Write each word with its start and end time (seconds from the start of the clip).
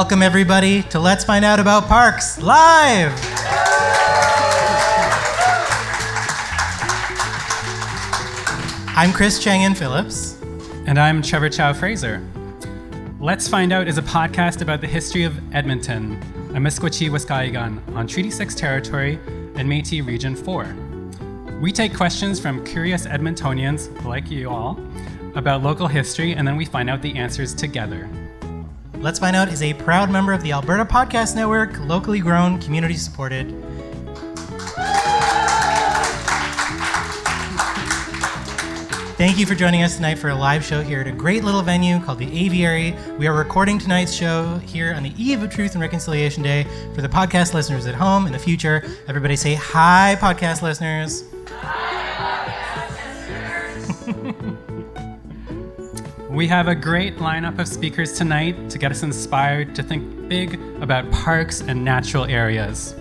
Welcome, 0.00 0.22
everybody, 0.22 0.82
to 0.84 0.98
Let's 0.98 1.24
Find 1.24 1.44
Out 1.44 1.60
About 1.60 1.86
Parks 1.86 2.40
Live! 2.40 3.12
I'm 8.96 9.12
Chris 9.12 9.38
Chang 9.44 9.74
Phillips. 9.74 10.40
And 10.86 10.98
I'm 10.98 11.20
Trevor 11.20 11.50
Chow 11.50 11.74
Fraser. 11.74 12.26
Let's 13.20 13.46
Find 13.46 13.74
Out 13.74 13.88
is 13.88 13.98
a 13.98 14.02
podcast 14.02 14.62
about 14.62 14.80
the 14.80 14.86
history 14.86 15.24
of 15.24 15.38
Edmonton, 15.54 16.18
Amiskwaci 16.54 17.10
Waskahigan, 17.10 17.94
on 17.94 18.06
Treaty 18.06 18.30
6 18.30 18.54
territory 18.54 19.18
and 19.56 19.68
Metis 19.68 20.00
Region 20.00 20.34
4. 20.34 21.58
We 21.60 21.72
take 21.72 21.94
questions 21.94 22.40
from 22.40 22.64
curious 22.64 23.06
Edmontonians, 23.06 24.02
like 24.06 24.30
you 24.30 24.48
all, 24.48 24.80
about 25.34 25.62
local 25.62 25.88
history, 25.88 26.32
and 26.34 26.48
then 26.48 26.56
we 26.56 26.64
find 26.64 26.88
out 26.88 27.02
the 27.02 27.14
answers 27.16 27.52
together. 27.52 28.08
Let's 29.00 29.18
Find 29.18 29.34
Out 29.34 29.48
is 29.48 29.62
a 29.62 29.72
proud 29.72 30.10
member 30.10 30.34
of 30.34 30.42
the 30.42 30.52
Alberta 30.52 30.84
Podcast 30.84 31.34
Network, 31.34 31.80
locally 31.80 32.20
grown, 32.20 32.60
community 32.60 32.96
supported. 32.96 33.48
Thank 39.16 39.38
you 39.38 39.46
for 39.46 39.54
joining 39.54 39.82
us 39.82 39.96
tonight 39.96 40.16
for 40.16 40.28
a 40.28 40.34
live 40.34 40.62
show 40.62 40.82
here 40.82 41.00
at 41.00 41.06
a 41.06 41.12
great 41.12 41.44
little 41.44 41.62
venue 41.62 41.98
called 42.00 42.18
the 42.18 42.44
Aviary. 42.44 42.94
We 43.18 43.26
are 43.26 43.34
recording 43.34 43.78
tonight's 43.78 44.12
show 44.12 44.58
here 44.58 44.92
on 44.92 45.02
the 45.02 45.14
eve 45.16 45.42
of 45.42 45.48
Truth 45.48 45.72
and 45.72 45.80
Reconciliation 45.80 46.42
Day 46.42 46.66
for 46.94 47.00
the 47.00 47.08
podcast 47.08 47.54
listeners 47.54 47.86
at 47.86 47.94
home 47.94 48.26
in 48.26 48.32
the 48.34 48.38
future. 48.38 48.84
Everybody 49.08 49.36
say 49.36 49.54
hi, 49.54 50.14
podcast 50.20 50.60
listeners. 50.60 51.24
We 56.30 56.46
have 56.46 56.68
a 56.68 56.76
great 56.76 57.16
lineup 57.16 57.58
of 57.58 57.66
speakers 57.66 58.16
tonight 58.16 58.70
to 58.70 58.78
get 58.78 58.92
us 58.92 59.02
inspired 59.02 59.74
to 59.74 59.82
think 59.82 60.28
big 60.28 60.60
about 60.80 61.10
parks 61.10 61.60
and 61.60 61.84
natural 61.84 62.24
areas. 62.24 62.94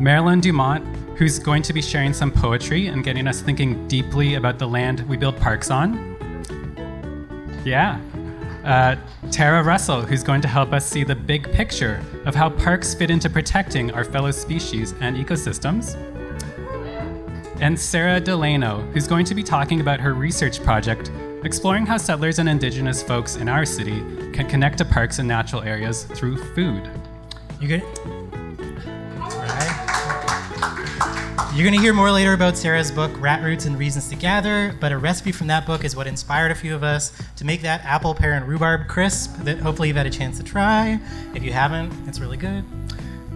Marilyn 0.00 0.40
Dumont, 0.40 0.84
who's 1.16 1.38
going 1.38 1.62
to 1.62 1.72
be 1.72 1.80
sharing 1.80 2.12
some 2.12 2.32
poetry 2.32 2.88
and 2.88 3.04
getting 3.04 3.28
us 3.28 3.40
thinking 3.40 3.86
deeply 3.86 4.34
about 4.34 4.58
the 4.58 4.66
land 4.66 5.08
we 5.08 5.16
build 5.16 5.36
parks 5.36 5.70
on. 5.70 6.16
Yeah. 7.64 8.00
Uh, 8.64 8.96
Tara 9.30 9.62
Russell, 9.62 10.02
who's 10.02 10.24
going 10.24 10.40
to 10.40 10.48
help 10.48 10.72
us 10.72 10.84
see 10.84 11.04
the 11.04 11.14
big 11.14 11.52
picture 11.52 12.02
of 12.26 12.34
how 12.34 12.50
parks 12.50 12.94
fit 12.94 13.12
into 13.12 13.30
protecting 13.30 13.92
our 13.92 14.04
fellow 14.04 14.32
species 14.32 14.92
and 15.00 15.16
ecosystems 15.16 15.94
and 17.60 17.78
Sarah 17.78 18.18
De 18.18 18.32
Lano, 18.32 18.92
who's 18.92 19.06
going 19.06 19.24
to 19.26 19.34
be 19.36 19.42
talking 19.44 19.80
about 19.80 20.00
her 20.00 20.14
research 20.14 20.60
project 20.64 21.12
exploring 21.44 21.86
how 21.86 21.96
settlers 21.96 22.38
and 22.38 22.48
indigenous 22.48 23.02
folks 23.02 23.36
in 23.36 23.48
our 23.48 23.64
city 23.64 24.00
can 24.32 24.48
connect 24.48 24.78
to 24.78 24.84
parks 24.84 25.18
and 25.18 25.28
natural 25.28 25.62
areas 25.62 26.04
through 26.04 26.42
food. 26.54 26.88
You 27.60 27.68
good? 27.68 27.82
You're 31.54 31.62
going 31.62 31.76
to 31.76 31.80
hear 31.80 31.94
more 31.94 32.10
later 32.10 32.32
about 32.32 32.56
Sarah's 32.56 32.90
book, 32.90 33.12
Rat 33.20 33.40
Roots 33.40 33.66
and 33.66 33.78
Reasons 33.78 34.08
to 34.08 34.16
Gather, 34.16 34.74
but 34.80 34.90
a 34.90 34.98
recipe 34.98 35.30
from 35.30 35.46
that 35.46 35.66
book 35.66 35.84
is 35.84 35.94
what 35.94 36.08
inspired 36.08 36.50
a 36.50 36.54
few 36.56 36.74
of 36.74 36.82
us 36.82 37.12
to 37.36 37.44
make 37.44 37.62
that 37.62 37.84
apple, 37.84 38.12
pear, 38.12 38.32
and 38.32 38.48
rhubarb 38.48 38.88
crisp 38.88 39.36
that 39.44 39.58
hopefully 39.58 39.86
you've 39.86 39.96
had 39.96 40.06
a 40.06 40.10
chance 40.10 40.36
to 40.38 40.42
try. 40.42 40.98
If 41.32 41.44
you 41.44 41.52
haven't, 41.52 41.92
it's 42.08 42.18
really 42.18 42.38
good. 42.38 42.64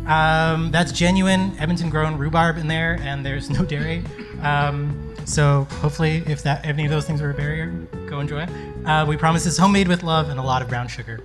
Um, 0.09 0.72
that's 0.72 0.91
genuine 0.91 1.56
Edmonton 1.61 1.91
grown 1.91 2.19
rhubarb 2.19 2.56
in 2.56 2.67
there, 2.67 2.98
and 3.03 3.25
there's 3.25 3.50
no 3.50 3.65
dairy. 3.65 4.03
Um, 4.43 5.08
so 5.29 5.65
hopefully, 5.83 6.23
if 6.27 6.43
that 6.45 6.65
if 6.65 6.71
any 6.71 6.87
of 6.87 6.91
those 6.91 7.07
things 7.07 7.21
were 7.21 7.31
a 7.31 7.34
barrier, 7.34 7.67
go 8.07 8.21
enjoy. 8.21 8.47
Uh, 8.87 9.05
we 9.07 9.17
promise 9.17 9.45
it's 9.45 9.59
homemade 9.59 9.87
with 9.87 10.03
love 10.03 10.31
and 10.31 10.41
a 10.41 10.43
lot 10.43 10.62
of 10.62 10.69
brown 10.69 10.89
sugar. 10.89 11.21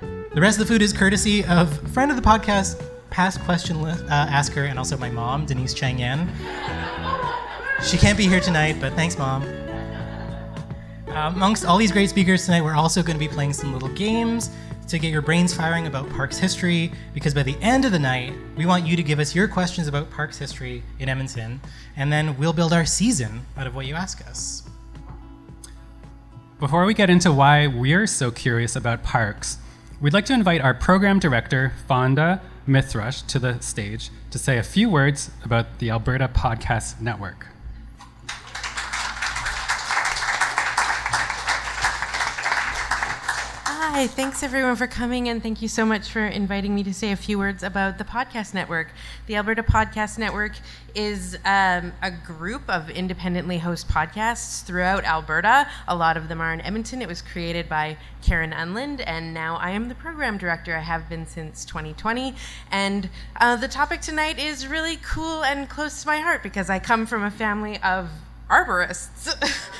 The 0.00 0.40
rest 0.40 0.58
of 0.58 0.66
the 0.66 0.72
food 0.72 0.80
is 0.80 0.94
courtesy 0.94 1.44
of 1.44 1.78
friend 1.92 2.10
of 2.10 2.16
the 2.16 2.22
podcast, 2.22 2.82
past 3.10 3.40
question 3.40 3.76
uh, 3.84 4.06
asker, 4.10 4.64
and 4.64 4.78
also 4.78 4.96
my 4.96 5.10
mom, 5.10 5.44
Denise 5.44 5.74
Chang 5.74 5.98
Yen. 5.98 6.26
She 7.82 7.98
can't 7.98 8.16
be 8.16 8.26
here 8.26 8.40
tonight, 8.40 8.76
but 8.80 8.94
thanks, 8.94 9.18
mom. 9.18 9.42
Uh, 9.42 11.30
amongst 11.34 11.66
all 11.66 11.76
these 11.76 11.92
great 11.92 12.08
speakers 12.08 12.46
tonight, 12.46 12.62
we're 12.62 12.74
also 12.74 13.02
going 13.02 13.16
to 13.16 13.20
be 13.20 13.28
playing 13.28 13.52
some 13.52 13.74
little 13.74 13.90
games 13.90 14.50
to 14.88 14.98
get 14.98 15.10
your 15.10 15.22
brains 15.22 15.52
firing 15.52 15.86
about 15.86 16.08
Parks 16.10 16.38
history 16.38 16.92
because 17.12 17.34
by 17.34 17.42
the 17.42 17.56
end 17.60 17.84
of 17.84 17.92
the 17.92 17.98
night, 17.98 18.32
we 18.56 18.66
want 18.66 18.86
you 18.86 18.96
to 18.96 19.02
give 19.02 19.18
us 19.18 19.34
your 19.34 19.48
questions 19.48 19.88
about 19.88 20.10
Parks 20.10 20.38
history 20.38 20.82
in 20.98 21.08
Edmonton, 21.08 21.60
and 21.96 22.12
then 22.12 22.38
we'll 22.38 22.52
build 22.52 22.72
our 22.72 22.84
season 22.84 23.40
out 23.56 23.66
of 23.66 23.74
what 23.74 23.86
you 23.86 23.94
ask 23.94 24.26
us. 24.26 24.62
Before 26.60 26.86
we 26.86 26.94
get 26.94 27.10
into 27.10 27.32
why 27.32 27.66
we're 27.66 28.06
so 28.06 28.30
curious 28.30 28.76
about 28.76 29.02
parks, 29.02 29.58
we'd 30.00 30.14
like 30.14 30.24
to 30.26 30.32
invite 30.32 30.60
our 30.60 30.72
program 30.72 31.18
director, 31.18 31.72
Fawnda 31.88 32.40
Mithrush, 32.66 33.26
to 33.26 33.38
the 33.38 33.60
stage 33.60 34.10
to 34.30 34.38
say 34.38 34.56
a 34.56 34.62
few 34.62 34.88
words 34.88 35.30
about 35.44 35.78
the 35.80 35.90
Alberta 35.90 36.28
Podcast 36.28 37.00
Network. 37.00 37.48
Hi, 43.96 44.06
thanks 44.06 44.42
everyone 44.42 44.76
for 44.76 44.86
coming, 44.86 45.30
and 45.30 45.42
thank 45.42 45.62
you 45.62 45.68
so 45.68 45.86
much 45.86 46.10
for 46.10 46.20
inviting 46.20 46.74
me 46.74 46.82
to 46.82 46.92
say 46.92 47.12
a 47.12 47.16
few 47.16 47.38
words 47.38 47.62
about 47.62 47.96
the 47.96 48.04
Podcast 48.04 48.52
Network. 48.52 48.88
The 49.26 49.36
Alberta 49.36 49.62
Podcast 49.62 50.18
Network 50.18 50.52
is 50.94 51.34
um, 51.46 51.94
a 52.02 52.10
group 52.10 52.68
of 52.68 52.90
independently 52.90 53.56
host 53.56 53.88
podcasts 53.88 54.62
throughout 54.62 55.04
Alberta. 55.04 55.66
A 55.88 55.96
lot 55.96 56.18
of 56.18 56.28
them 56.28 56.42
are 56.42 56.52
in 56.52 56.60
Edmonton. 56.60 57.00
It 57.00 57.08
was 57.08 57.22
created 57.22 57.70
by 57.70 57.96
Karen 58.20 58.52
Unland, 58.52 59.00
and 59.00 59.32
now 59.32 59.56
I 59.56 59.70
am 59.70 59.88
the 59.88 59.94
program 59.94 60.36
director. 60.36 60.76
I 60.76 60.80
have 60.80 61.08
been 61.08 61.26
since 61.26 61.64
2020. 61.64 62.34
And 62.70 63.08
uh, 63.40 63.56
the 63.56 63.68
topic 63.68 64.02
tonight 64.02 64.38
is 64.38 64.66
really 64.66 64.98
cool 64.98 65.42
and 65.42 65.70
close 65.70 66.02
to 66.02 66.06
my 66.06 66.18
heart 66.18 66.42
because 66.42 66.68
I 66.68 66.80
come 66.80 67.06
from 67.06 67.24
a 67.24 67.30
family 67.30 67.82
of 67.82 68.10
arborists 68.48 69.34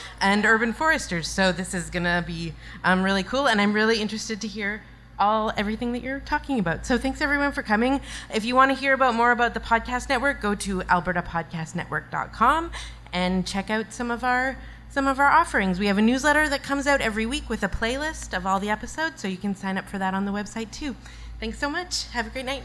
and 0.21 0.45
urban 0.45 0.73
foresters. 0.73 1.29
So 1.29 1.53
this 1.53 1.75
is 1.75 1.91
gonna 1.91 2.25
be 2.27 2.55
um, 2.85 3.03
really 3.03 3.23
cool, 3.23 3.47
and 3.49 3.61
I'm 3.61 3.73
really 3.73 4.01
interested 4.01 4.41
to 4.41 4.49
hear 4.49 4.83
all 5.19 5.53
everything 5.57 5.93
that 5.93 6.03
you're 6.03 6.21
talking 6.21 6.59
about. 6.59 6.85
So 6.87 6.99
thanks 6.99 7.21
everyone 7.21 7.53
for 7.53 7.63
coming. 7.63 8.01
If 8.35 8.45
you 8.45 8.55
want 8.55 8.71
to 8.71 8.77
hear 8.77 8.93
about 8.93 9.15
more 9.15 9.31
about 9.31 9.55
the 9.55 9.61
podcast 9.61 10.09
network, 10.09 10.41
go 10.41 10.55
to 10.57 10.81
albertapodcastnetwork.com 10.81 12.71
and 13.13 13.47
check 13.47 13.71
out 13.71 13.93
some 13.93 14.11
of 14.11 14.25
our 14.25 14.57
some 14.89 15.07
of 15.07 15.19
our 15.21 15.31
offerings. 15.31 15.79
We 15.79 15.89
have 15.89 15.99
a 15.99 16.03
newsletter 16.03 16.49
that 16.49 16.63
comes 16.63 16.87
out 16.87 17.03
every 17.03 17.27
week 17.27 17.51
with 17.51 17.63
a 17.63 17.69
playlist 17.69 18.35
of 18.35 18.47
all 18.47 18.59
the 18.61 18.71
episodes, 18.71 19.21
so 19.21 19.29
you 19.29 19.37
can 19.37 19.55
sign 19.55 19.77
up 19.77 19.89
for 19.89 19.99
that 19.99 20.15
on 20.15 20.25
the 20.25 20.33
website 20.33 20.71
too. 20.71 20.97
Thanks 21.39 21.59
so 21.59 21.69
much. 21.69 22.07
Have 22.09 22.27
a 22.27 22.31
great 22.31 22.47
night. 22.47 22.63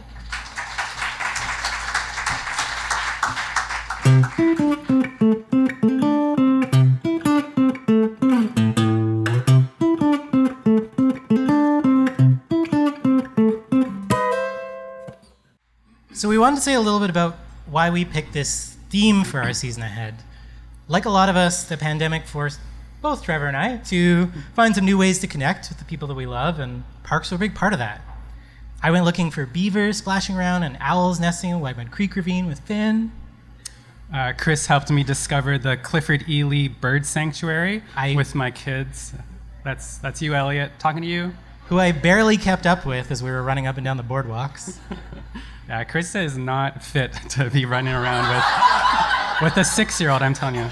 So 16.13 16.29
we 16.29 16.37
wanted 16.37 16.57
to 16.57 16.61
say 16.61 16.75
a 16.75 16.79
little 16.79 16.99
bit 16.99 17.09
about 17.09 17.35
why 17.65 17.89
we 17.89 18.05
picked 18.05 18.33
this 18.33 18.75
theme 18.89 19.23
for 19.23 19.39
our 19.41 19.53
season 19.53 19.81
ahead. 19.81 20.15
Like 20.87 21.05
a 21.05 21.09
lot 21.09 21.29
of 21.29 21.35
us, 21.35 21.63
the 21.63 21.77
pandemic 21.77 22.25
forced 22.25 22.59
both 23.01 23.23
Trevor 23.23 23.47
and 23.47 23.57
I 23.57 23.77
to 23.77 24.27
find 24.55 24.75
some 24.75 24.85
new 24.85 24.97
ways 24.97 25.19
to 25.19 25.27
connect 25.27 25.69
with 25.69 25.79
the 25.79 25.85
people 25.85 26.07
that 26.09 26.13
we 26.13 26.25
love, 26.25 26.59
and 26.59 26.83
parks 27.03 27.31
were 27.31 27.35
a 27.35 27.39
big 27.39 27.55
part 27.55 27.73
of 27.73 27.79
that. 27.79 28.01
I 28.83 28.91
went 28.91 29.05
looking 29.05 29.31
for 29.31 29.45
beavers 29.45 29.97
splashing 29.97 30.35
around 30.35 30.63
and 30.63 30.77
owls 30.79 31.19
nesting 31.19 31.51
in 31.51 31.57
Whitemud 31.57 31.91
Creek 31.91 32.15
Ravine 32.15 32.47
with 32.47 32.59
Finn. 32.61 33.11
Uh, 34.13 34.33
Chris 34.37 34.65
helped 34.67 34.91
me 34.91 35.03
discover 35.03 35.57
the 35.57 35.77
Clifford 35.77 36.27
Ely 36.29 36.67
Bird 36.67 37.05
Sanctuary 37.05 37.81
I- 37.95 38.15
with 38.15 38.35
my 38.35 38.51
kids. 38.51 39.13
That's 39.63 39.97
that's 39.99 40.21
you, 40.21 40.33
Elliot. 40.33 40.71
Talking 40.79 41.01
to 41.01 41.07
you. 41.07 41.33
Who 41.67 41.79
I 41.79 41.91
barely 41.93 42.35
kept 42.35 42.65
up 42.65 42.85
with 42.85 43.11
as 43.11 43.23
we 43.23 43.31
were 43.31 43.41
running 43.43 43.67
up 43.67 43.77
and 43.77 43.85
down 43.85 43.97
the 43.97 44.03
boardwalks. 44.03 44.77
Yeah, 45.69 45.85
Chris 45.85 46.13
is 46.15 46.37
not 46.37 46.83
fit 46.83 47.13
to 47.29 47.49
be 47.49 47.63
running 47.63 47.93
around 47.93 48.27
with 48.35 48.43
with 49.55 49.55
a 49.57 49.63
six-year-old. 49.63 50.21
I'm 50.21 50.33
telling 50.33 50.55
you. 50.55 50.67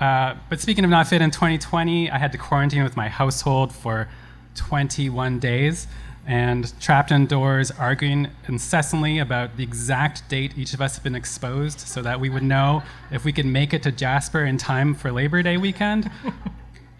Uh, 0.00 0.34
but 0.48 0.60
speaking 0.62 0.84
of 0.84 0.88
not 0.90 1.06
fit, 1.06 1.20
in 1.20 1.30
2020, 1.30 2.10
I 2.10 2.16
had 2.16 2.32
to 2.32 2.38
quarantine 2.38 2.82
with 2.82 2.96
my 2.96 3.08
household 3.10 3.74
for 3.74 4.08
21 4.54 5.38
days 5.40 5.88
and 6.26 6.72
trapped 6.80 7.10
indoors, 7.10 7.70
arguing 7.70 8.28
incessantly 8.46 9.18
about 9.18 9.56
the 9.56 9.62
exact 9.62 10.28
date 10.28 10.56
each 10.56 10.74
of 10.74 10.80
us 10.80 10.94
had 10.94 11.02
been 11.02 11.14
exposed 11.14 11.80
so 11.80 12.02
that 12.02 12.20
we 12.20 12.28
would 12.28 12.42
know 12.42 12.82
if 13.10 13.24
we 13.24 13.32
could 13.32 13.46
make 13.46 13.72
it 13.74 13.82
to 13.82 13.92
Jasper 13.92 14.44
in 14.44 14.58
time 14.58 14.94
for 14.94 15.10
Labor 15.10 15.42
Day 15.42 15.56
weekend. 15.56 16.10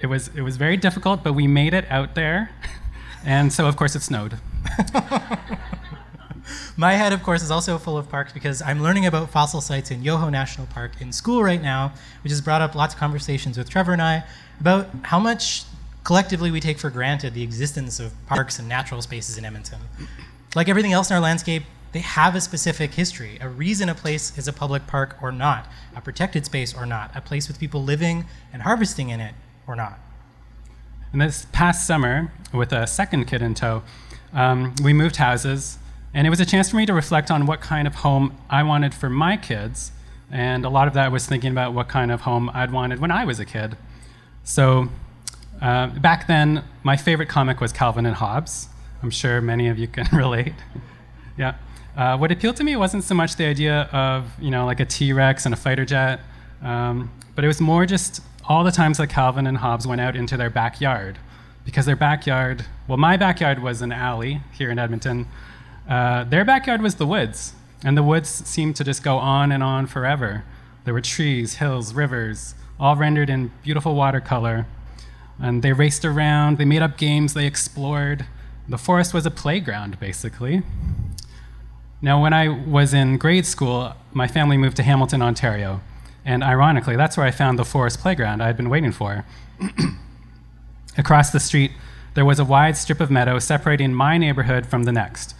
it, 0.01 0.07
was, 0.07 0.29
it 0.35 0.43
was 0.43 0.57
very 0.57 0.77
difficult, 0.77 1.23
but 1.23 1.35
we 1.35 1.47
made 1.47 1.75
it 1.75 1.85
out 1.91 2.15
there. 2.15 2.51
And 3.25 3.53
so, 3.53 3.67
of 3.67 3.77
course, 3.77 3.95
it 3.95 4.01
snowed. 4.01 4.39
My 6.77 6.95
head, 6.95 7.13
of 7.13 7.23
course, 7.23 7.43
is 7.43 7.51
also 7.51 7.79
full 7.79 7.99
of 7.99 8.09
parks 8.09 8.33
because 8.33 8.63
I'm 8.63 8.83
learning 8.83 9.07
about 9.07 9.31
fossil 9.31 9.61
sites 9.61 9.91
in 9.91 10.03
Yoho 10.03 10.31
National 10.31 10.67
Park 10.67 10.93
in 11.01 11.13
school 11.13 11.43
right 11.45 11.61
now, 11.61 11.93
which 12.25 12.31
has 12.31 12.41
brought 12.41 12.63
up 12.63 12.75
lots 12.75 12.95
of 12.95 13.01
conversations 13.01 13.59
with 13.59 13.69
Trevor 13.69 13.93
and 13.93 14.03
I 14.03 14.25
about 14.61 14.89
how 15.03 15.19
much 15.19 15.65
collectively 16.05 16.51
we 16.51 16.61
take 16.61 16.79
for 16.79 16.91
granted 16.91 17.35
the 17.35 17.43
existence 17.43 18.01
of 18.01 18.13
parks 18.27 18.59
and 18.59 18.69
natural 18.69 19.03
spaces 19.03 19.39
in 19.39 19.45
Edmonton. 19.45 19.81
Like 20.55 20.69
everything 20.69 20.93
else 20.93 21.11
in 21.11 21.15
our 21.17 21.23
landscape, 21.23 21.65
they 21.93 22.01
have 22.01 22.35
a 22.35 22.41
specific 22.41 22.95
history, 22.95 23.39
a 23.41 23.49
reason 23.49 23.89
a 23.89 23.95
place 23.95 24.37
is 24.39 24.47
a 24.47 24.53
public 24.53 24.87
park 24.87 25.17
or 25.21 25.33
not, 25.33 25.67
a 25.97 26.01
protected 26.01 26.45
space 26.45 26.75
or 26.75 26.87
not, 26.87 27.11
a 27.15 27.21
place 27.21 27.49
with 27.49 27.59
people 27.59 27.83
living 27.83 28.27
and 28.53 28.63
harvesting 28.63 29.09
in 29.09 29.21
it 29.21 29.35
or 29.67 29.75
not. 29.75 29.99
And 31.13 31.21
this 31.21 31.47
past 31.51 31.87
summer, 31.87 32.33
with 32.53 32.73
a 32.73 32.87
second 32.87 33.25
kid 33.25 33.43
in 33.43 33.55
tow, 33.55 33.83
um, 34.33 34.75
we 34.85 34.93
moved 34.93 35.17
houses, 35.17 35.79
and 36.15 36.27
it 36.27 36.31
was 36.31 36.39
a 36.39 36.47
chance 36.47 36.71
for 36.71 36.77
me 36.77 36.87
to 36.87 36.95
reflect 36.95 37.31
on 37.31 37.47
what 37.47 37.61
kind 37.61 37.89
of 37.89 37.97
home 37.97 38.37
I 38.49 38.63
wanted 38.63 38.95
for 38.95 39.11
my 39.11 39.37
kids. 39.37 39.91
And 40.31 40.65
a 40.65 40.69
lot 40.69 40.87
of 40.87 40.95
that 40.95 41.11
was 41.11 41.27
thinking 41.27 41.51
about 41.51 41.75
what 41.75 41.89
kind 41.89 42.13
of 42.13 42.21
home 42.21 42.51
I'd 42.55 42.71
wanted 42.71 43.01
when 43.01 43.11
I 43.11 43.25
was 43.25 43.41
a 43.41 43.45
kid. 43.45 43.77
So 44.45 44.89
uh, 45.61 45.89
back 45.89 46.27
then, 46.27 46.65
my 46.83 46.97
favorite 46.97 47.29
comic 47.29 47.61
was 47.61 47.73
Calvin 47.73 48.07
and 48.07 48.17
Hobbes. 48.17 48.69
I'm 49.03 49.11
sure 49.11 49.41
many 49.41 49.69
of 49.69 49.79
you 49.79 49.89
can 49.89 50.07
relate. 50.17 50.55
yeah. 51.37 51.55
Uh, 51.97 52.17
what 52.17 52.31
appealed 52.31 52.57
to 52.57 52.65
me 52.65 52.77
wasn't 52.77 53.05
so 53.05 53.15
much 53.15 53.37
the 53.37 53.45
idea 53.47 53.83
of, 53.93 54.31
you 54.41 54.51
know, 54.51 54.65
like 54.65 54.81
a 54.81 54.85
T-Rex 54.85 55.45
and 55.45 55.53
a 55.53 55.57
fighter 55.57 55.85
jet, 55.85 56.21
um, 56.63 57.11
but 57.35 57.45
it 57.45 57.49
was 57.49 57.61
more 57.61 57.85
just 57.85 58.23
all 58.49 58.65
the 58.65 58.71
times 58.73 58.99
that 58.99 59.09
Calvin 59.09 59.47
and 59.47 59.59
Hobbes 59.59 59.87
went 59.87 60.01
out 60.01 60.17
into 60.17 60.37
their 60.37 60.51
backyard. 60.51 61.19
Because 61.65 61.87
their 61.87 61.97
backyard, 61.97 62.65
well, 62.89 62.97
my 62.97 63.17
backyard 63.17 63.63
was 63.63 63.83
an 63.83 63.93
alley 63.93 64.41
here 64.53 64.71
in 64.71 64.79
Edmonton. 64.79 65.27
Uh, 65.89 66.25
their 66.25 66.45
backyard 66.45 66.81
was 66.81 66.95
the 66.95 67.07
woods, 67.07 67.53
and 67.85 67.97
the 67.97 68.03
woods 68.03 68.29
seemed 68.29 68.77
to 68.77 68.85
just 68.85 69.03
go 69.03 69.19
on 69.19 69.53
and 69.53 69.63
on 69.63 69.87
forever. 69.87 70.45
There 70.85 70.95
were 70.95 71.01
trees, 71.01 71.55
hills, 71.55 71.93
rivers, 71.93 72.55
all 72.79 72.97
rendered 72.97 73.29
in 73.29 73.53
beautiful 73.63 73.95
watercolor. 73.95 74.67
And 75.43 75.63
they 75.63 75.73
raced 75.73 76.05
around, 76.05 76.59
they 76.59 76.65
made 76.65 76.83
up 76.83 76.99
games, 76.99 77.35
they 77.35 77.47
explored. 77.47 78.27
The 78.69 78.79
forest 78.79 79.15
was 79.15 79.25
a 79.27 79.31
playground, 79.31 79.99
basically. 79.99 80.63
Now, 82.03 82.23
when 82.23 82.33
I 82.33 82.49
was 82.49 82.95
in 82.95 83.19
grade 83.19 83.47
school, 83.47 83.95
my 84.13 84.27
family 84.27 84.57
moved 84.57 84.77
to 84.77 84.83
Hamilton, 84.83 85.23
Ontario. 85.23 85.81
And 86.25 86.45
ironically, 86.45 86.97
that's 86.97 87.17
where 87.17 87.27
I 87.27 87.31
found 87.31 87.59
the 87.59 87.65
forest 87.65 88.01
playground 88.01 88.43
I 88.43 88.47
had 88.47 88.57
been 88.57 88.71
waiting 88.71 88.93
for. 88.93 89.25
Across 90.99 91.31
the 91.31 91.41
street, 91.41 91.73
there 92.15 92.25
was 92.25 92.39
a 92.39 92.45
wide 92.45 92.77
strip 92.77 93.01
of 93.01 93.11
meadow 93.11 93.39
separating 93.39 93.95
my 93.95 94.19
neighborhood 94.19 94.67
from 94.67 94.85
the 94.85 94.93
next. 94.93 95.35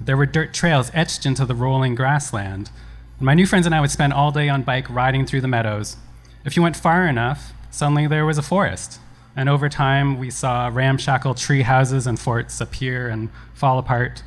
There 0.00 0.16
were 0.16 0.26
dirt 0.26 0.52
trails 0.54 0.90
etched 0.94 1.26
into 1.26 1.44
the 1.44 1.54
rolling 1.54 1.94
grassland. 1.94 2.70
And 3.18 3.26
my 3.26 3.34
new 3.34 3.46
friends 3.46 3.66
and 3.66 3.74
I 3.74 3.80
would 3.80 3.90
spend 3.90 4.12
all 4.12 4.30
day 4.30 4.48
on 4.48 4.62
bike 4.62 4.88
riding 4.90 5.26
through 5.26 5.40
the 5.40 5.48
meadows. 5.48 5.96
If 6.44 6.56
you 6.56 6.62
went 6.62 6.76
far 6.76 7.06
enough, 7.06 7.52
suddenly 7.70 8.06
there 8.06 8.26
was 8.26 8.38
a 8.38 8.42
forest. 8.42 8.98
And 9.36 9.48
over 9.48 9.68
time, 9.68 10.18
we 10.18 10.30
saw 10.30 10.70
ramshackle 10.72 11.34
tree 11.34 11.62
houses 11.62 12.06
and 12.06 12.18
forts 12.18 12.60
appear 12.60 13.08
and 13.08 13.30
fall 13.52 13.78
apart. 13.78 14.22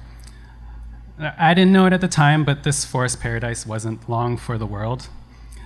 I 1.20 1.54
didn't 1.54 1.74
know 1.74 1.86
it 1.86 1.94
at 1.94 2.02
the 2.02 2.08
time, 2.08 2.44
but 2.44 2.64
this 2.64 2.86
forest 2.86 3.20
paradise 3.20 3.66
wasn't 3.66 4.08
long 4.10 4.38
for 4.38 4.58
the 4.58 4.66
world. 4.66 5.08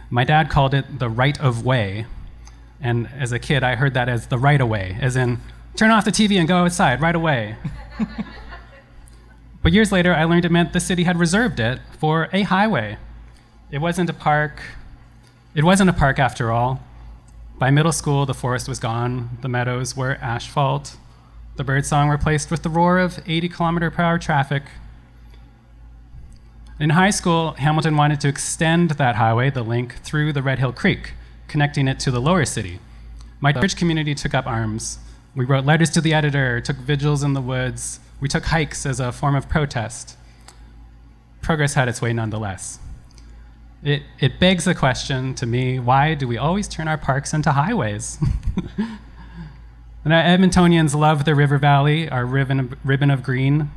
My 0.09 0.23
dad 0.23 0.49
called 0.49 0.73
it 0.73 0.99
the 0.99 1.09
right 1.09 1.39
of 1.41 1.65
way. 1.65 2.05
And 2.79 3.09
as 3.17 3.31
a 3.31 3.39
kid, 3.39 3.63
I 3.63 3.75
heard 3.75 3.93
that 3.95 4.07
as 4.07 4.27
the 4.27 4.37
right 4.37 4.61
away, 4.61 4.97
as 5.01 5.15
in, 5.15 5.39
turn 5.75 5.91
off 5.91 6.05
the 6.05 6.11
TV 6.11 6.37
and 6.37 6.47
go 6.47 6.63
outside 6.63 7.01
right 7.01 7.15
away. 7.15 7.55
but 9.63 9.71
years 9.71 9.91
later, 9.91 10.13
I 10.13 10.23
learned 10.23 10.45
it 10.45 10.51
meant 10.51 10.73
the 10.73 10.79
city 10.79 11.03
had 11.03 11.17
reserved 11.17 11.59
it 11.59 11.79
for 11.99 12.29
a 12.31 12.43
highway. 12.43 12.97
It 13.71 13.79
wasn't 13.79 14.09
a 14.09 14.13
park. 14.13 14.61
It 15.55 15.63
wasn't 15.63 15.89
a 15.89 15.93
park 15.93 16.19
after 16.19 16.51
all. 16.51 16.81
By 17.61 17.69
middle 17.69 17.91
school, 17.91 18.25
the 18.25 18.33
forest 18.33 18.67
was 18.67 18.79
gone, 18.79 19.37
the 19.41 19.47
meadows 19.47 19.95
were 19.95 20.15
asphalt, 20.15 20.97
the 21.57 21.63
birdsong 21.63 22.09
replaced 22.09 22.49
with 22.49 22.63
the 22.63 22.69
roar 22.69 22.97
of 22.97 23.19
80 23.27 23.49
kilometer 23.49 23.91
per 23.91 24.01
hour 24.01 24.17
traffic 24.17 24.63
in 26.79 26.89
high 26.89 27.11
school, 27.11 27.51
Hamilton 27.59 27.95
wanted 27.95 28.19
to 28.21 28.27
extend 28.27 28.89
that 28.91 29.15
highway, 29.15 29.51
the 29.51 29.61
link, 29.61 29.97
through 30.01 30.33
the 30.33 30.41
Red 30.41 30.57
Hill 30.57 30.73
Creek, 30.73 31.13
connecting 31.47 31.87
it 31.87 31.99
to 31.99 32.09
the 32.09 32.19
lower 32.19 32.45
city. 32.45 32.79
My 33.39 33.53
church 33.53 33.75
community 33.75 34.15
took 34.15 34.33
up 34.33 34.47
arms. 34.47 34.97
We 35.35 35.45
wrote 35.45 35.63
letters 35.63 35.91
to 35.91 36.01
the 36.01 36.15
editor, 36.15 36.59
took 36.61 36.77
vigils 36.77 37.21
in 37.21 37.33
the 37.33 37.41
woods, 37.41 37.99
we 38.19 38.27
took 38.27 38.45
hikes 38.45 38.87
as 38.87 38.99
a 38.99 39.11
form 39.11 39.35
of 39.35 39.47
protest. 39.47 40.17
Progress 41.43 41.75
had 41.75 41.87
its 41.87 42.01
way 42.01 42.13
nonetheless. 42.13 42.79
It, 43.83 44.03
it 44.19 44.39
begs 44.39 44.65
the 44.65 44.75
question 44.75 45.33
to 45.35 45.47
me 45.47 45.79
why 45.79 46.13
do 46.13 46.27
we 46.27 46.37
always 46.37 46.67
turn 46.67 46.87
our 46.87 46.97
parks 46.97 47.33
into 47.33 47.51
highways? 47.51 48.19
and 48.77 50.13
our 50.13 50.21
Edmontonians 50.21 50.93
love 50.93 51.25
the 51.25 51.33
river 51.33 51.57
valley, 51.57 52.07
our 52.07 52.25
ribbon 52.25 52.59
of, 52.59 52.85
ribbon 52.85 53.09
of 53.09 53.23
green, 53.23 53.71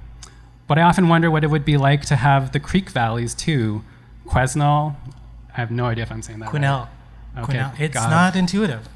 but 0.66 0.78
I 0.78 0.82
often 0.82 1.08
wonder 1.08 1.30
what 1.30 1.42
it 1.42 1.48
would 1.48 1.64
be 1.64 1.78
like 1.78 2.02
to 2.06 2.16
have 2.16 2.52
the 2.52 2.60
creek 2.60 2.90
valleys 2.90 3.34
too. 3.34 3.82
Quesnell, 4.26 4.96
I 5.52 5.56
have 5.56 5.70
no 5.70 5.86
idea 5.86 6.04
if 6.04 6.12
I'm 6.12 6.22
saying 6.22 6.40
that 6.40 6.50
Quesnell. 6.50 6.88
right. 7.34 7.44
Okay, 7.44 7.58
Quesnell. 7.58 7.80
It's 7.80 7.94
not 7.94 8.36
intuitive. 8.36 8.86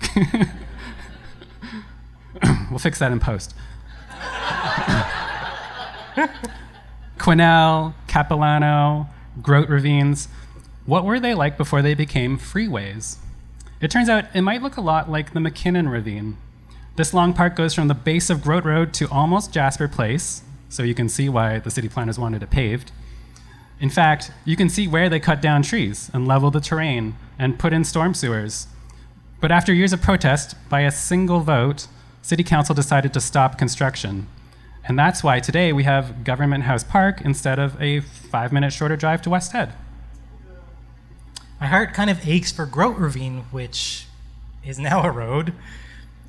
we'll 2.71 2.79
fix 2.79 2.99
that 2.99 3.13
in 3.13 3.21
post. 3.21 3.55
Quesnell, 7.19 7.95
Capilano, 8.07 9.09
Groat 9.41 9.69
ravines. 9.69 10.29
What 10.89 11.05
were 11.05 11.21
they 11.21 11.35
like 11.35 11.59
before 11.59 11.83
they 11.83 11.93
became 11.93 12.39
freeways? 12.39 13.19
It 13.79 13.91
turns 13.91 14.09
out 14.09 14.25
it 14.33 14.41
might 14.41 14.63
look 14.63 14.79
a 14.79 14.81
lot 14.81 15.11
like 15.11 15.35
the 15.35 15.39
MacKinnon 15.39 15.91
Ravine. 15.91 16.39
This 16.97 17.13
long 17.13 17.35
park 17.35 17.57
goes 17.57 17.75
from 17.75 17.89
the 17.89 17.95
base 17.95 18.31
of 18.31 18.43
Groat 18.43 18.65
Road 18.65 18.95
to 18.95 19.11
almost 19.11 19.53
Jasper 19.53 19.87
Place, 19.87 20.41
so 20.71 20.83
you 20.83 20.95
can 20.95 21.11
see 21.11 21.29
why 21.29 21.59
the 21.59 21.71
city 21.71 21.91
planners 21.91 22.19
wanted 22.19 22.43
it 22.43 22.49
paved. 22.49 22.91
In 23.79 23.91
fact, 23.91 24.33
you 24.47 24.57
can 24.57 24.71
see 24.71 24.89
where 24.89 25.11
they 25.11 25.21
cut 25.21 25.43
down 25.43 25.61
trees 25.61 26.11
and 26.15 26.27
leveled 26.27 26.55
the 26.55 26.61
terrain 26.61 27.17
and 27.39 27.59
put 27.59 27.75
in 27.75 27.85
storm 27.85 28.15
sewers. 28.15 28.67
But 29.43 29.53
after 29.53 29.75
years 29.75 29.93
of 29.93 30.01
protest, 30.01 30.55
by 30.71 30.81
a 30.81 30.91
single 30.91 31.41
vote, 31.41 31.87
City 32.23 32.43
Council 32.43 32.75
decided 32.75 33.13
to 33.13 33.21
stop 33.21 33.59
construction. 33.59 34.27
And 34.85 34.99
that's 34.99 35.23
why 35.23 35.41
today 35.41 35.71
we 35.71 35.85
have 35.85 36.25
Government 36.25 36.65
House 36.65 36.83
Park 36.83 37.21
instead 37.21 37.59
of 37.59 37.79
a 37.79 38.01
five 38.01 38.55
minute 38.55 38.73
shorter 38.73 38.97
drive 38.97 39.21
to 39.21 39.29
West 39.29 39.53
Head. 39.53 39.75
My 41.61 41.67
heart 41.67 41.93
kind 41.93 42.09
of 42.09 42.27
aches 42.27 42.53
for 42.53 42.67
Groat 42.67 42.97
Ravine, 42.99 43.45
which 43.51 44.07
is 44.65 44.79
now 44.79 45.03
a 45.03 45.11
road. 45.11 45.53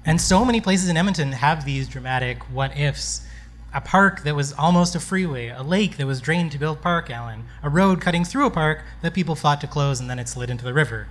And 0.04 0.20
so 0.20 0.44
many 0.44 0.60
places 0.60 0.90
in 0.90 0.98
Edmonton 0.98 1.34
have 1.34 1.66
these 1.66 1.88
dramatic 1.88 2.42
what 2.50 2.76
ifs. 2.76 3.26
A 3.72 3.80
park 3.80 4.24
that 4.24 4.36
was 4.36 4.54
almost 4.54 4.96
a 4.96 5.00
freeway, 5.00 5.50
a 5.50 5.62
lake 5.62 5.98
that 5.98 6.08
was 6.08 6.20
drained 6.20 6.52
to 6.54 6.58
build 6.58 6.82
Parkallen, 6.82 7.44
a 7.62 7.70
road 7.70 8.02
cutting 8.02 8.26
through 8.26 8.48
a 8.48 8.50
park 8.50 8.82
that 9.04 9.14
people 9.14 9.36
fought 9.36 9.62
to 9.62 9.68
close 9.68 10.00
and 10.00 10.10
then 10.10 10.18
it 10.18 10.28
slid 10.28 10.50
into 10.50 10.66
the 10.66 10.74
river. 10.74 11.08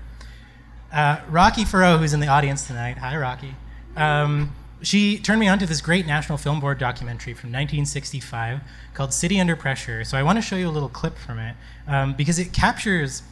Uh, 0.93 1.21
Rocky 1.29 1.65
Farrow, 1.65 1.99
who's 1.99 2.13
in 2.13 2.19
the 2.19 2.27
audience 2.27 2.67
tonight, 2.67 2.99
hi 2.99 3.17
Rocky, 3.17 3.55
um, 3.95 4.53
she 4.83 5.19
turned 5.19 5.39
me 5.39 5.47
on 5.47 5.61
to 5.61 5.67
this 5.67 5.81
great 5.81 6.07
National 6.07 6.37
Film 6.39 6.59
Board 6.59 6.79
documentary 6.79 7.35
from 7.35 7.51
1965 7.51 8.61
called 8.95 9.13
City 9.13 9.39
Under 9.39 9.55
Pressure. 9.55 10.03
So 10.03 10.19
I 10.19 10.25
want 10.25 10.37
to 10.39 10.43
show 10.43 10.57
you 10.57 10.69
a 10.69 10.71
little 10.71 10.89
clip 10.89 11.17
from 11.17 11.39
it 11.39 11.55
um, 11.87 12.15
because 12.15 12.41
it 12.41 12.53
captures 12.53 13.23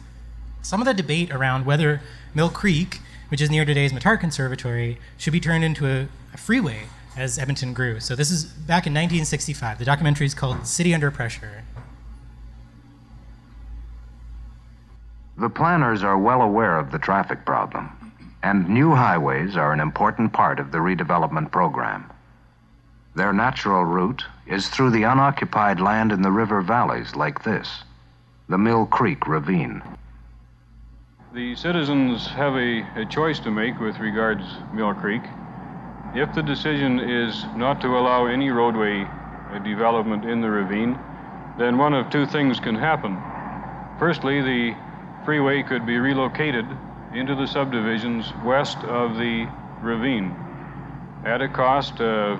some 0.67 0.81
of 0.81 0.85
the 0.85 0.93
debate 0.93 1.31
around 1.31 1.65
whether 1.65 2.01
Mill 2.35 2.49
Creek, 2.49 2.99
which 3.29 3.39
is 3.39 3.49
near 3.49 3.63
today's 3.63 3.93
Muttart 3.93 4.19
Conservatory, 4.19 4.97
should 5.17 5.31
be 5.31 5.39
turned 5.39 5.63
into 5.63 5.87
a, 5.87 6.09
a 6.33 6.37
freeway 6.37 6.87
as 7.15 7.39
Edmonton 7.39 7.73
grew. 7.73 8.01
So 8.01 8.17
this 8.17 8.29
is 8.29 8.43
back 8.43 8.85
in 8.85 8.91
1965. 8.91 9.79
The 9.79 9.85
documentary 9.85 10.25
is 10.25 10.33
called 10.33 10.67
City 10.67 10.93
Under 10.93 11.09
Pressure. 11.09 11.63
The 15.37 15.47
planners 15.47 16.03
are 16.03 16.17
well 16.17 16.41
aware 16.41 16.77
of 16.77 16.91
the 16.91 16.99
traffic 16.99 17.45
problem, 17.45 17.89
and 18.43 18.67
new 18.67 18.93
highways 18.93 19.55
are 19.55 19.71
an 19.71 19.79
important 19.79 20.33
part 20.33 20.59
of 20.59 20.73
the 20.73 20.79
redevelopment 20.79 21.49
program. 21.49 22.11
Their 23.15 23.31
natural 23.31 23.85
route 23.85 24.25
is 24.45 24.67
through 24.67 24.89
the 24.89 25.03
unoccupied 25.03 25.79
land 25.79 26.11
in 26.11 26.23
the 26.23 26.31
river 26.31 26.61
valleys 26.61 27.15
like 27.15 27.45
this 27.45 27.83
the 28.49 28.57
Mill 28.57 28.85
Creek 28.85 29.27
Ravine. 29.27 29.81
The 31.33 31.55
citizens 31.57 32.25
have 32.27 32.55
a, 32.55 32.87
a 32.95 33.05
choice 33.05 33.37
to 33.41 33.51
make 33.51 33.81
with 33.81 33.99
regards 33.99 34.45
Mill 34.73 34.93
Creek. 34.93 35.21
If 36.15 36.33
the 36.33 36.41
decision 36.41 37.01
is 37.01 37.43
not 37.53 37.81
to 37.81 37.97
allow 37.97 38.27
any 38.27 38.49
roadway 38.49 39.05
development 39.65 40.23
in 40.23 40.39
the 40.39 40.49
ravine, 40.49 40.97
then 41.59 41.77
one 41.77 41.93
of 41.93 42.09
two 42.09 42.25
things 42.25 42.61
can 42.61 42.75
happen. 42.75 43.17
Firstly, 43.99 44.41
the 44.41 44.73
freeway 45.25 45.63
could 45.63 45.85
be 45.85 45.97
relocated 45.97 46.65
into 47.13 47.35
the 47.35 47.45
subdivisions 47.45 48.31
west 48.45 48.77
of 48.85 49.17
the 49.17 49.49
ravine 49.81 50.33
at 51.25 51.41
a 51.41 51.49
cost 51.49 51.99
uh, 51.99 52.37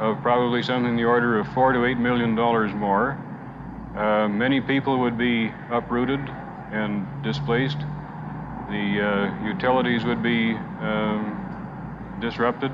of 0.00 0.20
probably 0.22 0.64
something 0.64 0.90
in 0.90 0.96
the 0.96 1.04
order 1.04 1.38
of 1.38 1.46
four 1.54 1.72
to 1.72 1.84
eight 1.84 1.98
million 1.98 2.34
dollars 2.34 2.74
more. 2.74 3.16
Uh, 3.96 4.26
many 4.26 4.60
people 4.60 4.98
would 4.98 5.16
be 5.16 5.52
uprooted 5.70 6.20
and 6.72 7.06
displaced. 7.22 7.78
The 8.70 9.00
uh, 9.00 9.44
utilities 9.46 10.04
would 10.04 10.22
be 10.22 10.52
um, 10.52 12.16
disrupted. 12.20 12.72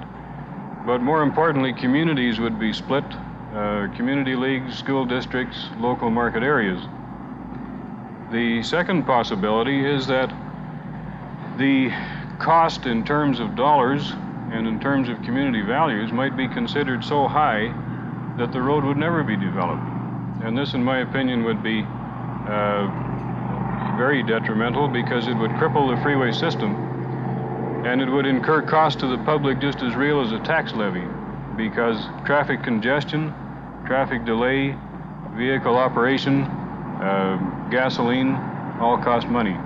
but 0.86 0.98
more 1.00 1.22
importantly, 1.22 1.72
communities 1.72 2.38
would 2.40 2.58
be 2.58 2.72
split 2.72 3.04
uh, 3.54 3.88
community 3.96 4.34
leagues, 4.34 4.76
school 4.76 5.04
districts, 5.04 5.68
local 5.78 6.10
market 6.10 6.42
areas. 6.42 6.80
The 8.32 8.62
second 8.64 9.04
possibility 9.04 9.84
is 9.84 10.06
that 10.08 10.28
the 11.58 11.90
cost 12.40 12.86
in 12.86 13.04
terms 13.04 13.38
of 13.38 13.54
dollars 13.54 14.12
and 14.50 14.66
in 14.66 14.80
terms 14.80 15.08
of 15.08 15.22
community 15.22 15.62
values 15.62 16.10
might 16.10 16.36
be 16.36 16.48
considered 16.48 17.04
so 17.04 17.28
high 17.28 17.72
that 18.38 18.52
the 18.52 18.60
road 18.60 18.82
would 18.84 18.96
never 18.96 19.22
be 19.22 19.36
developed. 19.36 19.82
And 20.42 20.58
this, 20.58 20.74
in 20.74 20.82
my 20.82 20.98
opinion, 20.98 21.44
would 21.44 21.62
be 21.62 21.82
uh, 21.82 22.90
very 23.96 24.22
detrimental 24.22 24.88
because 24.88 25.28
it 25.28 25.34
would 25.34 25.50
cripple 25.52 25.94
the 25.94 26.02
freeway 26.02 26.32
system 26.32 26.74
and 27.86 28.00
it 28.00 28.08
would 28.08 28.26
incur 28.26 28.62
costs 28.62 29.00
to 29.00 29.06
the 29.06 29.18
public 29.24 29.60
just 29.60 29.82
as 29.82 29.94
real 29.94 30.20
as 30.20 30.32
a 30.32 30.38
tax 30.40 30.72
levy 30.72 31.04
because 31.56 32.06
traffic 32.24 32.62
congestion, 32.62 33.32
traffic 33.86 34.24
delay, 34.24 34.76
vehicle 35.32 35.76
operation, 35.76 36.44
uh, 36.44 37.68
gasoline 37.70 38.34
all 38.80 38.96
cost 38.98 39.28
money. 39.28 39.56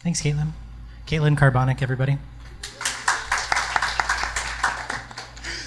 Thanks, 0.00 0.22
Caitlin. 0.22 0.50
Caitlin 1.06 1.36
Carbonic, 1.36 1.82
everybody. 1.82 2.18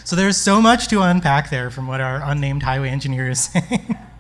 So 0.03 0.15
there's 0.15 0.38
so 0.38 0.62
much 0.62 0.88
to 0.88 1.01
unpack 1.01 1.50
there 1.50 1.69
from 1.69 1.86
what 1.86 2.00
our 2.00 2.21
unnamed 2.24 2.63
highway 2.63 2.89
engineer 2.89 3.29
is 3.29 3.43
saying. 3.43 3.97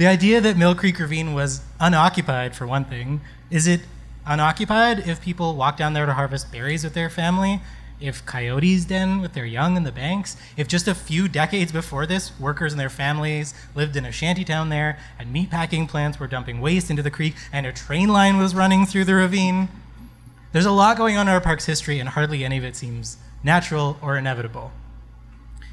the 0.00 0.06
idea 0.06 0.40
that 0.40 0.56
Mill 0.56 0.74
Creek 0.74 0.98
Ravine 0.98 1.34
was 1.34 1.60
unoccupied, 1.78 2.56
for 2.56 2.66
one 2.66 2.86
thing, 2.86 3.20
is 3.50 3.66
it 3.66 3.82
unoccupied 4.24 5.06
if 5.06 5.20
people 5.20 5.54
walk 5.54 5.76
down 5.76 5.92
there 5.92 6.06
to 6.06 6.14
harvest 6.14 6.50
berries 6.50 6.82
with 6.82 6.94
their 6.94 7.10
family? 7.10 7.60
If 8.00 8.24
coyotes 8.24 8.86
den 8.86 9.20
with 9.20 9.34
their 9.34 9.44
young 9.44 9.76
in 9.76 9.84
the 9.84 9.92
banks? 9.92 10.38
If 10.56 10.68
just 10.68 10.88
a 10.88 10.94
few 10.94 11.28
decades 11.28 11.70
before 11.70 12.06
this, 12.06 12.32
workers 12.40 12.72
and 12.72 12.80
their 12.80 12.88
families 12.88 13.52
lived 13.74 13.94
in 13.94 14.06
a 14.06 14.10
shanty 14.10 14.42
town 14.42 14.70
there, 14.70 14.98
and 15.18 15.34
meatpacking 15.34 15.86
plants 15.86 16.18
were 16.18 16.26
dumping 16.26 16.62
waste 16.62 16.88
into 16.88 17.02
the 17.02 17.10
creek, 17.10 17.34
and 17.52 17.66
a 17.66 17.72
train 17.72 18.08
line 18.08 18.38
was 18.38 18.54
running 18.54 18.86
through 18.86 19.04
the 19.04 19.16
ravine? 19.16 19.68
There's 20.52 20.64
a 20.64 20.70
lot 20.70 20.96
going 20.96 21.18
on 21.18 21.28
in 21.28 21.34
our 21.34 21.42
park's 21.42 21.66
history, 21.66 21.98
and 21.98 22.08
hardly 22.08 22.42
any 22.42 22.56
of 22.56 22.64
it 22.64 22.74
seems 22.74 23.18
natural 23.44 23.98
or 24.00 24.16
inevitable. 24.16 24.72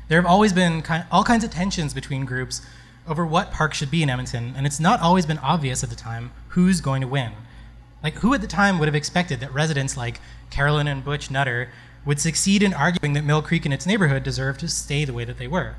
There 0.09 0.21
have 0.21 0.29
always 0.29 0.51
been 0.51 0.83
all 1.11 1.23
kinds 1.23 1.45
of 1.45 1.51
tensions 1.51 1.93
between 1.93 2.25
groups 2.25 2.61
over 3.07 3.25
what 3.25 3.51
park 3.51 3.73
should 3.73 3.89
be 3.89 4.03
in 4.03 4.09
Edmonton, 4.09 4.53
and 4.55 4.65
it's 4.65 4.79
not 4.79 4.99
always 4.99 5.25
been 5.25 5.37
obvious 5.39 5.83
at 5.83 5.89
the 5.89 5.95
time 5.95 6.31
who's 6.49 6.81
going 6.81 7.01
to 7.01 7.07
win. 7.07 7.31
Like, 8.03 8.15
who 8.15 8.33
at 8.33 8.41
the 8.41 8.47
time 8.47 8.79
would 8.79 8.87
have 8.87 8.95
expected 8.95 9.39
that 9.39 9.53
residents 9.53 9.97
like 9.97 10.19
Carolyn 10.49 10.87
and 10.87 11.03
Butch 11.03 11.31
Nutter 11.31 11.69
would 12.05 12.19
succeed 12.19 12.63
in 12.63 12.73
arguing 12.73 13.13
that 13.13 13.25
Mill 13.25 13.41
Creek 13.41 13.65
and 13.65 13.73
its 13.73 13.85
neighborhood 13.85 14.23
deserved 14.23 14.59
to 14.61 14.67
stay 14.67 15.03
the 15.03 15.13
way 15.13 15.25
that 15.25 15.37
they 15.37 15.47
were? 15.47 15.75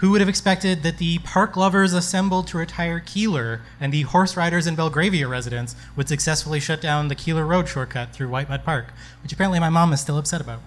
Who 0.00 0.10
would 0.10 0.20
have 0.20 0.28
expected 0.28 0.82
that 0.82 0.98
the 0.98 1.20
park 1.20 1.56
lovers 1.56 1.94
assembled 1.94 2.48
to 2.48 2.58
retire 2.58 3.00
Keillor 3.00 3.60
and 3.80 3.92
the 3.92 4.02
horse 4.02 4.36
riders 4.36 4.66
and 4.66 4.76
Belgravia 4.76 5.26
residents 5.26 5.74
would 5.96 6.06
successfully 6.06 6.60
shut 6.60 6.82
down 6.82 7.08
the 7.08 7.14
Keillor 7.14 7.48
Road 7.48 7.66
shortcut 7.66 8.12
through 8.12 8.28
Whitemud 8.28 8.62
Park, 8.62 8.92
which 9.22 9.32
apparently 9.32 9.58
my 9.58 9.70
mom 9.70 9.94
is 9.94 10.00
still 10.02 10.18
upset 10.18 10.42
about? 10.42 10.60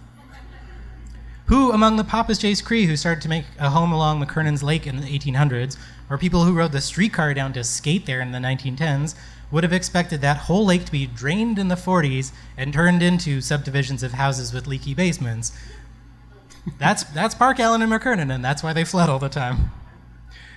Who 1.49 1.71
among 1.71 1.95
the 1.95 2.03
Papaschase 2.03 2.63
Cree 2.63 2.85
who 2.85 2.95
started 2.95 3.23
to 3.23 3.27
make 3.27 3.45
a 3.57 3.71
home 3.71 3.91
along 3.91 4.23
McKernan's 4.23 4.61
Lake 4.61 4.85
in 4.85 5.01
the 5.01 5.07
1800s, 5.07 5.77
or 6.07 6.19
people 6.19 6.43
who 6.43 6.53
rode 6.53 6.73
the 6.73 6.79
streetcar 6.79 7.33
down 7.33 7.53
to 7.53 7.63
skate 7.63 8.05
there 8.05 8.21
in 8.21 8.31
the 8.31 8.37
1910s, 8.37 9.15
would 9.49 9.63
have 9.63 9.73
expected 9.73 10.21
that 10.21 10.37
whole 10.37 10.63
lake 10.63 10.85
to 10.85 10.91
be 10.91 11.07
drained 11.07 11.57
in 11.57 11.67
the 11.67 11.73
40s 11.73 12.31
and 12.55 12.71
turned 12.71 13.01
into 13.01 13.41
subdivisions 13.41 14.03
of 14.03 14.11
houses 14.11 14.53
with 14.53 14.67
leaky 14.67 14.93
basements, 14.93 15.51
that's, 16.77 17.03
that's 17.03 17.33
Parkallen 17.33 17.81
and 17.81 17.91
McKernan, 17.91 18.31
and 18.31 18.45
that's 18.45 18.61
why 18.61 18.71
they 18.71 18.83
fled 18.83 19.09
all 19.09 19.17
the 19.17 19.27
time. 19.27 19.71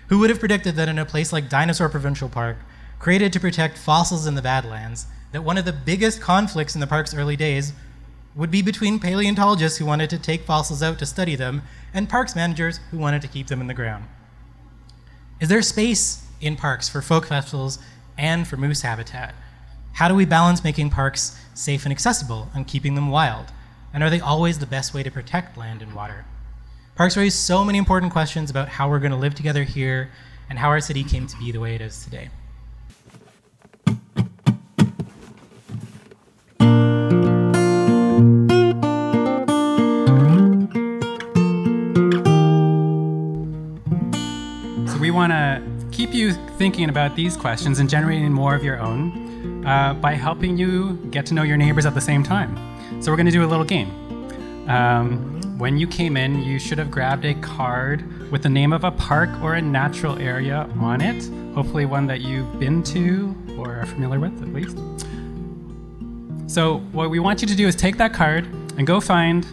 Who 0.09 0.19
would 0.19 0.29
have 0.29 0.41
predicted 0.41 0.77
that 0.77 0.91
in 0.91 0.99
a 0.99 1.07
place 1.07 1.33
like 1.33 1.49
Dinosaur 1.49 1.89
Provincial 1.89 2.29
Park, 2.29 2.59
created 2.99 3.33
to 3.33 3.41
protect 3.41 3.79
fossils 3.79 4.27
in 4.27 4.35
the 4.35 4.43
Badlands, 4.43 5.07
that 5.31 5.43
one 5.43 5.57
of 5.57 5.65
the 5.65 5.73
biggest 5.73 6.21
conflicts 6.21 6.75
in 6.75 6.83
the 6.83 6.87
park's 6.87 7.15
early 7.15 7.35
days 7.35 7.73
would 8.35 8.51
be 8.51 8.63
between 8.63 8.99
paleontologists 8.99 9.79
who 9.79 9.87
wanted 9.87 10.11
to 10.11 10.19
take 10.19 10.43
fossils 10.43 10.83
out 10.83 10.99
to 10.99 11.07
study 11.07 11.37
them 11.37 11.63
and 11.93 12.09
parks 12.09 12.35
managers 12.35 12.81
who 12.91 12.99
wanted 12.99 13.23
to 13.23 13.29
keep 13.29 13.49
them 13.49 13.61
in 13.61 13.67
the 13.67 13.75
ground? 13.75 14.05
Is 15.41 15.49
there 15.49 15.63
space 15.63 16.25
in 16.41 16.57
parks 16.57 16.89
for 16.89 17.03
folk 17.03 17.27
festivals 17.27 17.79
and 18.17 18.47
for 18.47 18.57
moose 18.57 18.83
habitat? 18.83 19.35
How 19.95 20.09
do 20.09 20.15
we 20.15 20.25
balance 20.25 20.65
making 20.65 20.91
parks 20.91 21.39
safe 21.55 21.85
and 21.85 21.93
accessible 21.93 22.49
and 22.55 22.67
keeping 22.67 22.95
them 22.95 23.11
wild? 23.11 23.47
And 23.93 24.03
are 24.03 24.11
they 24.11 24.21
always 24.21 24.59
the 24.59 24.67
best 24.67 24.95
way 24.95 25.03
to 25.03 25.11
protect 25.11 25.59
land 25.59 25.83
and 25.83 25.93
water? 25.93 26.25
Parks 26.95 27.17
raise 27.17 27.35
so 27.35 27.65
many 27.65 27.79
important 27.79 28.13
questions 28.13 28.51
about 28.51 28.69
how 28.69 28.89
we're 28.89 28.99
going 28.99 29.13
to 29.13 29.19
live 29.19 29.35
together 29.35 29.65
here 29.65 30.11
and 30.49 30.59
how 30.59 30.69
our 30.69 30.81
city 30.81 31.05
came 31.05 31.27
to 31.27 31.37
be 31.39 31.53
the 31.53 31.61
way 31.61 31.75
it 31.75 31.81
is 31.81 32.05
today. 32.05 32.31
Want 45.15 45.33
to 45.33 45.63
keep 45.91 46.13
you 46.13 46.33
thinking 46.59 46.89
about 46.89 47.15
these 47.17 47.37
questions 47.37 47.79
and 47.79 47.89
generating 47.89 48.33
more 48.33 48.55
of 48.55 48.65
your 48.65 48.79
own 48.79 49.67
uh, 49.67 49.95
by 49.95 50.15
helping 50.15 50.57
you 50.57 50.95
get 51.11 51.27
to 51.27 51.35
know 51.35 51.43
your 51.43 51.57
neighbors 51.57 51.87
at 51.87 51.95
the 51.95 52.01
same 52.01 52.23
time. 52.23 52.57
So 53.03 53.11
we're 53.11 53.17
going 53.17 53.27
to 53.27 53.33
do 53.33 53.45
a 53.45 53.47
little 53.47 53.65
game. 53.65 53.91
Um, 54.69 55.41
when 55.59 55.79
you 55.79 55.87
came 55.87 56.17
in, 56.17 56.43
you 56.43 56.59
should 56.59 56.79
have 56.79 56.91
grabbed 56.91 57.25
a 57.25 57.35
card 57.35 58.31
with 58.31 58.43
the 58.43 58.49
name 58.49 58.73
of 58.73 58.85
a 58.85 58.91
park 58.91 59.31
or 59.43 59.55
a 59.55 59.63
natural 59.63 60.19
area 60.19 60.69
on 60.79 61.01
it, 61.01 61.23
hopefully 61.55 61.85
one 61.85 62.07
that 62.07 62.21
you've 62.21 62.59
been 62.59 62.83
to 62.85 63.37
or 63.59 63.77
are 63.77 63.87
familiar 63.87 64.19
with 64.19 64.43
at 64.43 64.53
least. 64.53 64.79
So, 66.53 66.79
what 66.93 67.11
we 67.11 67.19
want 67.19 67.41
you 67.43 67.49
to 67.49 67.55
do 67.55 67.67
is 67.67 67.77
take 67.77 67.97
that 67.99 68.13
card 68.13 68.47
and 68.77 68.87
go 68.87 69.01
find 69.01 69.47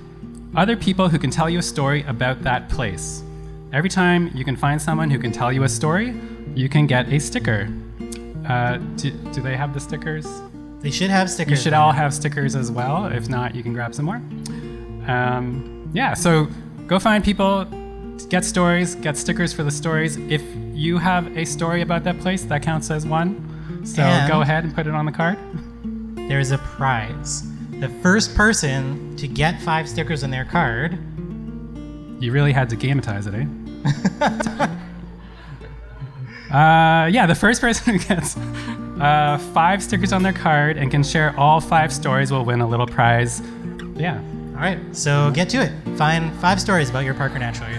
other 0.56 0.76
people 0.76 1.10
who 1.10 1.20
can 1.20 1.30
tell 1.30 1.50
you 1.50 1.60
a 1.60 1.64
story 1.64 2.04
about 2.04 2.42
that 2.44 2.70
place. 2.70 3.24
Every 3.72 3.90
time 3.90 4.32
you 4.34 4.44
can 4.44 4.56
find 4.56 4.82
someone 4.82 5.10
who 5.12 5.20
can 5.20 5.32
tell 5.32 5.52
you 5.52 5.64
a 5.64 5.70
story, 5.70 6.20
you 6.56 6.70
can 6.70 6.88
get 6.88 7.12
a 7.14 7.20
sticker. 7.20 7.68
Uh, 8.48 8.78
do, 8.96 9.12
do 9.32 9.42
they 9.42 9.56
have 9.56 9.74
the 9.74 9.80
stickers? 9.80 10.26
They 10.80 10.90
should 10.90 11.10
have 11.12 11.30
stickers. 11.30 11.52
You 11.52 11.64
should 11.64 11.74
all 11.74 11.92
have 11.92 12.14
stickers 12.14 12.56
as 12.56 12.72
well. 12.72 13.06
If 13.06 13.30
not, 13.30 13.54
you 13.54 13.62
can 13.62 13.74
grab 13.74 13.94
some 13.94 14.06
more. 14.06 14.22
Um, 15.08 15.90
yeah, 15.94 16.14
so 16.14 16.48
go 16.88 16.98
find 17.00 17.24
people, 17.24 17.66
get 18.30 18.44
stories, 18.44 18.96
get 18.96 19.18
stickers 19.18 19.54
for 19.54 19.64
the 19.64 19.72
stories. 19.72 20.18
If 20.18 20.42
you 20.74 20.98
have 20.98 21.36
a 21.38 21.46
story 21.46 21.82
about 21.82 22.04
that 22.06 22.20
place, 22.20 22.44
that 22.46 22.64
counts 22.64 22.90
as 22.90 23.06
one. 23.06 23.86
So 23.86 24.02
And- 24.02 24.32
go 24.32 24.42
ahead 24.42 24.64
and 24.64 24.74
put 24.74 24.88
it 24.88 24.94
on 24.96 25.06
the 25.06 25.12
card. 25.12 25.38
There 26.28 26.40
is 26.40 26.52
a 26.52 26.58
prize. 26.60 27.44
The 27.80 27.90
first 28.02 28.36
person 28.36 29.16
to 29.18 29.28
get 29.28 29.62
five 29.62 29.88
stickers 29.88 30.24
on 30.24 30.32
their 30.32 30.46
card 30.46 30.98
You 32.22 32.32
really 32.34 32.52
had 32.52 32.70
to 32.72 32.76
gametize 32.76 33.28
it, 33.28 33.34
eh? 33.34 33.46
uh, 36.52 37.08
yeah, 37.12 37.26
the 37.26 37.36
first 37.36 37.62
person 37.62 37.94
who 37.98 38.00
gets 38.00 38.38
uh, 39.00 39.38
five 39.54 39.82
stickers 39.84 40.12
on 40.14 40.24
their 40.24 40.34
card 40.34 40.78
and 40.78 40.92
can 40.92 41.04
share 41.04 41.38
all 41.40 41.62
five 41.62 41.94
stories 41.94 42.32
will 42.32 42.46
win 42.46 42.62
a 42.62 42.68
little 42.68 42.88
prize. 42.88 43.42
Yeah. 43.96 44.22
All 44.56 44.66
right, 44.66 44.80
so 44.96 45.32
get 45.32 45.48
to 45.50 45.62
it. 45.62 45.72
Find 45.98 46.34
five 46.40 46.60
stories 46.60 46.90
about 46.90 47.06
your 47.06 47.14
Parker 47.14 47.40
natural 47.40 47.70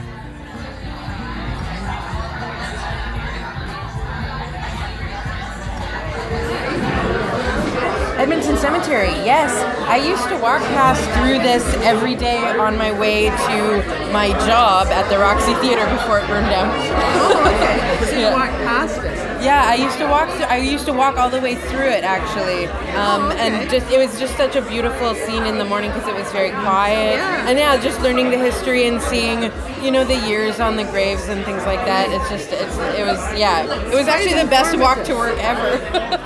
Cemetery, 8.60 9.08
yes. 9.24 9.50
I 9.88 9.96
used 9.96 10.28
to 10.28 10.36
walk 10.38 10.60
past 10.76 11.00
through 11.18 11.38
this 11.38 11.64
every 11.82 12.14
day 12.14 12.38
on 12.58 12.76
my 12.76 12.92
way 12.92 13.30
to 13.30 14.12
my 14.12 14.28
job 14.46 14.88
at 14.88 15.08
the 15.08 15.18
Roxy 15.18 15.54
Theater 15.54 15.86
before 15.96 16.18
it 16.20 16.26
burned 16.28 16.50
down. 16.50 16.68
Oh, 16.68 17.40
okay. 17.46 17.86
So 18.10 18.16
you 18.16 18.22
Yeah. 18.22 18.34
walked 18.34 18.52
past 18.64 18.98
it. 18.98 19.42
Yeah, 19.42 19.64
I 19.66 19.74
used 19.76 19.96
to 19.98 20.06
walk. 20.06 20.28
Through, 20.30 20.44
I 20.46 20.56
used 20.58 20.84
to 20.86 20.92
walk 20.92 21.16
all 21.16 21.30
the 21.30 21.40
way 21.40 21.54
through 21.54 21.88
it 21.88 22.02
actually, 22.04 22.66
um, 22.96 23.22
Oh, 23.24 23.28
okay. 23.30 23.38
and 23.62 23.70
just 23.70 23.90
it 23.90 23.98
was 23.98 24.18
just 24.18 24.36
such 24.36 24.56
a 24.56 24.62
beautiful 24.62 25.14
scene 25.14 25.44
in 25.44 25.56
the 25.58 25.64
morning 25.64 25.90
because 25.92 26.08
it 26.08 26.14
was 26.14 26.30
very 26.32 26.50
quiet. 26.50 27.16
Yeah. 27.16 27.48
And 27.48 27.58
yeah, 27.58 27.76
just 27.80 28.00
learning 28.02 28.30
the 28.30 28.38
history 28.38 28.86
and 28.88 29.00
seeing, 29.00 29.50
you 29.82 29.90
know, 29.90 30.04
the 30.04 30.16
years 30.28 30.60
on 30.60 30.76
the 30.76 30.84
graves 30.84 31.28
and 31.28 31.44
things 31.44 31.64
like 31.64 31.84
that. 31.86 32.10
It's 32.10 32.28
just, 32.28 32.52
it's, 32.52 32.76
it 32.98 33.04
was, 33.06 33.20
yeah, 33.38 33.62
it 33.90 33.94
was 33.94 34.08
actually 34.08 34.34
the 34.42 34.48
best 34.50 34.76
walk 34.78 35.02
to 35.04 35.14
work 35.14 35.38
ever. 35.38 35.80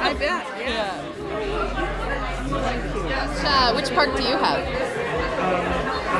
I 0.08 0.14
bet. 0.14 0.46
Yeah. 0.64 1.13
Uh, 3.46 3.72
which 3.74 3.90
park 3.94 4.16
do 4.16 4.22
you 4.22 4.36
have? 4.36 4.66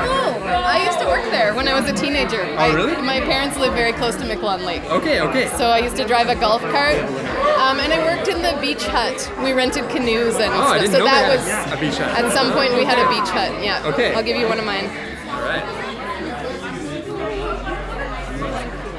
Oh, 0.06 0.42
I 0.66 0.84
used 0.84 0.98
to 1.00 1.06
work 1.06 1.24
there 1.30 1.54
when 1.54 1.66
I 1.68 1.78
was 1.78 1.88
a 1.90 1.94
teenager. 1.94 2.42
Oh, 2.58 2.74
really? 2.74 3.00
My 3.00 3.20
parents 3.20 3.56
live 3.58 3.72
very 3.74 3.92
close 3.92 4.16
to 4.16 4.24
Miquelon 4.24 4.64
Lake. 4.64 4.84
Okay, 4.90 5.20
okay. 5.20 5.48
So 5.56 5.66
I 5.66 5.78
used 5.78 5.96
to 5.96 6.04
drive 6.04 6.28
a 6.28 6.34
golf 6.34 6.60
cart 6.62 6.96
Um, 7.58 7.80
and 7.80 7.92
I 7.92 7.98
worked 8.04 8.28
in 8.28 8.42
the 8.42 8.58
beach 8.60 8.84
hut. 8.84 9.30
We 9.42 9.52
rented 9.52 9.88
canoes 9.88 10.34
and 10.36 10.52
Oh, 10.52 10.60
I 10.62 10.78
stuff. 10.78 10.80
didn't 10.80 10.92
so 10.92 10.98
know 10.98 11.04
that 11.06 11.28
they 11.30 11.36
was 11.36 11.72
a 11.72 11.80
beach 11.80 11.98
hut. 11.98 12.24
At 12.24 12.32
some 12.32 12.52
point, 12.52 12.74
we 12.74 12.84
had 12.84 12.98
a 12.98 13.08
beach 13.08 13.30
hut. 13.30 13.62
Yeah. 13.64 13.82
Okay. 13.86 14.12
I'll 14.14 14.22
give 14.22 14.36
you 14.36 14.46
one 14.48 14.58
of 14.58 14.64
mine. 14.66 14.86
All 15.30 15.40
right. 15.40 15.64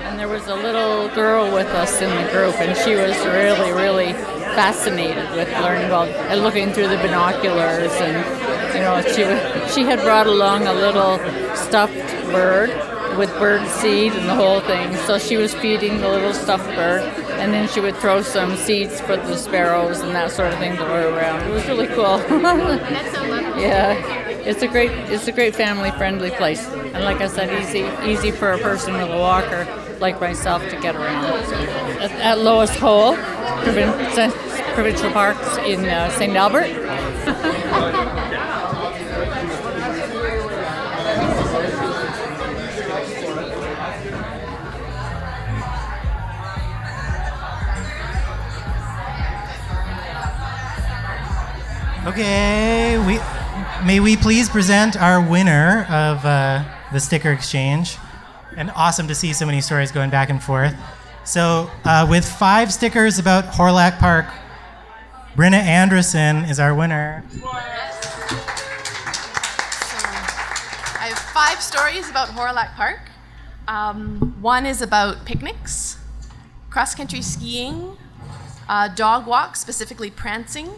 And 0.07 0.19
there 0.19 0.27
was 0.29 0.47
a 0.47 0.55
little 0.55 1.09
girl 1.09 1.53
with 1.53 1.67
us 1.67 2.01
in 2.01 2.09
the 2.09 2.31
group, 2.31 2.55
and 2.59 2.75
she 2.77 2.95
was 2.95 3.15
really, 3.27 3.71
really 3.73 4.13
fascinated 4.55 5.29
with 5.31 5.49
learning 5.61 5.85
about 5.85 6.07
and 6.31 6.41
looking 6.41 6.71
through 6.71 6.87
the 6.87 6.97
binoculars. 6.97 7.91
And 7.93 8.17
you 8.73 8.81
know, 8.81 9.01
she 9.01 9.23
she 9.73 9.83
had 9.83 9.99
brought 10.01 10.27
along 10.27 10.67
a 10.67 10.73
little 10.73 11.17
stuffed 11.55 11.93
bird 12.31 12.69
with 13.17 13.29
bird 13.39 13.67
seed 13.67 14.13
and 14.13 14.27
the 14.27 14.35
whole 14.35 14.59
thing. 14.61 14.95
So 15.05 15.17
she 15.17 15.37
was 15.37 15.53
feeding 15.53 15.99
the 15.99 16.09
little 16.09 16.33
stuffed 16.33 16.67
bird, 16.75 17.03
and 17.39 17.53
then 17.53 17.67
she 17.69 17.79
would 17.79 17.95
throw 17.97 18.21
some 18.21 18.55
seeds 18.55 18.99
for 19.01 19.15
the 19.15 19.35
sparrows 19.35 20.01
and 20.01 20.15
that 20.15 20.31
sort 20.31 20.51
of 20.51 20.59
thing 20.59 20.75
that 20.75 20.87
were 20.89 21.15
around. 21.15 21.47
It 21.47 21.51
was 21.51 21.65
really 21.67 21.87
cool. 21.87 22.17
That's 22.27 23.15
so 23.15 23.23
lovely. 23.23 23.61
Yeah, 23.61 24.24
it's 24.45 24.61
a 24.61 24.67
great 24.67 24.91
it's 25.11 25.27
a 25.27 25.31
great 25.31 25.55
family 25.55 25.91
friendly 25.91 26.31
place, 26.31 26.67
and 26.67 27.03
like 27.03 27.21
I 27.21 27.27
said, 27.27 27.51
easy 27.61 27.85
easy 28.09 28.31
for 28.31 28.51
a 28.51 28.57
person 28.59 28.93
with 28.93 29.09
a 29.09 29.17
walker 29.17 29.67
like 29.99 30.19
myself 30.19 30.61
to 30.69 30.79
get 30.79 30.95
around. 30.95 31.25
At, 31.25 32.11
at 32.11 32.39
Lois 32.39 32.75
Hole, 32.75 33.15
Provin- 33.15 34.31
Provincial 34.75 35.11
Parks 35.11 35.57
in 35.59 35.85
uh, 35.85 36.09
St. 36.11 36.35
Albert. 36.35 36.67
Okay, 52.07 52.99
we 53.07 53.17
may 53.85 53.99
we 53.99 54.17
please 54.17 54.49
present 54.49 54.99
our 54.99 55.21
winner 55.21 55.85
of 55.89 56.25
uh, 56.25 56.63
the 56.91 56.99
sticker 56.99 57.31
exchange. 57.31 57.97
And 58.57 58.71
awesome 58.71 59.07
to 59.09 59.15
see 59.15 59.31
so 59.31 59.45
many 59.45 59.61
stories 59.61 59.91
going 59.91 60.09
back 60.09 60.29
and 60.29 60.41
forth. 60.41 60.75
So, 61.23 61.69
uh, 61.83 62.07
with 62.09 62.25
five 62.27 62.73
stickers 62.73 63.19
about 63.19 63.45
Hawrelak 63.45 63.99
Park, 63.99 64.25
Brenna 65.35 65.57
Anderson 65.57 66.37
is 66.45 66.59
our 66.59 66.73
winner. 66.73 67.23
I 70.93 71.09
have 71.09 71.19
five 71.19 71.61
stories 71.61 72.09
about 72.09 72.29
Hawrelak 72.29 72.73
Park. 72.75 73.01
Um, 73.67 74.35
one 74.41 74.65
is 74.65 74.81
about 74.81 75.25
picnics, 75.25 75.97
cross 76.69 76.95
country 76.95 77.21
skiing, 77.21 77.97
uh, 78.67 78.87
dog 78.87 79.27
walks, 79.27 79.59
specifically 79.59 80.09
prancing, 80.09 80.71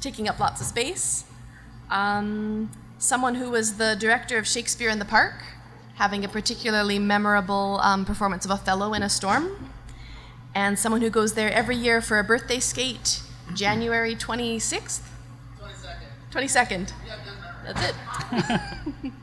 taking 0.00 0.28
up 0.28 0.38
lots 0.38 0.60
of 0.60 0.66
space. 0.66 1.24
Um, 1.90 2.70
someone 2.98 3.34
who 3.36 3.50
was 3.50 3.76
the 3.76 3.96
director 3.98 4.38
of 4.38 4.46
Shakespeare 4.46 4.88
in 4.90 4.98
the 4.98 5.04
Park, 5.04 5.34
having 5.94 6.24
a 6.24 6.28
particularly 6.28 6.98
memorable 6.98 7.80
um, 7.82 8.04
performance 8.04 8.44
of 8.44 8.50
Othello 8.50 8.94
in 8.94 9.02
a 9.02 9.08
storm. 9.08 9.70
And 10.54 10.78
someone 10.78 11.00
who 11.02 11.10
goes 11.10 11.34
there 11.34 11.52
every 11.52 11.76
year 11.76 12.00
for 12.00 12.18
a 12.18 12.24
birthday 12.24 12.58
skate, 12.60 13.20
January 13.54 14.14
26th? 14.14 15.00
22nd. 16.32 16.92
22nd. 16.92 16.92
That's 17.64 17.90
it. 17.90 19.12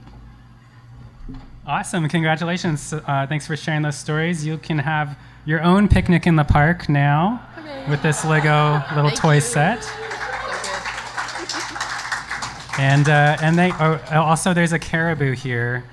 Awesome. 1.68 2.08
Congratulations. 2.08 2.94
Uh, 2.94 3.26
thanks 3.28 3.48
for 3.48 3.58
sharing 3.58 3.82
those 3.82 3.96
stories. 3.98 4.46
You 4.46 4.60
can 4.60 4.78
have 4.78 5.18
your 5.46 5.64
own 5.64 5.88
picnic 5.88 6.28
in 6.28 6.36
the 6.36 6.44
park 6.44 6.88
now 6.88 7.42
with 7.90 8.04
this 8.04 8.24
Lego 8.24 8.84
little 8.94 9.10
Thank 9.10 9.20
toy 9.20 9.36
you. 9.36 9.42
set. 9.42 9.80
And 12.78 13.08
uh, 13.08 13.38
and 13.42 13.58
they 13.58 13.72
oh, 13.80 14.00
also 14.12 14.54
there's 14.54 14.74
a 14.74 14.80
caribou 14.80 15.34
here. 15.34 15.86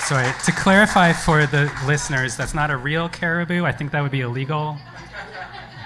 Sorry, 0.00 0.28
to 0.44 0.52
clarify 0.52 1.12
for 1.12 1.46
the 1.46 1.72
listeners, 1.86 2.36
that's 2.36 2.54
not 2.54 2.72
a 2.72 2.76
real 2.76 3.08
caribou. 3.08 3.64
I 3.64 3.70
think 3.70 3.92
that 3.92 4.02
would 4.02 4.10
be 4.10 4.22
illegal. 4.22 4.76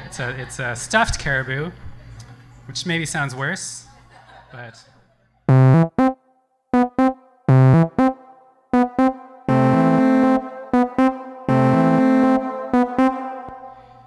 It's 0.07 0.21
a 0.21 0.31
it's 0.41 0.59
a 0.59 0.75
stuffed 0.75 1.19
caribou, 1.19 1.71
which 2.67 2.87
maybe 2.87 3.05
sounds 3.05 3.35
worse, 3.35 3.87
but. 4.51 4.83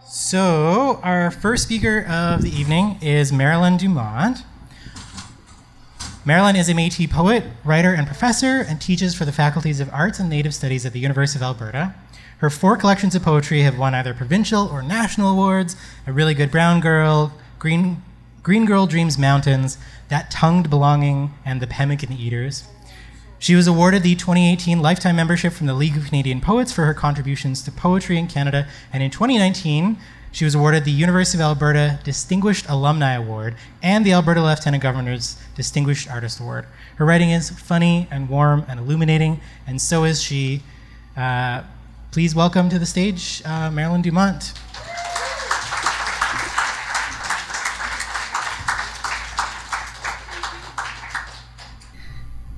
So, 0.02 1.00
our 1.04 1.30
first 1.30 1.64
speaker 1.64 2.06
of 2.08 2.42
the 2.42 2.50
evening 2.50 2.98
is 3.02 3.32
Marilyn 3.32 3.78
Dumont. 3.78 4.44
Marilyn 6.30 6.56
is 6.56 6.70
a 6.70 6.76
Métis 6.76 7.10
poet, 7.10 7.44
writer, 7.64 7.92
and 7.92 8.06
professor, 8.06 8.60
and 8.62 8.80
teaches 8.80 9.16
for 9.16 9.26
the 9.26 9.32
faculties 9.32 9.80
of 9.80 9.92
Arts 9.92 10.20
and 10.20 10.30
Native 10.30 10.54
Studies 10.54 10.86
at 10.86 10.94
the 10.94 11.00
University 11.00 11.40
of 11.40 11.42
Alberta. 11.42 11.96
Her 12.38 12.52
four 12.52 12.78
collections 12.78 13.16
of 13.16 13.24
poetry 13.24 13.64
have 13.64 13.80
won 13.80 13.96
either 13.96 14.14
provincial 14.14 14.68
or 14.68 14.84
national 14.84 15.32
awards: 15.32 15.76
"A 16.06 16.14
Really 16.14 16.36
Good 16.36 16.52
Brown 16.52 16.82
Girl," 16.82 17.34
"Green 17.58 18.04
Green 18.44 18.66
Girl 18.66 18.86
Dreams 18.86 19.18
Mountains," 19.18 19.80
"That 20.10 20.30
Tongued 20.30 20.70
Belonging," 20.70 21.34
and 21.44 21.64
"The 21.64 21.66
Pemmican 21.66 22.14
Eaters." 22.14 22.66
She 23.40 23.56
was 23.56 23.66
awarded 23.66 24.04
the 24.04 24.14
2018 24.14 24.84
Lifetime 24.84 25.16
Membership 25.16 25.52
from 25.52 25.66
the 25.66 25.74
League 25.74 25.98
of 25.98 26.06
Canadian 26.06 26.42
Poets 26.42 26.72
for 26.72 26.86
her 26.86 26.94
contributions 26.94 27.64
to 27.64 27.72
poetry 27.72 28.20
in 28.20 28.28
Canada, 28.28 28.68
and 28.94 29.02
in 29.02 29.10
2019, 29.10 29.98
she 30.32 30.46
was 30.46 30.54
awarded 30.54 30.86
the 30.86 30.92
University 30.92 31.38
of 31.38 31.42
Alberta 31.42 32.00
Distinguished 32.04 32.68
Alumni 32.70 33.14
Award 33.14 33.56
and 33.82 34.06
the 34.06 34.14
Alberta 34.14 34.42
Lieutenant 34.42 34.84
Governor's 34.84 35.38
Distinguished 35.56 36.10
Artist 36.10 36.40
Award. 36.40 36.66
Her 36.98 37.06
writing 37.06 37.32
is 37.32 37.50
funny 37.50 38.08
and 38.12 38.30
warm 38.30 38.66
and 38.68 38.80
illuminating, 38.80 39.42
and 39.66 39.82
so 39.82 40.04
is 40.04 40.22
she. 40.22 40.62
Uh, 41.18 41.64
please 42.12 42.36
welcome 42.36 42.70
to 42.70 42.78
the 42.78 42.86
stage 42.86 43.42
uh, 43.46 43.72
Marilyn 43.72 44.02
Dumont. 44.02 44.54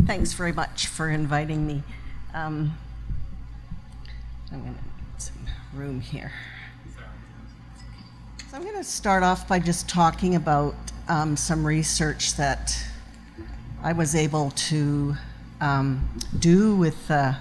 Thanks 0.05 0.33
very 0.33 0.51
much 0.51 0.87
for 0.87 1.09
inviting 1.09 1.65
me. 1.65 1.83
Um, 2.33 2.77
I'm 4.51 4.61
going 4.61 4.75
to 4.75 4.81
get 4.81 5.21
some 5.21 5.47
room 5.73 6.01
here. 6.01 6.33
So 8.51 8.57
I'm 8.57 8.63
going 8.63 8.75
to 8.75 8.83
start 8.83 9.23
off 9.23 9.47
by 9.47 9.59
just 9.59 9.87
talking 9.87 10.35
about 10.35 10.75
um, 11.07 11.37
some 11.37 11.65
research 11.65 12.35
that 12.35 12.77
I 13.81 13.93
was 13.93 14.13
able 14.13 14.51
to 14.51 15.15
um, 15.61 16.09
do 16.37 16.75
with 16.75 17.09
uh, 17.09 17.35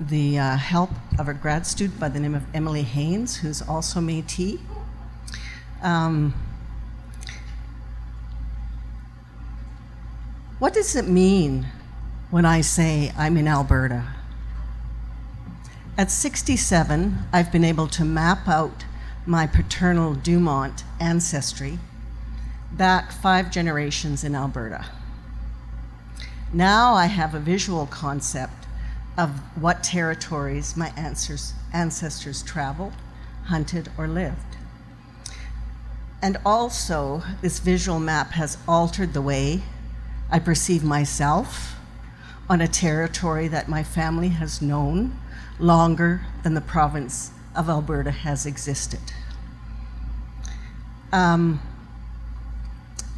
the 0.00 0.38
uh, 0.38 0.56
help 0.56 0.88
of 1.18 1.28
a 1.28 1.34
grad 1.34 1.66
student 1.66 2.00
by 2.00 2.08
the 2.08 2.18
name 2.18 2.34
of 2.34 2.42
Emily 2.54 2.84
Haynes, 2.84 3.36
who's 3.36 3.60
also 3.60 4.00
Métis. 4.00 4.58
Um, 5.82 6.32
What 10.58 10.72
does 10.72 10.96
it 10.96 11.06
mean 11.06 11.66
when 12.30 12.46
I 12.46 12.62
say 12.62 13.12
I'm 13.14 13.36
in 13.36 13.46
Alberta? 13.46 14.04
At 15.98 16.10
67, 16.10 17.18
I've 17.30 17.52
been 17.52 17.62
able 17.62 17.88
to 17.88 18.06
map 18.06 18.48
out 18.48 18.86
my 19.26 19.46
paternal 19.46 20.14
Dumont 20.14 20.84
ancestry 21.00 21.78
back 22.72 23.10
five 23.10 23.50
generations 23.50 24.22
in 24.22 24.34
Alberta. 24.34 24.86
Now 26.52 26.94
I 26.94 27.06
have 27.06 27.34
a 27.34 27.40
visual 27.40 27.86
concept 27.86 28.66
of 29.18 29.30
what 29.60 29.82
territories 29.82 30.76
my 30.76 30.92
ancestors, 30.96 32.42
traveled, 32.42 32.92
hunted, 33.46 33.88
or 33.98 34.06
lived. 34.06 34.56
And 36.22 36.36
also, 36.44 37.22
this 37.40 37.58
visual 37.58 37.98
map 37.98 38.32
has 38.32 38.58
altered 38.68 39.12
the 39.12 39.22
way 39.22 39.62
I 40.30 40.38
perceive 40.38 40.84
myself 40.84 41.76
on 42.48 42.60
a 42.60 42.68
territory 42.68 43.48
that 43.48 43.68
my 43.68 43.82
family 43.82 44.28
has 44.28 44.62
known 44.62 45.18
longer 45.58 46.22
than 46.42 46.54
the 46.54 46.60
province 46.60 47.32
of 47.56 47.68
Alberta 47.68 48.10
has 48.10 48.46
existed. 48.46 49.00
Um, 51.12 51.60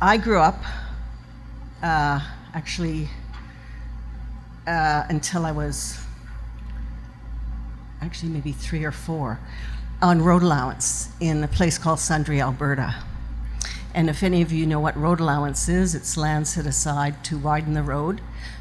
I 0.00 0.16
grew 0.16 0.38
up 0.38 0.62
uh, 1.82 2.20
actually 2.54 3.08
uh, 4.66 5.04
until 5.08 5.44
I 5.44 5.52
was 5.52 5.98
actually 8.00 8.30
maybe 8.30 8.52
three 8.52 8.84
or 8.84 8.92
four 8.92 9.40
on 10.00 10.22
road 10.22 10.42
allowance 10.42 11.10
in 11.20 11.42
a 11.42 11.48
place 11.48 11.78
called 11.78 11.98
Sundre, 11.98 12.40
Alberta. 12.40 12.94
And 13.94 14.08
if 14.08 14.22
any 14.22 14.42
of 14.42 14.52
you 14.52 14.66
know 14.66 14.78
what 14.78 14.96
road 14.96 15.18
allowance 15.18 15.68
is, 15.68 15.94
it's 15.94 16.16
land 16.16 16.46
set 16.46 16.66
aside 16.66 17.24
to 17.24 17.38
widen 17.38 17.74
the 17.74 17.82
road. 17.82 18.20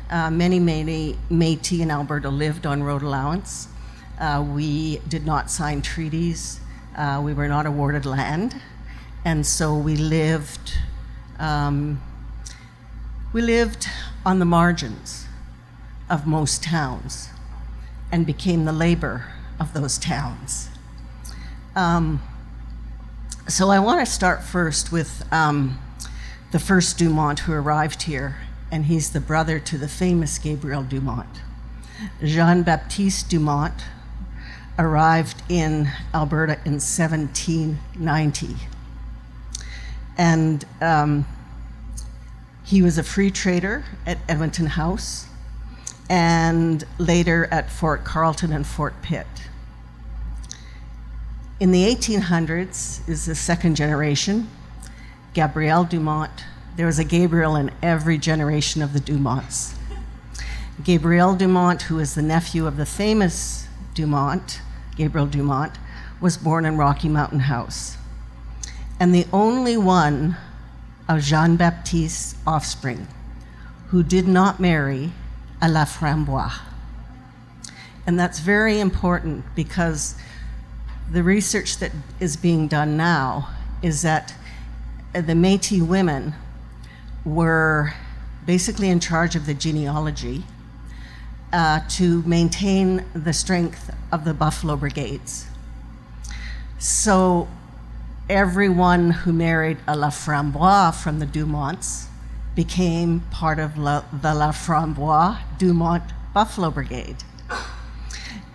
Uh, 0.09 0.31
many, 0.31 0.57
many 0.59 1.17
Métis 1.29 1.81
in 1.81 1.91
Alberta 1.91 2.29
lived 2.29 2.65
on 2.65 2.81
road 2.81 3.03
allowance. 3.03 3.67
Uh, 4.19 4.43
we 4.55 4.97
did 5.07 5.25
not 5.25 5.49
sign 5.51 5.81
treaties 5.81 6.59
Uh, 6.97 7.21
we 7.23 7.31
were 7.31 7.47
not 7.47 7.67
awarded 7.67 8.07
land, 8.07 8.59
and 9.23 9.45
so 9.45 9.77
we 9.77 9.95
lived. 9.95 10.73
Um, 11.37 12.01
we 13.31 13.43
lived 13.43 13.87
on 14.25 14.39
the 14.39 14.45
margins 14.45 15.27
of 16.09 16.25
most 16.25 16.63
towns 16.63 17.29
and 18.11 18.25
became 18.25 18.65
the 18.65 18.71
labor 18.71 19.25
of 19.59 19.73
those 19.73 19.99
towns. 19.99 20.69
Um, 21.75 22.19
so 23.47 23.69
I 23.69 23.77
want 23.77 23.99
to 23.99 24.11
start 24.11 24.41
first 24.41 24.91
with 24.91 25.23
um, 25.31 25.77
the 26.51 26.59
first 26.59 26.97
Dumont 26.97 27.41
who 27.41 27.53
arrived 27.53 28.03
here, 28.03 28.37
and 28.71 28.85
he's 28.85 29.11
the 29.11 29.19
brother 29.19 29.59
to 29.59 29.77
the 29.77 29.87
famous 29.87 30.39
Gabriel 30.39 30.81
Dumont. 30.81 31.41
Jean 32.23 32.63
Baptiste 32.63 33.29
Dumont 33.29 33.83
arrived 34.79 35.41
in 35.49 35.89
Alberta 36.13 36.53
in 36.65 36.73
1790. 36.73 38.55
And 40.17 40.65
um, 40.81 41.25
he 42.63 42.81
was 42.81 42.97
a 42.97 43.03
free 43.03 43.31
trader 43.31 43.85
at 44.05 44.17
Edmonton 44.27 44.67
House 44.67 45.27
and 46.09 46.83
later 46.97 47.47
at 47.51 47.69
Fort 47.69 48.03
Carlton 48.03 48.51
and 48.53 48.65
Fort 48.65 49.01
Pitt. 49.01 49.27
In 51.59 51.71
the 51.71 51.83
1800s 51.85 53.07
is 53.09 53.25
the 53.25 53.35
second 53.35 53.75
generation, 53.75 54.49
Gabriel 55.33 55.83
Dumont. 55.83 56.45
There 56.75 56.85
was 56.85 56.99
a 56.99 57.03
Gabriel 57.03 57.55
in 57.55 57.71
every 57.81 58.17
generation 58.17 58.81
of 58.83 58.93
the 58.93 58.99
Dumonts. 58.99 59.75
Gabriel 60.83 61.35
Dumont, 61.35 61.83
who 61.83 61.97
is 61.97 62.13
the 62.13 62.21
nephew 62.21 62.67
of 62.67 62.77
the 62.77 62.85
famous 62.85 63.67
Dumont, 63.95 64.61
Gabriel 64.97 65.27
Dumont, 65.27 65.77
was 66.19 66.37
born 66.37 66.65
in 66.65 66.75
Rocky 66.77 67.07
Mountain 67.07 67.41
House. 67.41 67.97
And 68.99 69.13
the 69.13 69.27
only 69.31 69.77
one 69.77 70.35
of 71.07 71.21
Jean 71.21 71.55
Baptiste's 71.55 72.35
offspring 72.45 73.07
who 73.89 74.03
did 74.03 74.27
not 74.27 74.59
marry 74.59 75.11
a 75.61 75.69
la 75.69 75.85
framboise. 75.85 76.59
And 78.05 78.19
that's 78.19 78.39
very 78.39 78.79
important 78.79 79.45
because 79.55 80.15
the 81.11 81.23
research 81.23 81.77
that 81.77 81.91
is 82.19 82.35
being 82.35 82.67
done 82.67 82.97
now 82.97 83.49
is 83.81 84.01
that 84.01 84.33
the 85.13 85.35
Metis 85.35 85.81
women 85.81 86.33
were 87.23 87.93
basically 88.45 88.89
in 88.89 88.99
charge 88.99 89.35
of 89.35 89.45
the 89.45 89.53
genealogy 89.53 90.43
uh, 91.53 91.81
to 91.89 92.21
maintain 92.23 93.05
the 93.13 93.33
strength 93.33 93.93
of 94.11 94.25
the 94.25 94.33
Buffalo 94.33 94.75
Brigades. 94.75 95.47
So 96.79 97.47
everyone 98.29 99.11
who 99.11 99.33
married 99.33 99.77
a 99.87 99.95
La 99.95 100.09
Framboise 100.09 100.95
from 101.01 101.19
the 101.19 101.25
Dumonts 101.25 102.07
became 102.55 103.21
part 103.31 103.59
of 103.59 103.77
La, 103.77 104.03
the 104.11 104.33
La 104.33 104.51
Framboise 104.51 105.39
Dumont 105.57 106.03
Buffalo 106.33 106.71
Brigade. 106.71 107.17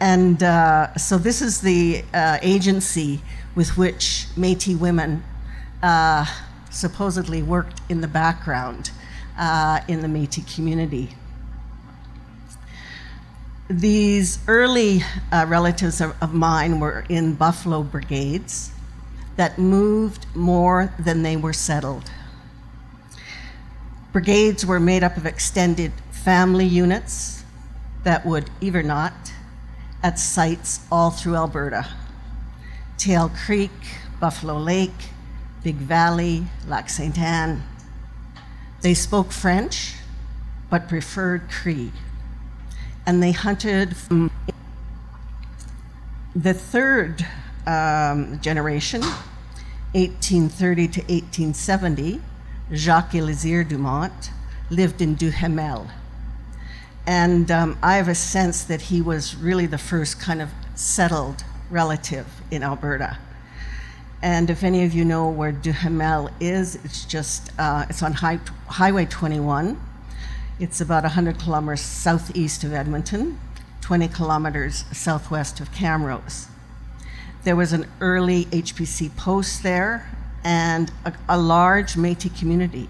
And 0.01 0.43
uh, 0.43 0.97
so 0.97 1.17
this 1.17 1.41
is 1.41 1.61
the 1.61 2.05
uh, 2.13 2.39
agency 2.43 3.21
with 3.55 3.77
which 3.77 4.27
Metis 4.37 4.75
women 4.75 5.23
uh, 5.83 6.27
supposedly 6.71 7.43
worked 7.43 7.81
in 7.89 8.01
the 8.01 8.09
background 8.09 8.91
uh, 9.39 9.81
in 9.87 10.01
the 10.01 10.09
Metis 10.09 10.55
community. 10.55 11.15
These 13.73 14.39
early 14.49 15.03
uh, 15.33 15.47
relatives 15.49 16.03
of, 16.03 16.15
of 16.23 16.35
mine 16.35 16.79
were 16.79 17.07
in 17.09 17.33
Buffalo 17.33 17.83
brigades 17.83 18.71
that 19.37 19.57
moved 19.57 20.27
more 20.35 20.93
than 20.99 21.23
they 21.23 21.39
were 21.39 21.55
settled. 21.55 22.11
Brigades 24.13 24.67
were 24.67 24.79
made 24.79 25.03
up 25.03 25.17
of 25.17 25.25
extended 25.25 25.91
family 26.11 26.67
units 26.67 27.45
that 28.05 28.27
would 28.27 28.51
overnight 28.63 29.33
at 30.03 30.19
sites 30.19 30.81
all 30.93 31.11
through 31.11 31.37
Alberta 31.37 31.89
Tail 32.99 33.31
Creek, 33.47 33.71
Buffalo 34.21 34.59
Lake, 34.59 35.09
Big 35.65 35.77
Valley, 35.77 36.45
Lac 36.69 36.91
Sainte 36.91 37.19
Anne. 37.19 37.63
They 38.83 38.93
spoke 38.93 39.33
French, 39.33 39.95
but 40.69 40.91
preferred 40.91 41.51
Cree, 41.51 41.91
and 43.07 43.23
they 43.23 43.33
hunted 43.33 43.97
from 43.97 44.31
the 46.35 46.55
third 46.55 47.27
um, 47.67 48.41
generation, 48.41 49.01
1830 49.93 50.89
to 50.89 51.01
1870. 51.01 52.21
Jacques 52.73 53.15
Elizir 53.15 53.65
Dumont 53.65 54.31
lived 54.71 55.03
in 55.03 55.15
Duhamel. 55.15 55.89
And 57.07 57.51
um, 57.51 57.79
I 57.83 57.97
have 57.97 58.09
a 58.09 58.15
sense 58.15 58.65
that 58.65 58.83
he 58.83 59.03
was 59.03 59.35
really 59.35 59.67
the 59.67 59.79
first 59.79 60.21
kind 60.21 60.41
of 60.41 60.51
settled 60.75 61.45
relative 61.71 62.27
in 62.51 62.63
Alberta. 62.63 63.19
And 64.23 64.49
if 64.49 64.63
any 64.63 64.85
of 64.85 64.95
you 64.95 65.05
know 65.05 65.29
where 65.29 65.51
Duhamel 65.51 66.31
is, 66.39 66.77
it's 66.85 67.05
just, 67.05 67.51
uh, 67.59 67.87
it's 67.91 68.03
on 68.03 68.13
high, 68.13 68.39
Highway 68.69 69.07
21. 69.07 69.79
It's 70.63 70.81
about 70.81 71.03
100 71.03 71.41
kilometers 71.41 71.81
southeast 71.81 72.63
of 72.63 72.73
Edmonton, 72.73 73.41
20 73.81 74.07
kilometers 74.07 74.85
southwest 74.93 75.59
of 75.59 75.73
Camrose. 75.73 76.47
There 77.43 77.57
was 77.57 77.73
an 77.73 77.89
early 78.01 78.45
HBC 78.45 79.17
post 79.17 79.65
there 79.65 80.09
and 80.45 80.93
a, 81.05 81.15
a 81.29 81.37
large 81.37 81.97
Metis 81.97 82.39
community. 82.39 82.89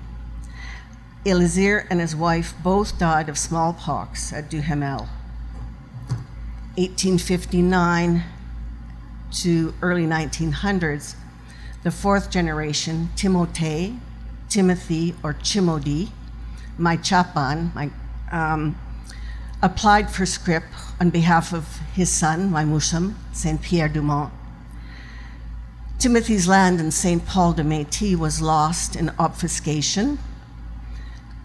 Elizir 1.25 1.87
and 1.89 1.99
his 1.99 2.15
wife 2.15 2.53
both 2.63 2.99
died 2.99 3.31
of 3.31 3.39
smallpox 3.39 4.35
at 4.35 4.51
Duhamel. 4.51 5.09
1859 6.77 8.23
to 9.31 9.75
early 9.81 10.05
1900s, 10.05 11.15
the 11.85 11.91
fourth 11.91 12.29
generation, 12.29 13.09
Timote, 13.17 13.99
Timothy, 14.51 15.15
or 15.23 15.33
Chimodi, 15.33 16.11
my 16.79 16.97
chapan, 16.97 17.75
my, 17.75 17.91
um, 18.31 18.79
applied 19.63 20.11
for 20.11 20.27
scrip 20.27 20.65
on 21.01 21.11
behalf 21.11 21.53
of 21.53 21.79
his 21.95 22.11
son, 22.11 22.51
my 22.51 22.65
musam, 22.65 23.15
Saint 23.33 23.63
Pierre 23.63 23.89
Dumont. 23.89 24.33
Timothy's 25.99 26.49
land 26.49 26.81
in 26.81 26.91
St. 26.91 27.25
Paul 27.25 27.53
de 27.53 27.63
Métis 27.63 28.17
was 28.17 28.43
lost 28.43 28.97
in 28.97 29.11
obfuscation 29.21 30.19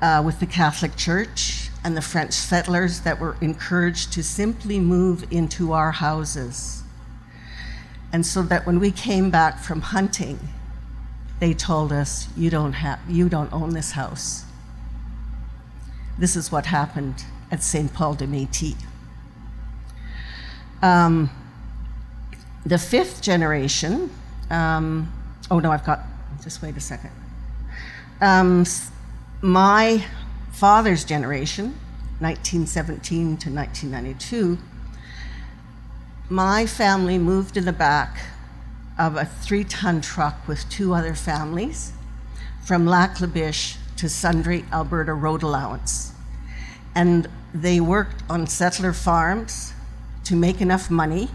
uh, 0.02 0.24
with 0.26 0.40
the 0.40 0.48
Catholic 0.48 0.96
Church 0.96 1.70
and 1.84 1.96
the 1.96 2.02
French 2.02 2.34
settlers 2.34 3.02
that 3.02 3.20
were 3.20 3.38
encouraged 3.40 4.12
to 4.14 4.24
simply 4.24 4.80
move 4.80 5.32
into 5.32 5.74
our 5.74 5.92
houses. 5.92 6.82
And 8.12 8.26
so 8.26 8.42
that 8.44 8.66
when 8.66 8.80
we 8.80 8.90
came 8.90 9.30
back 9.30 9.60
from 9.60 9.82
hunting, 9.82 10.40
they 11.40 11.54
told 11.54 11.92
us, 11.92 12.28
you 12.36 12.50
don't, 12.50 12.74
have, 12.74 13.00
you 13.08 13.30
don't 13.30 13.54
own 13.54 13.76
this 13.76 13.92
house. 13.92 14.44
This 16.18 16.36
is 16.36 16.52
what 16.52 16.66
happened 16.66 17.26
at 17.52 17.62
St. 17.62 17.94
Paul 17.94 18.16
de 18.16 18.26
Métis. 18.28 18.76
Um, 20.82 21.30
the 22.66 22.78
fifth 22.78 23.22
generation, 23.22 24.10
um, 24.50 25.12
oh 25.50 25.60
no, 25.60 25.72
I've 25.72 25.86
got, 25.86 26.02
just 26.44 26.62
wait 26.62 26.76
a 26.76 26.80
second. 26.80 27.12
Um, 28.20 28.66
my 29.42 30.04
father's 30.52 31.04
generation, 31.04 31.76
1917 32.20 33.38
to 33.38 33.50
1992, 33.50 34.58
my 36.30 36.66
family 36.66 37.18
moved 37.18 37.58
in 37.58 37.66
the 37.66 37.74
back 37.74 38.18
of 38.98 39.16
a 39.16 39.26
three 39.26 39.64
ton 39.64 40.02
truck 40.02 40.48
with 40.48 40.68
two 40.70 40.94
other 40.94 41.14
families 41.14 41.94
from 42.66 42.86
Lac 42.86 43.22
La 43.22 43.28
to 43.98 44.06
Sundre 44.08 44.70
Alberta 44.72 45.14
road 45.14 45.44
allowance. 45.44 46.14
And 46.96 47.28
they 47.54 47.80
worked 47.80 48.24
on 48.30 48.48
settler 48.48 48.94
farms 48.94 49.74
to 50.26 50.36
make 50.36 50.62
enough 50.62 50.90
money 50.90 51.30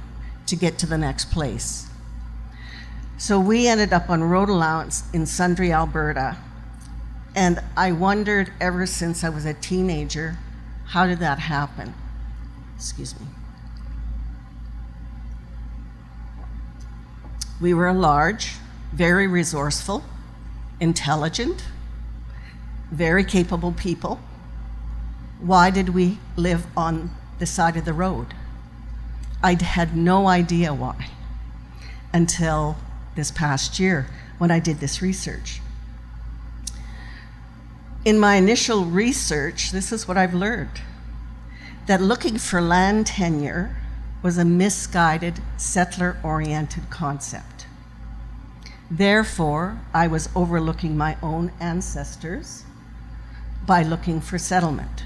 to 0.46 0.56
get 0.56 0.78
to 0.78 0.86
the 0.86 0.98
next 0.98 1.30
place. 1.30 1.86
So 3.18 3.38
we 3.38 3.68
ended 3.68 3.92
up 3.92 4.10
on 4.10 4.24
road 4.24 4.48
allowance 4.48 5.04
in 5.12 5.22
Sundre, 5.22 5.72
Alberta. 5.72 6.36
And 7.34 7.60
I 7.76 7.92
wondered 7.92 8.52
ever 8.60 8.84
since 8.84 9.24
I 9.24 9.28
was 9.28 9.44
a 9.44 9.54
teenager, 9.54 10.38
how 10.86 11.06
did 11.06 11.20
that 11.20 11.38
happen? 11.38 11.94
Excuse 12.76 13.18
me. 13.18 13.26
We 17.60 17.72
were 17.74 17.92
large, 17.92 18.54
very 18.92 19.28
resourceful, 19.28 20.04
intelligent, 20.80 21.64
very 22.92 23.24
capable 23.24 23.72
people. 23.72 24.20
Why 25.40 25.70
did 25.70 25.88
we 25.88 26.18
live 26.36 26.66
on 26.76 27.10
the 27.38 27.46
side 27.46 27.76
of 27.76 27.84
the 27.84 27.94
road? 27.94 28.34
I 29.42 29.56
had 29.60 29.96
no 29.96 30.28
idea 30.28 30.72
why. 30.72 31.08
until 32.14 32.76
this 33.14 33.30
past 33.30 33.78
year 33.78 34.06
when 34.36 34.50
I 34.50 34.58
did 34.58 34.80
this 34.80 35.00
research. 35.00 35.62
In 38.04 38.18
my 38.18 38.34
initial 38.34 38.84
research, 38.84 39.70
this 39.70 39.92
is 39.92 40.06
what 40.06 40.18
I've 40.18 40.34
learned 40.34 40.82
that 41.86 42.02
looking 42.02 42.36
for 42.36 42.60
land 42.60 43.06
tenure 43.06 43.74
was 44.22 44.38
a 44.38 44.44
misguided, 44.44 45.40
settler 45.56 46.16
oriented 46.22 46.90
concept. 46.90 47.66
Therefore, 48.90 49.80
I 49.94 50.06
was 50.06 50.28
overlooking 50.36 50.96
my 50.96 51.16
own 51.22 51.50
ancestors 51.58 52.64
by 53.66 53.82
looking 53.82 54.20
for 54.20 54.38
settlement. 54.38 55.04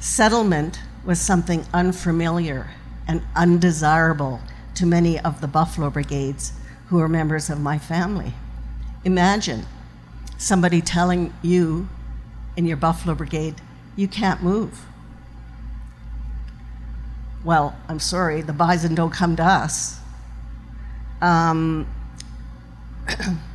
Settlement 0.00 0.80
was 1.04 1.20
something 1.20 1.64
unfamiliar 1.72 2.70
and 3.06 3.22
undesirable 3.34 4.40
to 4.74 4.86
many 4.86 5.18
of 5.18 5.40
the 5.40 5.48
Buffalo 5.48 5.90
Brigades 5.90 6.52
who 6.88 7.00
are 7.00 7.08
members 7.08 7.50
of 7.50 7.60
my 7.60 7.78
family. 7.78 8.34
Imagine 9.04 9.66
somebody 10.36 10.80
telling 10.80 11.32
you 11.42 11.88
in 12.56 12.66
your 12.66 12.76
Buffalo 12.76 13.14
Brigade, 13.14 13.56
you 13.96 14.06
can't 14.08 14.42
move. 14.42 14.84
Well, 17.44 17.76
I'm 17.88 18.00
sorry, 18.00 18.42
the 18.42 18.52
bison 18.52 18.94
don't 18.94 19.12
come 19.12 19.36
to 19.36 19.44
us. 19.44 20.00
Um, 21.20 21.86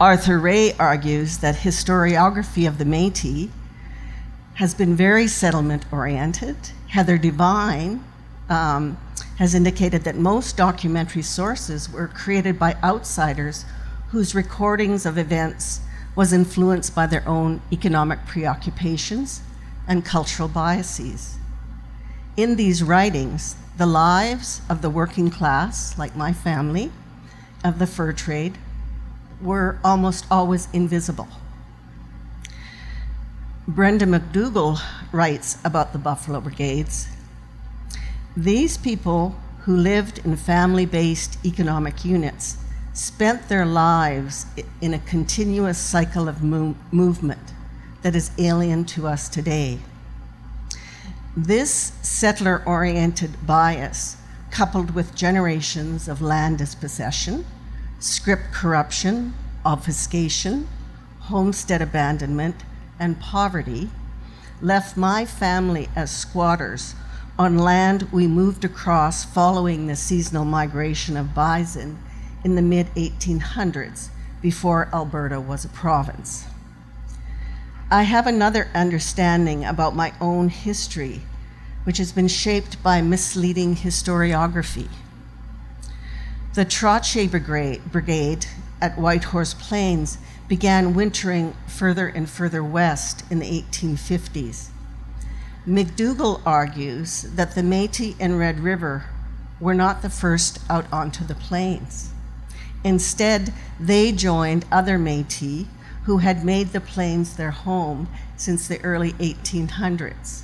Arthur 0.00 0.38
Ray 0.38 0.72
argues 0.78 1.38
that 1.38 1.56
historiography 1.56 2.66
of 2.66 2.78
the 2.78 2.86
Metis 2.86 3.50
has 4.54 4.72
been 4.72 4.96
very 4.96 5.26
settlement 5.26 5.84
oriented. 5.92 6.56
Heather 6.88 7.18
Devine 7.18 8.02
um, 8.48 8.96
has 9.36 9.54
indicated 9.54 10.04
that 10.04 10.16
most 10.16 10.56
documentary 10.56 11.20
sources 11.20 11.92
were 11.92 12.08
created 12.08 12.58
by 12.58 12.78
outsiders 12.82 13.66
whose 14.08 14.34
recordings 14.34 15.04
of 15.04 15.18
events 15.18 15.82
was 16.16 16.32
influenced 16.32 16.94
by 16.94 17.06
their 17.06 17.28
own 17.28 17.60
economic 17.70 18.24
preoccupations 18.24 19.42
and 19.86 20.02
cultural 20.02 20.48
biases. 20.48 21.36
In 22.38 22.56
these 22.56 22.82
writings, 22.82 23.54
the 23.76 23.84
lives 23.84 24.62
of 24.70 24.80
the 24.80 24.88
working 24.88 25.28
class, 25.28 25.98
like 25.98 26.16
my 26.16 26.32
family, 26.32 26.90
of 27.62 27.78
the 27.78 27.86
fur 27.86 28.14
trade, 28.14 28.56
were 29.42 29.78
almost 29.84 30.26
always 30.30 30.68
invisible. 30.72 31.28
Brenda 33.66 34.06
Macdougall 34.06 34.80
writes 35.12 35.58
about 35.64 35.92
the 35.92 35.98
Buffalo 35.98 36.40
Brigades. 36.40 37.08
These 38.36 38.76
people 38.76 39.36
who 39.60 39.76
lived 39.76 40.18
in 40.24 40.36
family 40.36 40.86
based 40.86 41.38
economic 41.44 42.04
units 42.04 42.56
spent 42.92 43.48
their 43.48 43.64
lives 43.64 44.46
in 44.80 44.94
a 44.94 44.98
continuous 44.98 45.78
cycle 45.78 46.28
of 46.28 46.42
mo- 46.42 46.74
movement 46.90 47.52
that 48.02 48.16
is 48.16 48.30
alien 48.38 48.84
to 48.84 49.06
us 49.06 49.28
today. 49.28 49.78
This 51.36 51.92
settler 52.02 52.62
oriented 52.66 53.46
bias, 53.46 54.16
coupled 54.50 54.94
with 54.94 55.14
generations 55.14 56.08
of 56.08 56.20
land 56.20 56.58
dispossession, 56.58 57.44
scrip 58.00 58.40
corruption, 58.50 59.34
obfuscation, 59.64 60.66
homestead 61.20 61.82
abandonment, 61.82 62.56
and 62.98 63.20
poverty, 63.20 63.90
left 64.62 64.96
my 64.96 65.24
family 65.24 65.88
as 65.94 66.10
squatters 66.10 66.94
on 67.38 67.56
land 67.56 68.02
we 68.12 68.26
moved 68.26 68.64
across 68.64 69.24
following 69.24 69.86
the 69.86 69.96
seasonal 69.96 70.44
migration 70.44 71.16
of 71.16 71.34
bison 71.34 71.98
in 72.42 72.54
the 72.54 72.62
mid 72.62 72.86
1800s 72.94 74.08
before 74.42 74.88
Alberta 74.92 75.40
was 75.40 75.64
a 75.64 75.68
province. 75.68 76.46
I 77.90 78.04
have 78.04 78.26
another 78.26 78.68
understanding 78.74 79.64
about 79.64 79.96
my 79.96 80.12
own 80.20 80.48
history, 80.48 81.22
which 81.84 81.98
has 81.98 82.12
been 82.12 82.28
shaped 82.28 82.82
by 82.82 83.02
misleading 83.02 83.76
historiography. 83.76 84.88
The 86.52 86.64
Trottier 86.64 87.30
Brigade 87.92 88.46
at 88.80 88.98
White 88.98 89.22
Horse 89.22 89.54
Plains 89.54 90.18
began 90.48 90.94
wintering 90.94 91.54
further 91.68 92.08
and 92.08 92.28
further 92.28 92.64
west 92.64 93.22
in 93.30 93.38
the 93.38 93.62
1850s. 93.62 94.70
Macdougall 95.64 96.42
argues 96.44 97.22
that 97.22 97.54
the 97.54 97.62
Metis 97.62 98.16
and 98.18 98.36
Red 98.36 98.58
River 98.58 99.04
were 99.60 99.74
not 99.74 100.02
the 100.02 100.10
first 100.10 100.58
out 100.68 100.92
onto 100.92 101.24
the 101.24 101.36
plains. 101.36 102.10
Instead, 102.82 103.52
they 103.78 104.10
joined 104.10 104.64
other 104.72 104.98
Metis 104.98 105.66
who 106.06 106.18
had 106.18 106.44
made 106.44 106.72
the 106.72 106.80
plains 106.80 107.36
their 107.36 107.52
home 107.52 108.08
since 108.36 108.66
the 108.66 108.82
early 108.82 109.12
1800s. 109.12 110.42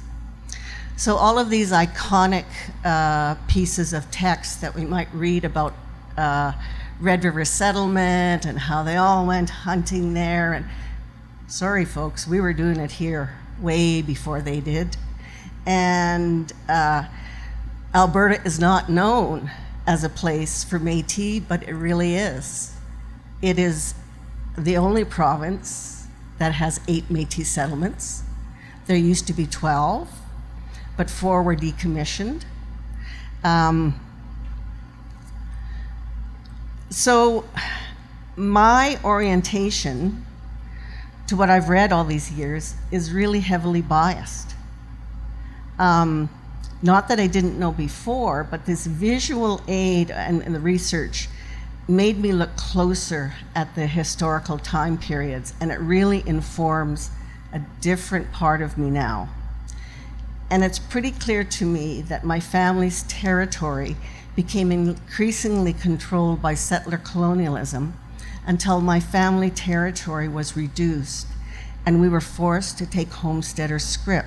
So, 0.97 1.17
all 1.17 1.37
of 1.37 1.51
these 1.51 1.73
iconic 1.73 2.45
uh, 2.85 3.35
pieces 3.49 3.93
of 3.93 4.09
text 4.13 4.61
that 4.61 4.77
we 4.77 4.85
might 4.85 5.13
read 5.13 5.45
about 5.45 5.75
uh, 6.17 6.53
Red 7.01 7.25
River 7.25 7.45
settlement 7.45 8.45
and 8.45 8.59
how 8.59 8.83
they 8.83 8.97
all 8.97 9.27
went 9.27 9.51
hunting 9.51 10.15
there, 10.15 10.53
and 10.53 10.67
sorry, 11.47 11.85
folks, 11.85 12.27
we 12.27 12.41
were 12.41 12.53
doing 12.53 12.79
it 12.79 12.93
here 12.93 13.35
way 13.61 14.03
before 14.03 14.41
they 14.41 14.61
did. 14.61 14.97
And 15.67 16.53
uh, 16.69 17.05
Alberta 17.95 18.43
is 18.45 18.59
not 18.59 18.89
known 18.89 19.51
as 19.87 20.05
a 20.05 20.09
place 20.09 20.65
for 20.65 20.79
Metis, 20.79 21.41
but 21.41 21.63
it 21.63 21.75
really 21.75 22.15
is. 22.15 22.75
It 23.43 23.59
is 23.59 23.95
the 24.57 24.77
only 24.77 25.05
province 25.05 26.07
that 26.39 26.53
has 26.53 26.81
eight 26.89 27.11
Metis 27.11 27.49
settlements. 27.49 28.23
There 28.87 28.97
used 28.97 29.27
to 29.27 29.33
be 29.33 29.47
12, 29.47 30.09
but 30.97 31.11
four 31.11 31.43
were 31.43 31.57
decommissioned. 31.57 32.43
Um, 33.45 34.01
so, 36.91 37.45
my 38.37 38.99
orientation 39.03 40.25
to 41.27 41.37
what 41.37 41.51
I've 41.51 41.69
read 41.69 41.93
all 41.93 42.05
these 42.05 42.31
years 42.31 42.75
is 42.93 43.13
really 43.13 43.41
heavily 43.41 43.83
biased. 43.83 44.55
Um, 45.79 46.31
not 46.83 47.09
that 47.09 47.19
I 47.19 47.27
didn't 47.27 47.59
know 47.59 47.73
before, 47.73 48.45
but 48.45 48.67
this 48.67 48.87
visual 48.87 49.61
aid 49.67 50.11
and, 50.11 50.43
and 50.43 50.55
the 50.55 50.61
research 50.61 51.29
made 51.89 52.19
me 52.19 52.33
look 52.33 52.57
closer 52.57 53.33
at 53.55 53.75
the 53.75 53.87
historical 53.87 54.59
time 54.59 54.99
periods, 54.99 55.55
and 55.61 55.71
it 55.71 55.81
really 55.81 56.23
informs 56.27 57.11
a 57.53 57.61
different 57.81 58.31
part 58.33 58.61
of 58.61 58.77
me 58.77 58.91
now. 58.91 59.29
And 60.51 60.63
it's 60.63 60.79
pretty 60.79 61.11
clear 61.11 61.43
to 61.45 61.65
me 61.65 62.03
that 62.03 62.25
my 62.25 62.39
family's 62.41 63.03
territory 63.05 63.97
became 64.37 64.71
increasingly 64.71 65.73
controlled 65.73 66.41
by 66.43 66.55
settler 66.55 66.99
colonialism 66.99 67.99
until 68.47 68.81
my 68.81 69.01
family 69.01 69.51
territory 69.51 70.29
was 70.29 70.57
reduced 70.57 71.27
and 71.87 72.01
we 72.01 72.09
were 72.09 72.21
forced 72.21 72.77
to 72.79 72.87
take 72.87 73.09
homesteader 73.09 73.79
scrip. 73.79 74.27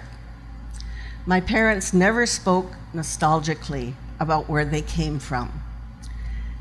My 1.25 1.39
parents 1.39 1.93
never 1.93 2.25
spoke 2.25 2.73
nostalgically 2.93 3.93
about 4.19 4.49
where 4.49 4.65
they 4.65 4.81
came 4.81 5.19
from. 5.19 5.61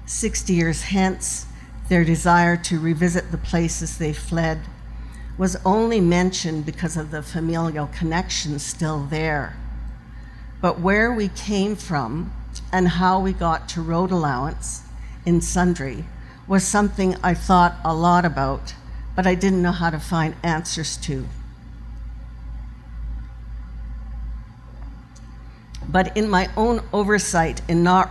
60 0.05 0.53
years 0.53 0.83
hence, 0.83 1.47
their 1.89 2.05
desire 2.05 2.57
to 2.57 2.79
revisit 2.79 3.31
the 3.31 3.39
places 3.39 3.97
they 3.97 4.13
fled 4.13 4.61
was 5.39 5.57
only 5.65 6.01
mentioned 6.01 6.67
because 6.67 6.97
of 6.97 7.11
the 7.11 7.23
familial 7.23 7.87
connections 7.87 8.63
still 8.63 9.05
there. 9.07 9.57
But 10.61 10.81
where 10.81 11.13
we 11.13 11.29
came 11.29 11.77
from 11.77 12.33
and 12.73 12.89
how 12.89 13.21
we 13.21 13.33
got 13.33 13.69
to 13.71 13.83
road 13.83 14.11
allowance 14.11 14.83
in 15.25 15.41
Sundre 15.41 16.05
was 16.47 16.65
something 16.65 17.17
I 17.23 17.35
thought 17.35 17.77
a 17.85 17.95
lot 17.95 18.25
about, 18.25 18.75
but 19.15 19.27
I 19.27 19.35
didn't 19.35 19.63
know 19.63 19.73
how 19.73 19.91
to 19.91 19.99
find 19.99 20.35
answers 20.43 20.97
to. 20.99 21.27
but 25.89 26.15
in 26.17 26.29
my 26.29 26.49
own 26.57 26.83
oversight 26.93 27.63
in 27.67 27.83
not, 27.83 28.11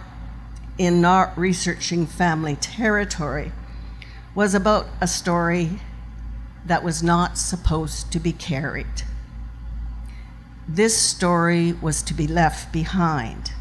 in 0.77 0.99
not 0.99 1.37
researching 1.37 2.07
family 2.07 2.55
territory 2.55 3.51
was 4.33 4.55
about 4.55 4.87
a 4.99 5.07
story 5.07 5.79
that 6.65 6.83
was 6.83 7.03
not 7.03 7.37
supposed 7.37 8.11
to 8.11 8.19
be 8.19 8.33
carried. 8.33 9.03
This 10.67 10.97
story 10.97 11.71
was 11.73 12.01
to 12.03 12.13
be 12.13 12.27
left 12.27 12.73
behind. 12.73 13.53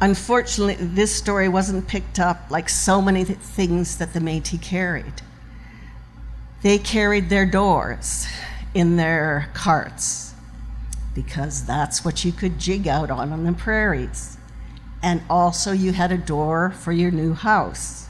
Unfortunately, 0.00 0.74
this 0.74 1.14
story 1.14 1.48
wasn't 1.48 1.88
picked 1.88 2.18
up 2.18 2.50
like 2.50 2.68
so 2.68 3.00
many 3.00 3.24
th- 3.24 3.38
things 3.38 3.96
that 3.98 4.12
the 4.12 4.20
Metis 4.20 4.60
carried. 4.60 5.22
They 6.62 6.78
carried 6.78 7.28
their 7.30 7.46
doors 7.46 8.26
in 8.74 8.96
their 8.96 9.48
carts 9.54 10.34
because 11.14 11.64
that's 11.64 12.04
what 12.04 12.24
you 12.24 12.32
could 12.32 12.58
jig 12.58 12.86
out 12.86 13.10
on 13.10 13.32
on 13.32 13.44
the 13.44 13.52
prairies. 13.52 14.36
and 15.02 15.22
also 15.30 15.72
you 15.72 15.92
had 15.92 16.10
a 16.12 16.18
door 16.18 16.70
for 16.70 16.92
your 16.92 17.10
new 17.10 17.34
house. 17.34 18.08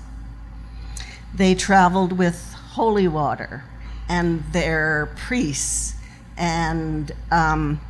They 1.35 1.55
traveled 1.55 2.13
with 2.13 2.55
holy 2.73 3.09
water 3.09 3.65
and 4.09 4.43
their 4.53 5.11
priests, 5.17 5.95
and 6.37 7.13
um, 7.31 7.81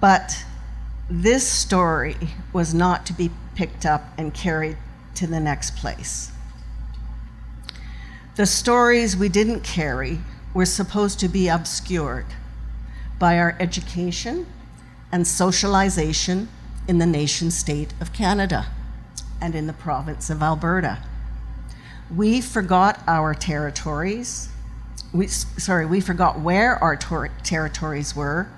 but 0.00 0.44
this 1.10 1.46
story 1.46 2.16
was 2.52 2.74
not 2.74 3.06
to 3.06 3.12
be 3.12 3.30
picked 3.54 3.86
up 3.86 4.04
and 4.18 4.34
carried 4.34 4.76
to 5.14 5.26
the 5.26 5.40
next 5.40 5.76
place. 5.76 6.30
The 8.36 8.46
stories 8.46 9.16
we 9.16 9.28
didn't 9.28 9.62
carry 9.62 10.20
were 10.54 10.66
supposed 10.66 11.18
to 11.20 11.28
be 11.28 11.48
obscured 11.48 12.26
by 13.18 13.38
our 13.38 13.56
education 13.58 14.46
and 15.10 15.26
socialization 15.26 16.48
in 16.86 16.98
the 16.98 17.06
nation 17.06 17.50
state 17.50 17.92
of 18.00 18.12
Canada 18.12 18.66
and 19.40 19.54
in 19.54 19.66
the 19.66 19.72
province 19.72 20.30
of 20.30 20.42
Alberta. 20.42 20.98
We 22.14 22.40
forgot 22.40 23.02
our 23.06 23.34
territories. 23.34 24.48
We, 25.12 25.26
sorry, 25.26 25.86
we 25.86 26.00
forgot 26.00 26.40
where 26.40 26.82
our 26.82 26.96
tor- 26.96 27.30
territories 27.42 28.14
were, 28.14 28.48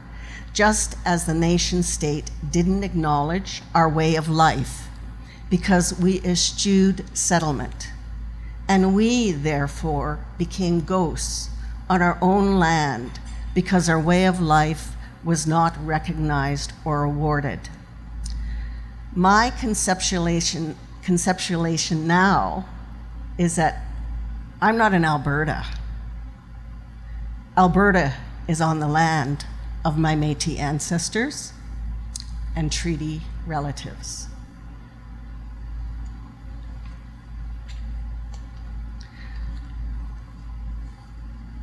just 0.52 0.96
as 1.04 1.26
the 1.26 1.34
nation 1.34 1.82
state 1.82 2.30
didn't 2.50 2.84
acknowledge 2.84 3.62
our 3.74 3.88
way 3.88 4.16
of 4.16 4.28
life 4.28 4.88
because 5.48 5.98
we 5.98 6.20
eschewed 6.20 7.04
settlement. 7.16 7.88
And 8.68 8.94
we, 8.94 9.32
therefore, 9.32 10.24
became 10.38 10.80
ghosts 10.80 11.50
on 11.88 12.02
our 12.02 12.18
own 12.22 12.58
land 12.58 13.18
because 13.54 13.88
our 13.88 14.00
way 14.00 14.26
of 14.26 14.40
life 14.40 14.92
was 15.24 15.46
not 15.46 15.74
recognized 15.84 16.72
or 16.84 17.02
awarded. 17.02 17.68
My 19.14 19.52
conceptualization, 19.58 20.76
conceptualization 21.02 22.04
now 22.04 22.66
is 23.36 23.56
that 23.56 23.82
I'm 24.62 24.76
not 24.76 24.94
in 24.94 25.04
Alberta. 25.04 25.66
Alberta 27.56 28.14
is 28.46 28.60
on 28.60 28.78
the 28.78 28.86
land 28.86 29.44
of 29.84 29.98
my 29.98 30.14
Metis 30.14 30.58
ancestors 30.58 31.52
and 32.54 32.70
treaty 32.70 33.22
relatives. 33.46 34.26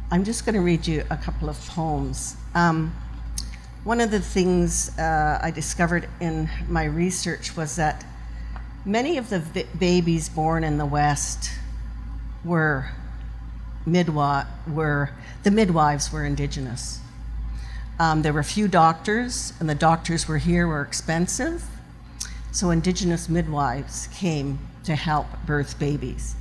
I'm 0.10 0.24
just 0.24 0.46
going 0.46 0.56
to 0.56 0.62
read 0.62 0.88
you 0.88 1.04
a 1.10 1.18
couple 1.18 1.50
of 1.50 1.60
poems. 1.68 2.38
Um, 2.56 2.96
one 3.84 4.00
of 4.00 4.10
the 4.10 4.22
things 4.22 4.98
uh, 4.98 5.40
I 5.42 5.52
discovered 5.52 6.08
in 6.22 6.50
my 6.70 6.86
research 6.86 7.58
was 7.58 7.76
that 7.76 8.06
many 8.86 9.18
of 9.18 9.30
the 9.30 9.40
vi- 9.40 9.66
babies 9.78 10.30
born 10.30 10.64
in 10.64 10.78
the 10.78 10.86
West 10.86 11.52
were 12.46 12.90
midwives. 13.86 14.50
Were 14.68 15.10
the 15.44 15.52
midwives 15.52 16.12
were 16.12 16.26
indigenous. 16.26 17.02
Um, 18.00 18.22
there 18.22 18.34
were 18.34 18.44
few 18.44 18.68
doctors, 18.68 19.54
and 19.60 19.70
the 19.70 19.76
doctors 19.76 20.28
were 20.28 20.38
here 20.38 20.68
were 20.68 20.82
expensive, 20.82 21.64
so 22.52 22.70
indigenous 22.70 23.28
midwives 23.28 24.08
came 24.14 24.60
to 24.84 24.96
help 24.96 25.28
birth 25.46 25.80
babies, 25.80 26.36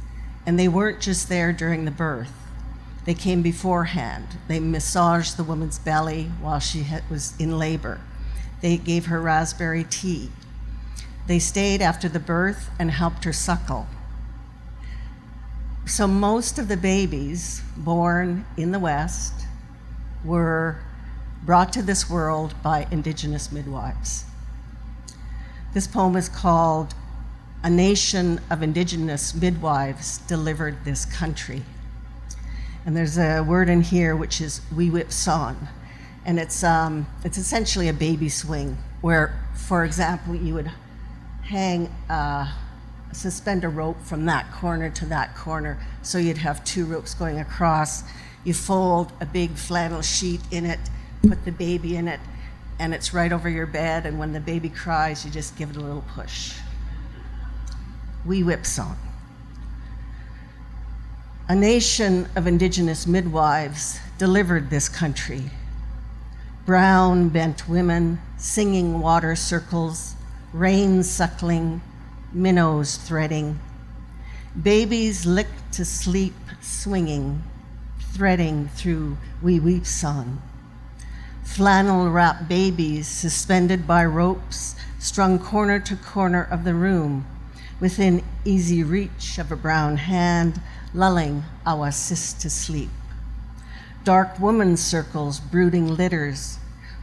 and 0.44 0.58
they 0.58 0.68
weren't 0.68 1.00
just 1.00 1.28
there 1.28 1.52
during 1.52 1.84
the 1.84 1.90
birth 1.90 2.32
they 3.06 3.14
came 3.14 3.40
beforehand. 3.40 4.26
They 4.48 4.58
massaged 4.58 5.36
the 5.36 5.44
woman's 5.44 5.78
belly 5.78 6.24
while 6.40 6.58
she 6.58 6.84
was 7.08 7.34
in 7.38 7.56
labor. 7.56 8.00
They 8.60 8.76
gave 8.76 9.06
her 9.06 9.20
raspberry 9.20 9.84
tea. 9.84 10.30
They 11.28 11.38
stayed 11.38 11.80
after 11.80 12.08
the 12.08 12.18
birth 12.18 12.68
and 12.80 12.90
helped 12.90 13.22
her 13.22 13.32
suckle. 13.32 13.86
So, 15.86 16.08
most 16.08 16.58
of 16.58 16.66
the 16.66 16.76
babies 16.76 17.62
born 17.76 18.44
in 18.56 18.72
the 18.72 18.80
West 18.80 19.32
were 20.24 20.80
brought 21.46 21.72
to 21.72 21.80
this 21.80 22.10
world 22.10 22.52
by 22.60 22.88
indigenous 22.90 23.52
midwives. 23.52 24.24
This 25.74 25.86
poem 25.86 26.16
is 26.16 26.28
called 26.28 26.92
A 27.62 27.70
Nation 27.70 28.40
of 28.50 28.64
Indigenous 28.64 29.32
Midwives 29.32 30.18
Delivered 30.18 30.84
This 30.84 31.04
Country. 31.04 31.62
And 32.84 32.96
there's 32.96 33.16
a 33.16 33.42
word 33.42 33.68
in 33.68 33.80
here 33.80 34.16
which 34.16 34.40
is 34.40 34.60
song. 35.12 35.68
And 36.24 36.40
it's, 36.40 36.64
um, 36.64 37.06
it's 37.22 37.38
essentially 37.38 37.88
a 37.88 37.92
baby 37.92 38.28
swing, 38.28 38.76
where, 39.00 39.38
for 39.54 39.84
example, 39.84 40.34
you 40.34 40.54
would 40.54 40.72
hang, 41.44 41.94
uh, 42.10 42.52
suspend 43.12 43.62
a 43.62 43.68
rope 43.68 44.00
from 44.02 44.24
that 44.24 44.50
corner 44.50 44.90
to 44.90 45.06
that 45.06 45.36
corner. 45.36 45.78
So 46.02 46.18
you'd 46.18 46.38
have 46.38 46.64
two 46.64 46.86
ropes 46.86 47.14
going 47.14 47.38
across. 47.38 48.02
You 48.42 48.52
fold 48.52 49.12
a 49.20 49.26
big 49.26 49.52
flannel 49.52 50.02
sheet 50.02 50.40
in 50.50 50.66
it, 50.66 50.80
put 51.28 51.44
the 51.44 51.52
baby 51.52 51.96
in 51.96 52.08
it, 52.08 52.20
and 52.78 52.94
it's 52.94 53.12
right 53.12 53.32
over 53.32 53.48
your 53.48 53.66
bed. 53.66 54.06
And 54.06 54.18
when 54.18 54.32
the 54.32 54.40
baby 54.40 54.68
cries, 54.68 55.24
you 55.24 55.30
just 55.30 55.56
give 55.56 55.70
it 55.70 55.76
a 55.76 55.80
little 55.80 56.04
push. 56.14 56.54
Wee 58.24 58.42
whip 58.42 58.66
song. 58.66 58.96
A 61.48 61.54
nation 61.54 62.28
of 62.34 62.46
indigenous 62.46 63.06
midwives 63.06 64.00
delivered 64.18 64.68
this 64.68 64.88
country. 64.88 65.50
Brown 66.64 67.28
bent 67.28 67.68
women 67.68 68.20
singing 68.36 69.00
water 69.00 69.36
circles, 69.36 70.16
rain 70.52 71.04
suckling, 71.04 71.80
minnows 72.32 72.96
threading. 72.96 73.60
Babies 74.60 75.24
licked 75.24 75.72
to 75.74 75.84
sleep, 75.84 76.34
swinging, 76.60 77.42
threading 78.12 78.68
through 78.74 79.16
wee 79.40 79.60
weep 79.60 79.86
song. 79.86 80.42
Flannel 81.46 82.10
wrapped 82.10 82.48
babies 82.48 83.06
suspended 83.06 83.86
by 83.86 84.04
ropes 84.04 84.76
strung 84.98 85.38
corner 85.38 85.80
to 85.80 85.96
corner 85.96 86.42
of 86.42 86.64
the 86.64 86.74
room, 86.74 87.24
within 87.80 88.22
easy 88.44 88.82
reach 88.82 89.38
of 89.38 89.50
a 89.50 89.56
brown 89.56 89.96
hand 89.96 90.60
lulling 90.92 91.44
our 91.64 91.90
sis 91.90 92.34
to 92.34 92.50
sleep. 92.50 92.90
Dark 94.04 94.38
woman 94.38 94.76
circles 94.76 95.40
brooding 95.40 95.88
litters, 95.96 96.58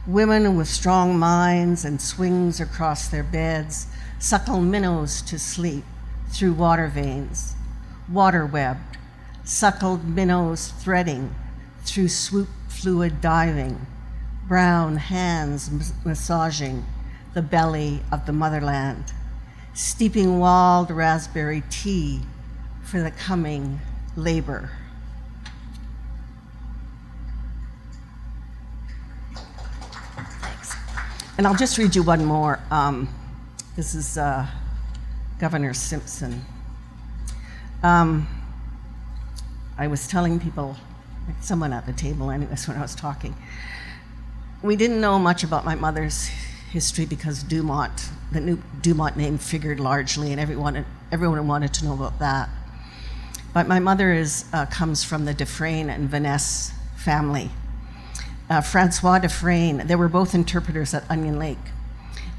women 0.06 0.56
with 0.56 0.68
strong 0.68 1.18
minds 1.18 1.84
and 1.84 2.00
swings 2.00 2.60
across 2.60 3.08
their 3.08 3.24
beds, 3.24 3.88
suckle 4.20 4.60
minnows 4.60 5.20
to 5.22 5.36
sleep 5.38 5.84
through 6.28 6.52
water 6.52 6.86
veins, 6.86 7.56
water 8.08 8.46
webbed, 8.46 8.98
suckled 9.42 10.04
minnows 10.04 10.68
threading 10.68 11.34
through 11.84 12.08
swoop 12.08 12.48
fluid 12.68 13.20
diving, 13.20 13.86
brown 14.48 14.96
hands 14.96 15.92
massaging 16.04 16.84
the 17.32 17.42
belly 17.42 18.00
of 18.12 18.26
the 18.26 18.32
motherland, 18.32 19.12
steeping 19.72 20.38
wild 20.38 20.90
raspberry 20.90 21.62
tea 21.70 22.20
for 22.82 23.00
the 23.00 23.10
coming 23.10 23.80
labor. 24.16 24.70
Thanks. 30.40 30.76
And 31.38 31.46
I'll 31.46 31.56
just 31.56 31.78
read 31.78 31.96
you 31.96 32.02
one 32.02 32.24
more. 32.24 32.60
Um, 32.70 33.08
this 33.76 33.94
is 33.94 34.16
uh, 34.16 34.46
Governor 35.40 35.74
Simpson. 35.74 36.44
Um, 37.82 38.28
I 39.76 39.88
was 39.88 40.06
telling 40.06 40.38
people, 40.38 40.76
someone 41.40 41.72
at 41.72 41.86
the 41.86 41.92
table, 41.92 42.30
anyways, 42.30 42.68
when 42.68 42.76
I 42.76 42.82
was 42.82 42.94
talking, 42.94 43.34
we 44.64 44.76
didn't 44.76 44.98
know 44.98 45.18
much 45.18 45.44
about 45.44 45.66
my 45.66 45.74
mother's 45.74 46.24
history 46.70 47.04
because 47.04 47.42
Dumont, 47.42 48.08
the 48.32 48.40
new 48.40 48.62
Dumont 48.80 49.14
name 49.14 49.36
figured 49.36 49.78
largely, 49.78 50.32
and 50.32 50.40
everyone, 50.40 50.86
everyone 51.12 51.46
wanted 51.46 51.74
to 51.74 51.84
know 51.84 51.92
about 51.92 52.18
that. 52.20 52.48
But 53.52 53.68
my 53.68 53.78
mother 53.78 54.10
is, 54.10 54.46
uh, 54.54 54.64
comes 54.64 55.04
from 55.04 55.26
the 55.26 55.34
Dufresne 55.34 55.90
and 55.90 56.08
Vaness 56.08 56.72
family. 56.96 57.50
Uh, 58.48 58.62
Francois 58.62 59.18
Dufresne, 59.18 59.86
they 59.86 59.96
were 59.96 60.08
both 60.08 60.34
interpreters 60.34 60.94
at 60.94 61.08
Onion 61.10 61.38
Lake. 61.38 61.58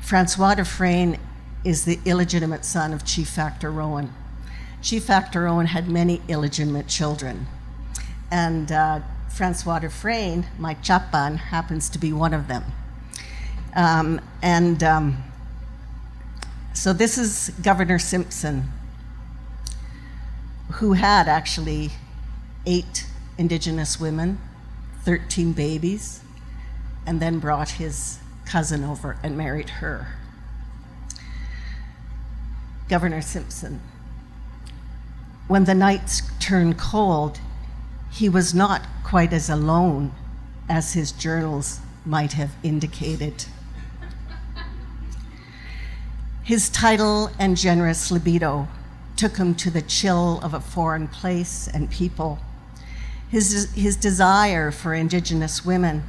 Francois 0.02 0.56
Dufresne 0.56 1.20
is 1.64 1.86
the 1.86 2.00
illegitimate 2.06 2.66
son 2.66 2.92
of 2.92 3.06
Chief 3.06 3.30
Factor 3.30 3.72
Rowand. 3.72 4.10
Chief 4.82 5.04
Factor 5.04 5.46
Rowand 5.46 5.68
had 5.68 5.88
many 5.88 6.24
illegitimate 6.28 6.88
children. 6.88 7.46
And 8.32 8.72
uh, 8.72 9.02
Francois 9.36 9.80
Dufresne, 9.80 10.46
my 10.58 10.76
chapan, 10.76 11.36
happens 11.36 11.90
to 11.90 12.00
be 12.00 12.14
one 12.14 12.34
of 12.34 12.48
them. 12.48 12.64
Um, 13.76 14.22
and 14.42 14.82
um, 14.82 15.24
so 16.74 16.94
this 16.94 17.18
is 17.18 17.50
Governor 17.62 18.00
Simpson, 18.00 18.70
who 20.76 20.94
had 20.94 21.28
actually 21.28 21.90
eight 22.66 23.08
indigenous 23.38 24.00
women, 24.00 24.40
13 25.04 25.52
babies, 25.52 26.22
and 27.06 27.22
then 27.22 27.40
brought 27.40 27.72
his 27.72 28.20
cousin 28.46 28.86
over 28.86 29.18
and 29.22 29.38
married 29.38 29.70
her. 29.70 30.16
Governor 32.88 33.22
Simpson. 33.22 33.82
When 35.50 35.66
the 35.66 35.76
nights 35.76 36.22
turned 36.40 36.78
cold, 36.78 37.42
he 38.16 38.30
was 38.30 38.54
not 38.54 38.82
quite 39.04 39.34
as 39.34 39.50
alone 39.50 40.10
as 40.70 40.94
his 40.94 41.12
journals 41.12 41.82
might 42.06 42.32
have 42.32 42.56
indicated. 42.64 43.46
His 46.42 46.70
title 46.70 47.30
and 47.38 47.58
generous 47.58 48.12
libido 48.12 48.70
took 49.18 49.36
him 49.36 49.54
to 49.56 49.70
the 49.70 49.82
chill 49.82 50.40
of 50.42 50.54
a 50.54 50.62
foreign 50.62 51.10
place 51.10 51.68
and 51.68 51.90
people. 51.90 52.40
His, 53.30 53.74
his 53.74 53.98
desire 53.98 54.72
for 54.72 54.94
Indigenous 54.94 55.66
women 55.66 56.04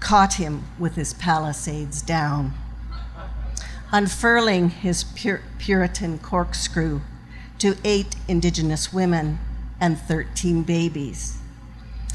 caught 0.00 0.34
him 0.34 0.64
with 0.78 0.94
his 0.94 1.12
palisades 1.12 2.00
down. 2.00 2.54
Unfurling 3.92 4.70
his 4.70 5.04
Pur- 5.04 5.42
Puritan 5.58 6.18
corkscrew 6.20 7.02
to 7.58 7.76
eight 7.84 8.16
Indigenous 8.28 8.94
women 8.94 9.40
and 9.80 9.98
13 9.98 10.62
babies. 10.62 11.38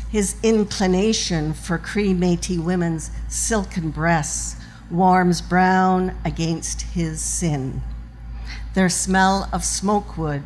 His 0.09 0.36
inclination 0.43 1.53
for 1.53 1.78
Cree 1.78 2.14
Metis 2.14 2.59
women's 2.59 3.09
silken 3.28 3.89
breasts 3.89 4.55
warms 4.91 5.41
brown 5.41 6.16
against 6.24 6.82
his 6.82 7.20
sin. 7.22 7.82
Their 8.76 8.89
smell 8.89 9.49
of 9.51 9.64
smokewood, 9.64 10.43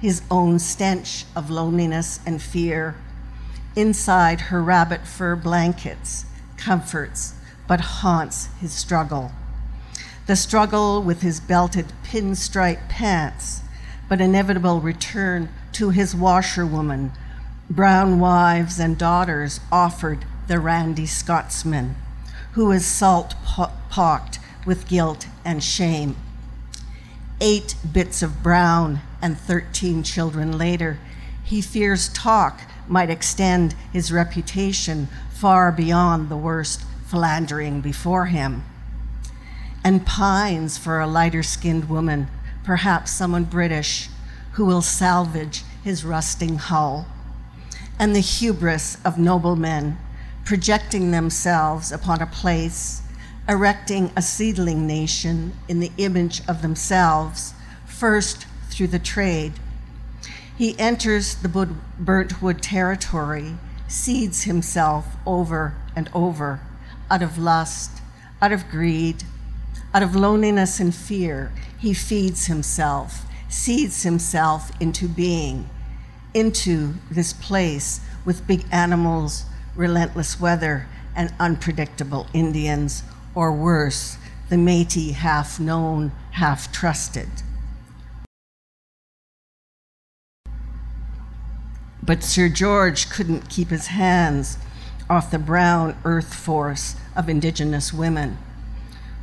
his 0.00 0.22
own 0.30 0.58
stench 0.58 1.24
of 1.34 1.50
loneliness 1.50 2.20
and 2.26 2.42
fear. 2.42 2.96
Inside 3.74 4.42
her 4.42 4.62
rabbit 4.62 5.06
fur 5.06 5.36
blankets, 5.36 6.26
comforts, 6.56 7.34
but 7.66 7.80
haunts 7.80 8.48
his 8.60 8.72
struggle. 8.72 9.32
The 10.26 10.36
struggle 10.36 11.02
with 11.02 11.22
his 11.22 11.40
belted 11.40 11.92
pinstripe 12.02 12.88
pants, 12.88 13.62
but 14.08 14.20
inevitable 14.20 14.80
return 14.80 15.48
to 15.76 15.90
his 15.90 16.14
washerwoman, 16.14 17.12
brown 17.68 18.18
wives 18.18 18.80
and 18.80 18.96
daughters 18.96 19.60
offered 19.70 20.24
the 20.48 20.58
randy 20.58 21.04
Scotsman, 21.04 21.94
who 22.52 22.70
is 22.70 22.86
salt 22.86 23.34
pocked 23.90 24.38
with 24.64 24.88
guilt 24.88 25.26
and 25.44 25.62
shame. 25.62 26.16
Eight 27.42 27.74
bits 27.92 28.22
of 28.22 28.42
brown 28.42 29.00
and 29.20 29.36
13 29.36 30.02
children 30.02 30.56
later, 30.56 30.98
he 31.44 31.60
fears 31.60 32.08
talk 32.08 32.62
might 32.88 33.10
extend 33.10 33.74
his 33.92 34.10
reputation 34.10 35.08
far 35.34 35.70
beyond 35.70 36.30
the 36.30 36.38
worst 36.38 36.84
philandering 37.06 37.82
before 37.82 38.26
him, 38.26 38.64
and 39.84 40.06
pines 40.06 40.78
for 40.78 41.00
a 41.00 41.06
lighter 41.06 41.42
skinned 41.42 41.90
woman, 41.90 42.28
perhaps 42.64 43.10
someone 43.10 43.44
British, 43.44 44.08
who 44.56 44.64
will 44.64 44.82
salvage 44.82 45.62
his 45.84 46.02
rusting 46.02 46.56
hull, 46.56 47.06
and 47.98 48.16
the 48.16 48.20
hubris 48.20 48.96
of 49.04 49.18
noblemen 49.18 49.98
projecting 50.46 51.10
themselves 51.10 51.92
upon 51.92 52.22
a 52.22 52.26
place, 52.26 53.02
erecting 53.46 54.10
a 54.16 54.22
seedling 54.22 54.86
nation 54.86 55.52
in 55.68 55.80
the 55.80 55.92
image 55.98 56.40
of 56.48 56.62
themselves, 56.62 57.52
first 57.84 58.46
through 58.70 58.86
the 58.86 58.98
trade. 58.98 59.52
He 60.56 60.78
enters 60.78 61.34
the 61.34 61.68
burnt 61.98 62.40
wood 62.40 62.62
territory, 62.62 63.58
seeds 63.88 64.44
himself 64.44 65.06
over 65.26 65.74
and 65.94 66.08
over 66.14 66.60
out 67.10 67.22
of 67.22 67.36
lust, 67.36 68.00
out 68.40 68.52
of 68.52 68.70
greed, 68.70 69.22
out 69.92 70.02
of 70.02 70.16
loneliness 70.16 70.80
and 70.80 70.94
fear. 70.94 71.52
He 71.78 71.92
feeds 71.92 72.46
himself, 72.46 73.25
seeds 73.56 74.02
himself 74.02 74.70
into 74.80 75.08
being, 75.08 75.68
into 76.34 76.94
this 77.10 77.32
place 77.32 78.00
with 78.24 78.46
big 78.46 78.64
animals, 78.70 79.46
relentless 79.74 80.38
weather, 80.38 80.86
and 81.16 81.32
unpredictable 81.40 82.26
Indians, 82.34 83.02
or 83.34 83.50
worse, 83.52 84.18
the 84.50 84.58
Metis 84.58 85.16
half 85.16 85.58
known, 85.58 86.12
half 86.32 86.70
trusted. 86.70 87.28
But 92.02 92.22
Sir 92.22 92.48
George 92.48 93.08
couldn't 93.08 93.48
keep 93.48 93.70
his 93.70 93.88
hands 93.88 94.58
off 95.08 95.30
the 95.30 95.38
brown 95.38 95.96
earth 96.04 96.34
force 96.34 96.94
of 97.16 97.28
Indigenous 97.28 97.92
women, 97.92 98.36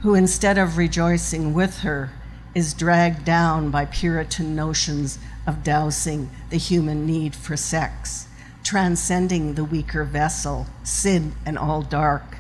who 0.01 0.15
instead 0.15 0.57
of 0.57 0.77
rejoicing 0.77 1.53
with 1.53 1.79
her, 1.79 2.11
is 2.55 2.73
dragged 2.73 3.25
down 3.25 3.71
by 3.71 3.85
Puritan 3.85 4.55
notions 4.55 5.19
of 5.47 5.63
dousing 5.63 6.29
the 6.49 6.57
human 6.57 7.05
need 7.05 7.35
for 7.35 7.57
sex, 7.57 8.27
transcending 8.63 9.55
the 9.55 9.63
weaker 9.63 10.03
vessel, 10.03 10.67
sin 10.83 11.33
and 11.45 11.57
all 11.57 11.81
dark. 11.81 12.37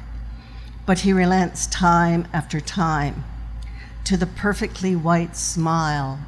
But 0.85 0.99
he 0.99 1.13
relents 1.13 1.67
time 1.67 2.27
after 2.33 2.59
time 2.59 3.23
to 4.03 4.17
the 4.17 4.27
perfectly 4.27 4.95
white 4.95 5.35
smile 5.35 6.19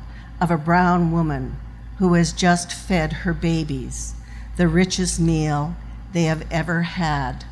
of 0.42 0.50
a 0.50 0.58
brown 0.58 1.12
woman 1.12 1.58
who 1.98 2.14
has 2.14 2.34
just 2.34 2.72
fed 2.74 3.14
her 3.14 3.34
babies 3.34 4.16
the 4.58 4.68
richest 4.68 5.20
meal 5.20 5.76
they 6.14 6.24
have 6.24 6.48
ever 6.50 6.82
had 6.84 7.44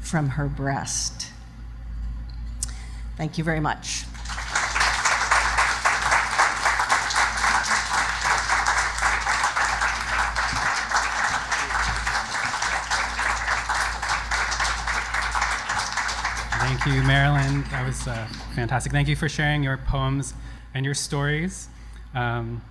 from 0.00 0.30
her 0.30 0.46
breast. 0.46 1.30
Thank 3.16 3.38
you 3.38 3.44
very 3.44 3.60
much. 3.60 4.04
Thank 16.86 16.98
you, 16.98 17.02
Marilyn. 17.02 17.64
That 17.72 17.84
was 17.84 18.06
uh, 18.06 18.28
fantastic. 18.54 18.92
Thank 18.92 19.08
you 19.08 19.16
for 19.16 19.28
sharing 19.28 19.64
your 19.64 19.76
poems 19.76 20.34
and 20.72 20.84
your 20.84 20.94
stories. 20.94 21.68
Um, 22.14 22.62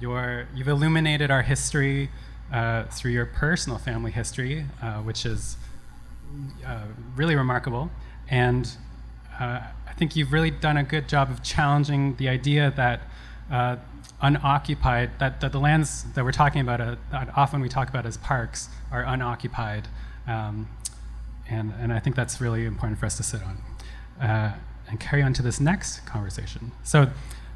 your, 0.00 0.48
you've 0.54 0.68
illuminated 0.68 1.30
our 1.30 1.42
history 1.42 2.08
uh, 2.50 2.84
through 2.84 3.10
your 3.10 3.26
personal 3.26 3.76
family 3.76 4.10
history, 4.10 4.64
uh, 4.80 5.02
which 5.02 5.26
is 5.26 5.58
uh, 6.66 6.84
really 7.14 7.36
remarkable. 7.36 7.90
And 8.30 8.66
uh, 9.38 9.60
I 9.86 9.92
think 9.98 10.16
you've 10.16 10.32
really 10.32 10.50
done 10.50 10.78
a 10.78 10.82
good 10.82 11.06
job 11.06 11.30
of 11.30 11.42
challenging 11.42 12.16
the 12.16 12.30
idea 12.30 12.72
that 12.74 13.02
uh, 13.52 13.76
unoccupied, 14.22 15.10
that, 15.18 15.42
that 15.42 15.52
the 15.52 15.60
lands 15.60 16.04
that 16.14 16.24
we're 16.24 16.32
talking 16.32 16.62
about, 16.62 16.96
that 17.10 17.36
often 17.36 17.60
we 17.60 17.68
talk 17.68 17.90
about 17.90 18.06
as 18.06 18.16
parks, 18.16 18.70
are 18.90 19.02
unoccupied. 19.02 19.88
Um, 20.26 20.68
and, 21.48 21.72
and 21.80 21.92
I 21.92 21.98
think 21.98 22.16
that's 22.16 22.40
really 22.40 22.64
important 22.66 22.98
for 22.98 23.06
us 23.06 23.16
to 23.16 23.22
sit 23.22 23.40
on 23.42 23.62
uh, 24.20 24.54
and 24.88 25.00
carry 25.00 25.22
on 25.22 25.32
to 25.34 25.42
this 25.42 25.60
next 25.60 26.06
conversation. 26.06 26.72
So, 26.82 27.10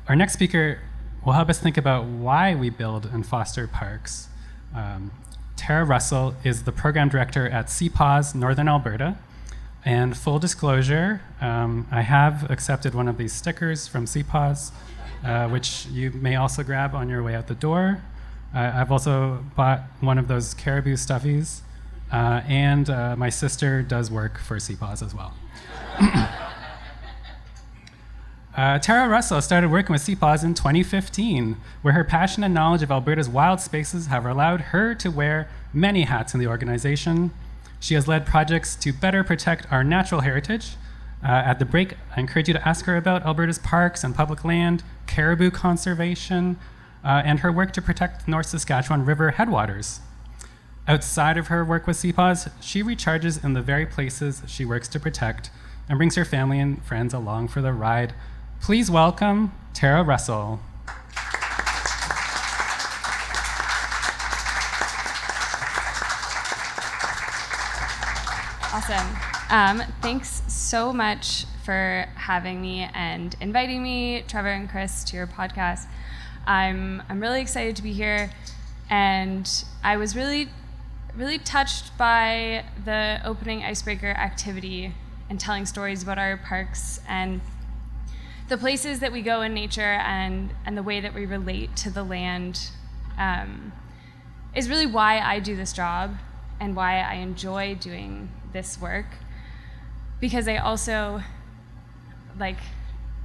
our 0.08 0.16
next 0.16 0.32
speaker 0.32 0.80
will 1.24 1.34
help 1.34 1.48
us 1.48 1.58
think 1.58 1.76
about 1.76 2.04
why 2.04 2.54
we 2.54 2.70
build 2.70 3.06
and 3.06 3.24
foster 3.24 3.68
parks. 3.68 4.28
Um, 4.74 5.12
Tara 5.56 5.84
Russell 5.84 6.34
is 6.42 6.64
the 6.64 6.72
program 6.72 7.08
director 7.08 7.48
at 7.48 7.66
CPAWS 7.66 8.34
Northern 8.34 8.68
Alberta. 8.68 9.16
And 9.84 10.16
full 10.16 10.38
disclosure, 10.38 11.22
um, 11.40 11.88
I 11.90 12.02
have 12.02 12.50
accepted 12.50 12.94
one 12.94 13.08
of 13.08 13.16
these 13.16 13.32
stickers 13.32 13.88
from 13.88 14.06
CPAWS, 14.06 14.72
uh, 15.24 15.48
which 15.48 15.86
you 15.86 16.10
may 16.12 16.36
also 16.36 16.62
grab 16.62 16.94
on 16.94 17.08
your 17.08 17.22
way 17.22 17.34
out 17.34 17.48
the 17.48 17.54
door. 17.54 18.02
Uh, 18.54 18.72
I've 18.74 18.92
also 18.92 19.44
bought 19.56 19.82
one 20.00 20.18
of 20.18 20.28
those 20.28 20.54
caribou 20.54 20.94
stuffies 20.94 21.62
uh, 22.12 22.42
and 22.46 22.90
uh, 22.90 23.16
my 23.16 23.30
sister 23.30 23.82
does 23.82 24.10
work 24.10 24.38
for 24.38 24.58
CPAWS 24.58 25.02
as 25.02 25.14
well. 25.14 25.34
uh, 28.56 28.78
Tara 28.78 29.08
Russell 29.08 29.40
started 29.40 29.70
working 29.70 29.94
with 29.94 30.02
CPAWS 30.02 30.44
in 30.44 30.52
2015, 30.52 31.56
where 31.80 31.94
her 31.94 32.04
passion 32.04 32.44
and 32.44 32.52
knowledge 32.52 32.82
of 32.82 32.90
Alberta's 32.90 33.30
wild 33.30 33.60
spaces 33.60 34.08
have 34.08 34.26
allowed 34.26 34.60
her 34.60 34.94
to 34.96 35.10
wear 35.10 35.48
many 35.72 36.02
hats 36.02 36.34
in 36.34 36.40
the 36.40 36.46
organization. 36.46 37.30
She 37.80 37.94
has 37.94 38.06
led 38.06 38.26
projects 38.26 38.76
to 38.76 38.92
better 38.92 39.24
protect 39.24 39.66
our 39.72 39.82
natural 39.82 40.20
heritage. 40.20 40.76
Uh, 41.24 41.28
at 41.28 41.58
the 41.58 41.64
break, 41.64 41.94
I 42.14 42.20
encourage 42.20 42.48
you 42.48 42.54
to 42.54 42.68
ask 42.68 42.84
her 42.84 42.96
about 42.96 43.24
Alberta's 43.24 43.58
parks 43.58 44.04
and 44.04 44.14
public 44.14 44.44
land, 44.44 44.82
caribou 45.06 45.50
conservation, 45.50 46.58
uh, 47.02 47.22
and 47.24 47.40
her 47.40 47.50
work 47.50 47.72
to 47.72 47.80
protect 47.80 48.28
North 48.28 48.46
Saskatchewan 48.46 49.06
River 49.06 49.32
headwaters. 49.32 50.00
Outside 50.88 51.38
of 51.38 51.46
her 51.46 51.64
work 51.64 51.86
with 51.86 51.96
CPAWS, 51.96 52.50
she 52.60 52.82
recharges 52.82 53.44
in 53.44 53.52
the 53.52 53.62
very 53.62 53.86
places 53.86 54.42
she 54.48 54.64
works 54.64 54.88
to 54.88 54.98
protect 54.98 55.48
and 55.88 55.96
brings 55.96 56.16
her 56.16 56.24
family 56.24 56.58
and 56.58 56.84
friends 56.84 57.14
along 57.14 57.48
for 57.48 57.62
the 57.62 57.72
ride. 57.72 58.14
Please 58.60 58.90
welcome 58.90 59.52
Tara 59.74 60.02
Russell. 60.02 60.58
Awesome. 68.74 69.16
Um, 69.50 69.82
thanks 70.00 70.42
so 70.48 70.92
much 70.92 71.44
for 71.64 72.06
having 72.16 72.60
me 72.60 72.88
and 72.92 73.36
inviting 73.40 73.84
me, 73.84 74.24
Trevor 74.26 74.48
and 74.48 74.68
Chris, 74.68 75.04
to 75.04 75.16
your 75.16 75.28
podcast. 75.28 75.86
I'm, 76.44 77.04
I'm 77.08 77.20
really 77.20 77.40
excited 77.40 77.76
to 77.76 77.82
be 77.82 77.92
here, 77.92 78.32
and 78.90 79.64
I 79.84 79.96
was 79.96 80.16
really, 80.16 80.48
really 81.16 81.38
touched 81.38 81.96
by 81.98 82.64
the 82.84 83.20
opening 83.24 83.62
icebreaker 83.62 84.10
activity 84.10 84.94
and 85.28 85.38
telling 85.38 85.66
stories 85.66 86.02
about 86.02 86.18
our 86.18 86.36
parks 86.36 87.00
and 87.08 87.40
the 88.48 88.56
places 88.58 89.00
that 89.00 89.12
we 89.12 89.22
go 89.22 89.42
in 89.42 89.54
nature 89.54 89.80
and, 89.80 90.50
and 90.66 90.76
the 90.76 90.82
way 90.82 91.00
that 91.00 91.14
we 91.14 91.26
relate 91.26 91.74
to 91.76 91.90
the 91.90 92.02
land 92.02 92.70
um, 93.18 93.72
is 94.54 94.68
really 94.68 94.86
why 94.86 95.20
I 95.20 95.38
do 95.38 95.56
this 95.56 95.72
job 95.72 96.16
and 96.60 96.76
why 96.76 97.00
I 97.00 97.14
enjoy 97.14 97.74
doing 97.74 98.30
this 98.52 98.80
work. 98.80 99.06
Because 100.20 100.46
I 100.46 100.56
also, 100.58 101.22
like 102.38 102.58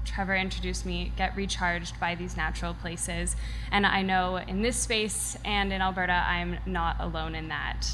Trevor 0.07 0.35
introduced 0.35 0.85
me, 0.85 1.11
get 1.17 1.35
recharged 1.35 1.99
by 1.99 2.15
these 2.15 2.35
natural 2.35 2.73
places. 2.73 3.35
And 3.71 3.85
I 3.85 4.01
know 4.01 4.37
in 4.37 4.61
this 4.61 4.77
space 4.77 5.37
and 5.45 5.71
in 5.71 5.81
Alberta, 5.81 6.23
I'm 6.27 6.57
not 6.65 6.95
alone 6.99 7.35
in 7.35 7.49
that. 7.49 7.85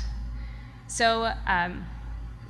So, 0.87 1.33
um, 1.47 1.85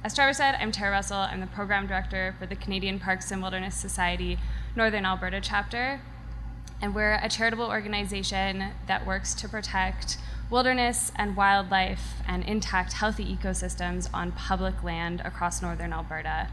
as 0.04 0.14
Trevor 0.14 0.34
said, 0.34 0.56
I'm 0.60 0.72
Tara 0.72 0.92
Russell. 0.92 1.18
I'm 1.18 1.40
the 1.40 1.48
program 1.48 1.88
director 1.88 2.36
for 2.38 2.46
the 2.46 2.58
Canadian 2.58 3.00
Parks 3.00 3.32
and 3.32 3.42
Wilderness 3.42 3.76
Society 3.76 4.38
Northern 4.76 5.06
Alberta 5.06 5.40
chapter. 5.42 6.02
And 6.82 6.94
we're 6.94 7.14
a 7.14 7.30
charitable 7.30 7.68
organization 7.68 8.72
that 8.88 9.08
works 9.08 9.34
to 9.36 9.48
protect 9.48 10.18
wilderness 10.50 11.14
and 11.16 11.38
wildlife 11.38 12.22
and 12.28 12.44
intact, 12.44 12.94
healthy 12.94 13.26
ecosystems 13.34 14.10
on 14.14 14.34
public 14.34 14.84
land 14.84 15.22
across 15.24 15.62
northern 15.62 15.94
Alberta. 15.94 16.50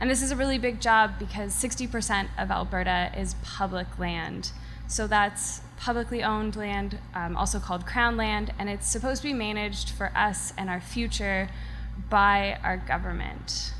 And 0.00 0.10
this 0.10 0.22
is 0.22 0.30
a 0.30 0.36
really 0.36 0.58
big 0.58 0.80
job 0.80 1.18
because 1.18 1.54
60% 1.54 2.28
of 2.38 2.50
Alberta 2.50 3.12
is 3.16 3.36
public 3.42 3.98
land. 3.98 4.50
So 4.86 5.06
that's 5.06 5.60
publicly 5.76 6.22
owned 6.22 6.56
land, 6.56 6.98
um, 7.14 7.36
also 7.36 7.58
called 7.58 7.86
Crown 7.86 8.16
land, 8.16 8.52
and 8.58 8.68
it's 8.68 8.88
supposed 8.88 9.22
to 9.22 9.28
be 9.28 9.34
managed 9.34 9.90
for 9.90 10.12
us 10.16 10.52
and 10.58 10.68
our 10.68 10.80
future 10.80 11.48
by 12.10 12.58
our 12.62 12.76
government. 12.76 13.72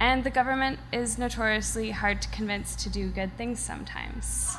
And 0.00 0.24
the 0.24 0.30
government 0.30 0.78
is 0.92 1.18
notoriously 1.18 1.90
hard 1.90 2.20
to 2.22 2.28
convince 2.28 2.76
to 2.76 2.90
do 2.90 3.08
good 3.08 3.36
things 3.36 3.60
sometimes. 3.60 4.56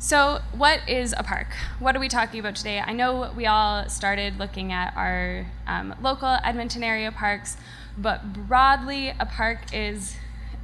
So, 0.00 0.42
what 0.52 0.88
is 0.88 1.12
a 1.16 1.24
park? 1.24 1.48
What 1.80 1.96
are 1.96 1.98
we 1.98 2.06
talking 2.06 2.38
about 2.38 2.54
today? 2.54 2.78
I 2.78 2.92
know 2.92 3.32
we 3.36 3.46
all 3.46 3.88
started 3.88 4.38
looking 4.38 4.72
at 4.72 4.96
our 4.96 5.44
um, 5.66 5.92
local 6.00 6.38
Edmonton 6.44 6.84
area 6.84 7.10
parks, 7.10 7.56
but 7.96 8.32
broadly, 8.32 9.12
a 9.18 9.26
park 9.26 9.74
is 9.74 10.16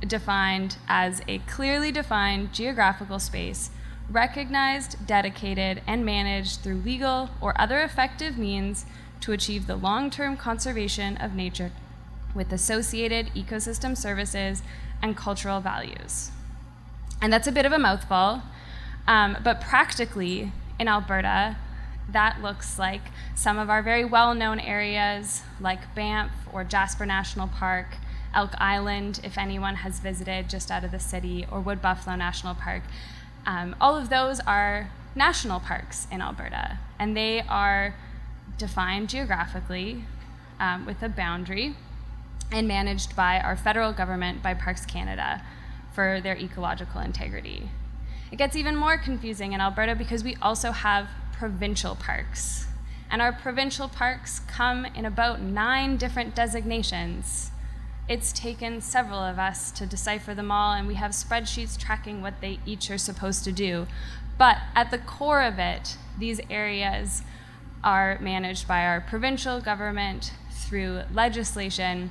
defined 0.07 0.77
as 0.87 1.21
a 1.27 1.39
clearly 1.41 1.91
defined 1.91 2.53
geographical 2.53 3.19
space 3.19 3.71
recognized, 4.09 5.05
dedicated, 5.05 5.83
and 5.85 6.05
managed 6.05 6.61
through 6.61 6.77
legal 6.77 7.31
or 7.41 7.61
other 7.61 7.81
effective 7.81 8.39
means 8.39 8.87
to 9.21 9.33
achieve 9.33 9.67
the 9.67 9.75
long 9.75 10.11
term 10.11 10.37
conservation 10.37 11.17
of 11.17 11.35
nature 11.35 11.73
with 12.37 12.53
associated 12.53 13.27
ecosystem 13.35 13.97
services 13.97 14.63
and 15.03 15.17
cultural 15.17 15.61
values. 15.61 16.31
And 17.21 17.33
that's 17.33 17.49
a 17.49 17.53
bit 17.53 17.67
of 17.67 17.73
a 17.73 17.79
mouthful, 17.79 18.43
um, 19.07 19.37
but 19.43 19.61
practically 19.61 20.53
in 20.79 20.89
Alberta, 20.89 21.57
that 22.11 22.43
looks 22.43 22.79
like 22.79 23.03
some 23.35 23.59
of 23.59 23.71
our 23.71 23.83
very 23.83 24.05
well 24.05 24.35
known 24.35 24.61
areas 24.61 25.43
like 25.61 25.95
Banff 25.95 26.33
or 26.53 26.65
Jasper 26.65 27.07
National 27.07 27.49
Park, 27.49 27.97
Elk 28.35 28.53
Island, 28.59 29.21
if 29.23 29.39
anyone 29.39 29.77
has 29.77 30.01
visited 30.01 30.49
just 30.49 30.71
out 30.71 30.85
of 30.85 30.91
the 30.91 30.99
city, 30.99 31.47
or 31.51 31.61
Wood 31.61 31.81
Buffalo 31.81 32.17
National 32.17 32.55
Park. 32.55 32.83
Um, 33.47 33.77
all 33.81 33.97
of 33.97 34.09
those 34.09 34.41
are 34.41 34.91
national 35.15 35.61
parks 35.61 36.07
in 36.11 36.21
Alberta, 36.21 36.79
and 36.99 37.17
they 37.17 37.43
are 37.43 37.95
defined 38.59 39.09
geographically 39.09 40.05
um, 40.59 40.87
with 40.87 41.03
a 41.03 41.09
boundary 41.09 41.77
and 42.51 42.69
managed 42.69 43.17
by 43.17 43.41
our 43.41 43.57
federal 43.57 43.93
government, 43.93 44.43
by 44.43 44.55
Parks 44.55 44.85
Canada, 44.85 45.43
for 45.93 46.21
their 46.21 46.37
ecological 46.37 47.01
integrity. 47.01 47.71
It 48.35 48.39
gets 48.39 48.57
even 48.57 48.75
more 48.75 48.99
confusing 48.99 49.53
in 49.53 49.61
Alberta 49.61 49.95
because 49.95 50.25
we 50.25 50.37
also 50.43 50.73
have 50.73 51.09
provincial 51.35 51.95
parks. 51.95 52.67
And 53.09 53.23
our 53.23 53.33
provincial 53.33 53.89
parks 53.89 54.41
come 54.41 54.85
in 54.87 55.05
about 55.05 55.41
nine 55.41 55.97
different 55.99 56.35
designations. 56.35 57.53
It's 58.09 58.33
taken 58.33 58.81
several 58.81 59.21
of 59.21 59.39
us 59.39 59.71
to 59.71 59.87
decipher 59.87 60.35
them 60.35 60.51
all, 60.51 60.73
and 60.73 60.89
we 60.89 60.97
have 60.97 61.13
spreadsheets 61.13 61.79
tracking 61.79 62.23
what 62.23 62.41
they 62.41 62.59
each 62.67 62.91
are 62.91 62.99
supposed 62.99 63.45
to 63.45 63.53
do. 63.53 63.87
But 64.37 64.57
at 64.75 64.91
the 64.91 64.99
core 64.99 65.43
of 65.43 65.61
it, 65.61 65.97
these 66.19 66.41
areas 66.51 67.23
are 67.85 68.19
managed 68.21 68.67
by 68.67 68.85
our 68.85 69.01
provincial 69.01 69.61
government 69.61 70.33
through 70.51 71.03
legislation 71.13 72.11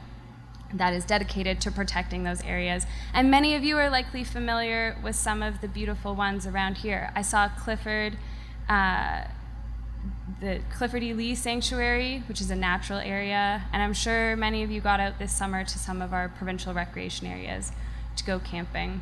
that 0.74 0.94
is 0.94 1.06
dedicated 1.06 1.62
to 1.62 1.72
protecting 1.72 2.24
those 2.24 2.44
areas. 2.44 2.86
And 3.14 3.30
many 3.30 3.56
of 3.56 3.64
you 3.64 3.78
are 3.78 3.90
likely 3.90 4.24
familiar 4.24 4.98
with 5.04 5.16
some 5.16 5.44
of 5.44 5.62
the 5.62 5.68
beautiful 5.68 6.16
ones 6.16 6.48
around 6.48 6.78
here. 6.78 7.12
I 7.16 7.22
saw 7.22 7.48
Clifford, 7.50 8.18
uh, 8.68 9.26
the 10.42 10.62
Clifford 10.76 11.04
E. 11.04 11.14
Lee 11.14 11.36
Sanctuary, 11.36 12.24
which 12.28 12.42
is 12.42 12.50
a 12.52 12.56
natural 12.56 13.00
area, 13.00 13.64
and 13.72 13.82
I'm 13.82 13.94
sure 13.94 14.36
many 14.36 14.64
of 14.64 14.72
you 14.72 14.82
got 14.82 15.00
out 15.00 15.20
this 15.20 15.32
summer 15.32 15.64
to 15.64 15.80
some 15.80 16.02
of 16.02 16.14
our 16.14 16.30
provincial 16.30 16.74
recreation 16.74 17.28
areas 17.28 17.72
to 18.18 18.24
go 18.24 18.40
camping. 18.40 19.02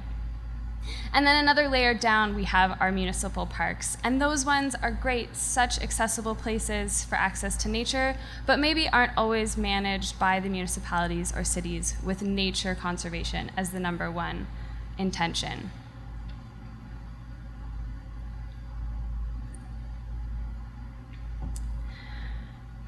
And 1.13 1.27
then 1.27 1.35
another 1.35 1.67
layer 1.67 1.93
down, 1.93 2.35
we 2.35 2.45
have 2.45 2.77
our 2.79 2.91
municipal 2.91 3.45
parks. 3.45 3.97
And 4.03 4.21
those 4.21 4.45
ones 4.45 4.75
are 4.81 4.91
great, 4.91 5.35
such 5.35 5.81
accessible 5.81 6.35
places 6.35 7.03
for 7.03 7.15
access 7.15 7.55
to 7.57 7.69
nature, 7.69 8.15
but 8.45 8.59
maybe 8.59 8.87
aren't 8.89 9.17
always 9.17 9.57
managed 9.57 10.17
by 10.17 10.39
the 10.39 10.49
municipalities 10.49 11.35
or 11.35 11.43
cities 11.43 11.95
with 12.03 12.21
nature 12.21 12.75
conservation 12.75 13.51
as 13.57 13.71
the 13.71 13.79
number 13.79 14.09
one 14.09 14.47
intention. 14.97 15.71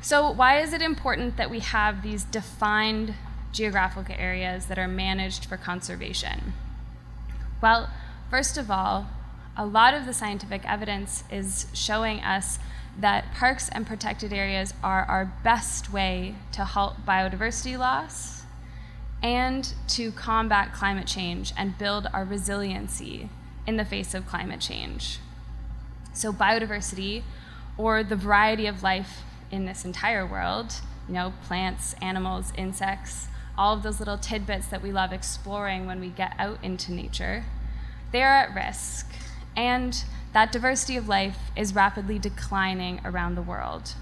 So, 0.02 0.30
why 0.30 0.60
is 0.60 0.74
it 0.74 0.82
important 0.82 1.38
that 1.38 1.50
we 1.50 1.60
have 1.60 2.04
these 2.04 2.26
defined 2.26 3.14
geographical 3.54 4.16
areas 4.18 4.66
that 4.66 4.78
are 4.78 4.88
managed 4.88 5.46
for 5.46 5.56
conservation? 5.56 6.54
Well, 7.64 7.90
first 8.30 8.58
of 8.58 8.70
all, 8.70 9.08
a 9.56 9.66
lot 9.66 9.94
of 9.94 10.06
the 10.06 10.12
scientific 10.12 10.70
evidence 10.70 11.24
is 11.32 11.68
showing 11.74 12.20
us 12.20 12.60
that 13.00 13.34
parks 13.34 13.70
and 13.70 13.88
protected 13.88 14.34
areas 14.34 14.74
are 14.84 15.04
our 15.04 15.32
best 15.46 15.94
way 15.94 16.36
to 16.52 16.66
halt 16.66 17.06
biodiversity 17.06 17.80
loss 17.80 18.44
and 19.22 19.74
to 19.88 20.12
combat 20.12 20.74
climate 20.74 21.08
change 21.08 21.54
and 21.56 21.78
build 21.78 22.06
our 22.12 22.26
resiliency 22.26 23.30
in 23.66 23.78
the 23.78 23.86
face 23.86 24.14
of 24.14 24.28
climate 24.28 24.60
change. 24.60 25.20
So, 26.14 26.34
biodiversity, 26.34 27.24
or 27.78 28.04
the 28.04 28.18
variety 28.18 28.68
of 28.68 28.84
life 28.84 29.22
in 29.52 29.64
this 29.64 29.86
entire 29.86 30.26
world, 30.26 30.74
you 31.08 31.14
know, 31.14 31.32
plants, 31.48 31.96
animals, 32.02 32.52
insects, 32.58 33.30
all 33.58 33.76
of 33.76 33.84
those 33.84 34.00
little 34.00 34.18
tidbits 34.18 34.68
that 34.68 34.82
we 34.82 34.92
love 34.92 35.14
exploring 35.14 35.86
when 35.86 36.00
we 36.00 36.10
get 36.10 36.34
out 36.40 36.58
into 36.64 36.92
nature, 36.92 37.46
they 38.12 38.24
are 38.24 38.34
at 38.34 38.56
risk. 38.56 39.12
And 39.56 40.04
that 40.34 40.52
diversity 40.52 40.98
of 40.98 41.08
life 41.08 41.38
is 41.56 41.76
rapidly 41.76 42.18
declining 42.18 43.00
around 43.06 43.36
the 43.36 43.42
world. 43.42 43.94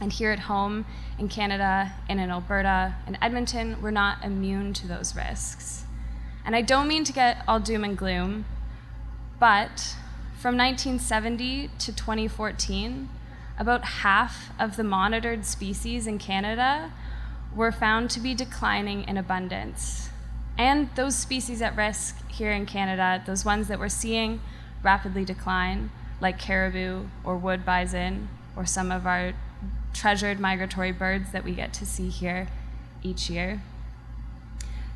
And 0.00 0.12
here 0.12 0.32
at 0.32 0.40
home 0.40 0.86
in 1.18 1.28
Canada 1.28 1.92
and 2.08 2.18
in 2.18 2.30
Alberta 2.30 2.96
and 3.06 3.18
Edmonton, 3.20 3.80
we're 3.80 3.90
not 3.90 4.24
immune 4.24 4.72
to 4.74 4.88
those 4.88 5.14
risks. 5.14 5.84
And 6.44 6.56
I 6.56 6.62
don't 6.62 6.88
mean 6.88 7.04
to 7.04 7.12
get 7.12 7.42
all 7.46 7.60
doom 7.60 7.84
and 7.84 7.96
gloom, 7.96 8.44
but 9.38 9.96
from 10.38 10.56
1970 10.56 11.68
to 11.78 11.92
2014, 11.94 13.08
about 13.58 13.84
half 13.84 14.50
of 14.58 14.76
the 14.76 14.84
monitored 14.84 15.46
species 15.46 16.06
in 16.06 16.18
Canada 16.18 16.92
were 17.54 17.72
found 17.72 18.10
to 18.10 18.20
be 18.20 18.34
declining 18.34 19.04
in 19.04 19.16
abundance. 19.16 20.10
And 20.58 20.88
those 20.94 21.16
species 21.16 21.62
at 21.62 21.76
risk 21.76 22.30
here 22.30 22.52
in 22.52 22.66
Canada, 22.66 23.22
those 23.26 23.44
ones 23.44 23.68
that 23.68 23.78
we're 23.78 23.88
seeing 23.88 24.40
rapidly 24.82 25.24
decline, 25.24 25.90
like 26.20 26.38
caribou 26.38 27.06
or 27.24 27.36
wood 27.36 27.64
bison, 27.64 28.28
or 28.56 28.64
some 28.66 28.92
of 28.92 29.06
our 29.06 29.32
treasured 29.92 30.40
migratory 30.40 30.92
birds 30.92 31.32
that 31.32 31.44
we 31.44 31.52
get 31.52 31.72
to 31.74 31.86
see 31.86 32.08
here 32.08 32.48
each 33.02 33.30
year. 33.30 33.62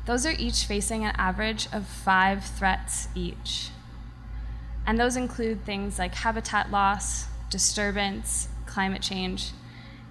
Those 0.05 0.25
are 0.25 0.33
each 0.37 0.65
facing 0.65 1.05
an 1.05 1.13
average 1.17 1.67
of 1.71 1.85
five 1.85 2.43
threats 2.43 3.09
each. 3.15 3.69
And 4.85 4.99
those 4.99 5.15
include 5.15 5.65
things 5.65 5.99
like 5.99 6.15
habitat 6.15 6.71
loss, 6.71 7.27
disturbance, 7.49 8.47
climate 8.65 9.01
change, 9.01 9.51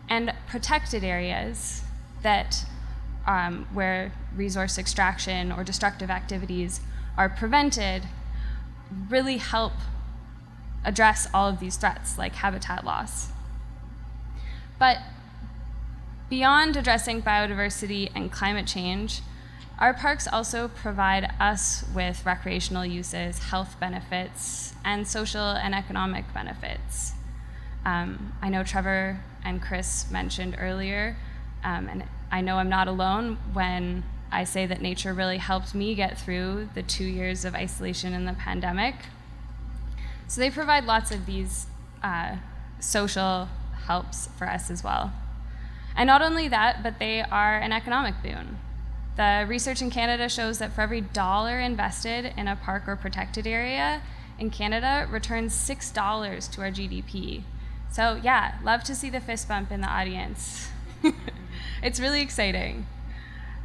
and 0.08 0.32
protected 0.46 1.04
areas 1.04 1.82
that 2.22 2.64
um, 3.26 3.66
where 3.72 4.12
resource 4.34 4.78
extraction 4.78 5.52
or 5.52 5.64
destructive 5.64 6.10
activities 6.10 6.80
are 7.16 7.28
prevented 7.28 8.04
really 9.08 9.36
help 9.36 9.72
address 10.84 11.28
all 11.34 11.48
of 11.48 11.60
these 11.60 11.76
threats 11.76 12.16
like 12.16 12.36
habitat 12.36 12.84
loss. 12.84 13.28
But 14.78 14.98
beyond 16.30 16.76
addressing 16.76 17.22
biodiversity 17.22 18.10
and 18.14 18.30
climate 18.30 18.66
change, 18.66 19.20
our 19.78 19.94
parks 19.94 20.26
also 20.26 20.68
provide 20.68 21.32
us 21.38 21.84
with 21.94 22.24
recreational 22.26 22.84
uses, 22.84 23.38
health 23.38 23.76
benefits, 23.78 24.74
and 24.84 25.06
social 25.06 25.50
and 25.50 25.74
economic 25.74 26.32
benefits. 26.34 27.12
Um, 27.84 28.32
I 28.42 28.48
know 28.48 28.64
Trevor 28.64 29.20
and 29.44 29.62
Chris 29.62 30.10
mentioned 30.10 30.56
earlier, 30.58 31.16
um, 31.64 31.88
and 31.88 32.04
I 32.30 32.40
know 32.40 32.56
I'm 32.56 32.68
not 32.68 32.88
alone 32.88 33.38
when 33.52 34.04
I 34.30 34.44
say 34.44 34.66
that 34.66 34.80
nature 34.82 35.14
really 35.14 35.38
helped 35.38 35.74
me 35.74 35.94
get 35.94 36.18
through 36.18 36.68
the 36.74 36.82
two 36.82 37.04
years 37.04 37.44
of 37.44 37.54
isolation 37.54 38.12
in 38.12 38.26
the 38.26 38.34
pandemic. 38.34 38.96
So 40.26 40.40
they 40.40 40.50
provide 40.50 40.84
lots 40.84 41.10
of 41.10 41.24
these 41.24 41.66
uh, 42.02 42.36
social 42.80 43.48
helps 43.86 44.28
for 44.36 44.46
us 44.46 44.70
as 44.70 44.84
well. 44.84 45.12
And 45.96 46.06
not 46.06 46.22
only 46.22 46.46
that, 46.48 46.82
but 46.82 46.98
they 46.98 47.22
are 47.22 47.56
an 47.58 47.72
economic 47.72 48.22
boon. 48.22 48.58
The 49.16 49.46
research 49.48 49.82
in 49.82 49.90
Canada 49.90 50.28
shows 50.28 50.58
that 50.58 50.72
for 50.72 50.82
every 50.82 51.00
dollar 51.00 51.58
invested 51.58 52.32
in 52.36 52.46
a 52.46 52.54
park 52.54 52.86
or 52.86 52.94
protected 52.94 53.46
area 53.46 54.02
in 54.38 54.50
Canada 54.50 55.08
returns 55.10 55.54
$6 55.54 56.50
to 56.52 56.60
our 56.60 56.70
GDP. 56.70 57.42
So, 57.90 58.20
yeah, 58.22 58.58
love 58.62 58.84
to 58.84 58.94
see 58.94 59.10
the 59.10 59.20
fist 59.20 59.48
bump 59.48 59.72
in 59.72 59.80
the 59.80 59.88
audience. 59.88 60.68
it's 61.82 62.00
really 62.00 62.20
exciting. 62.20 62.86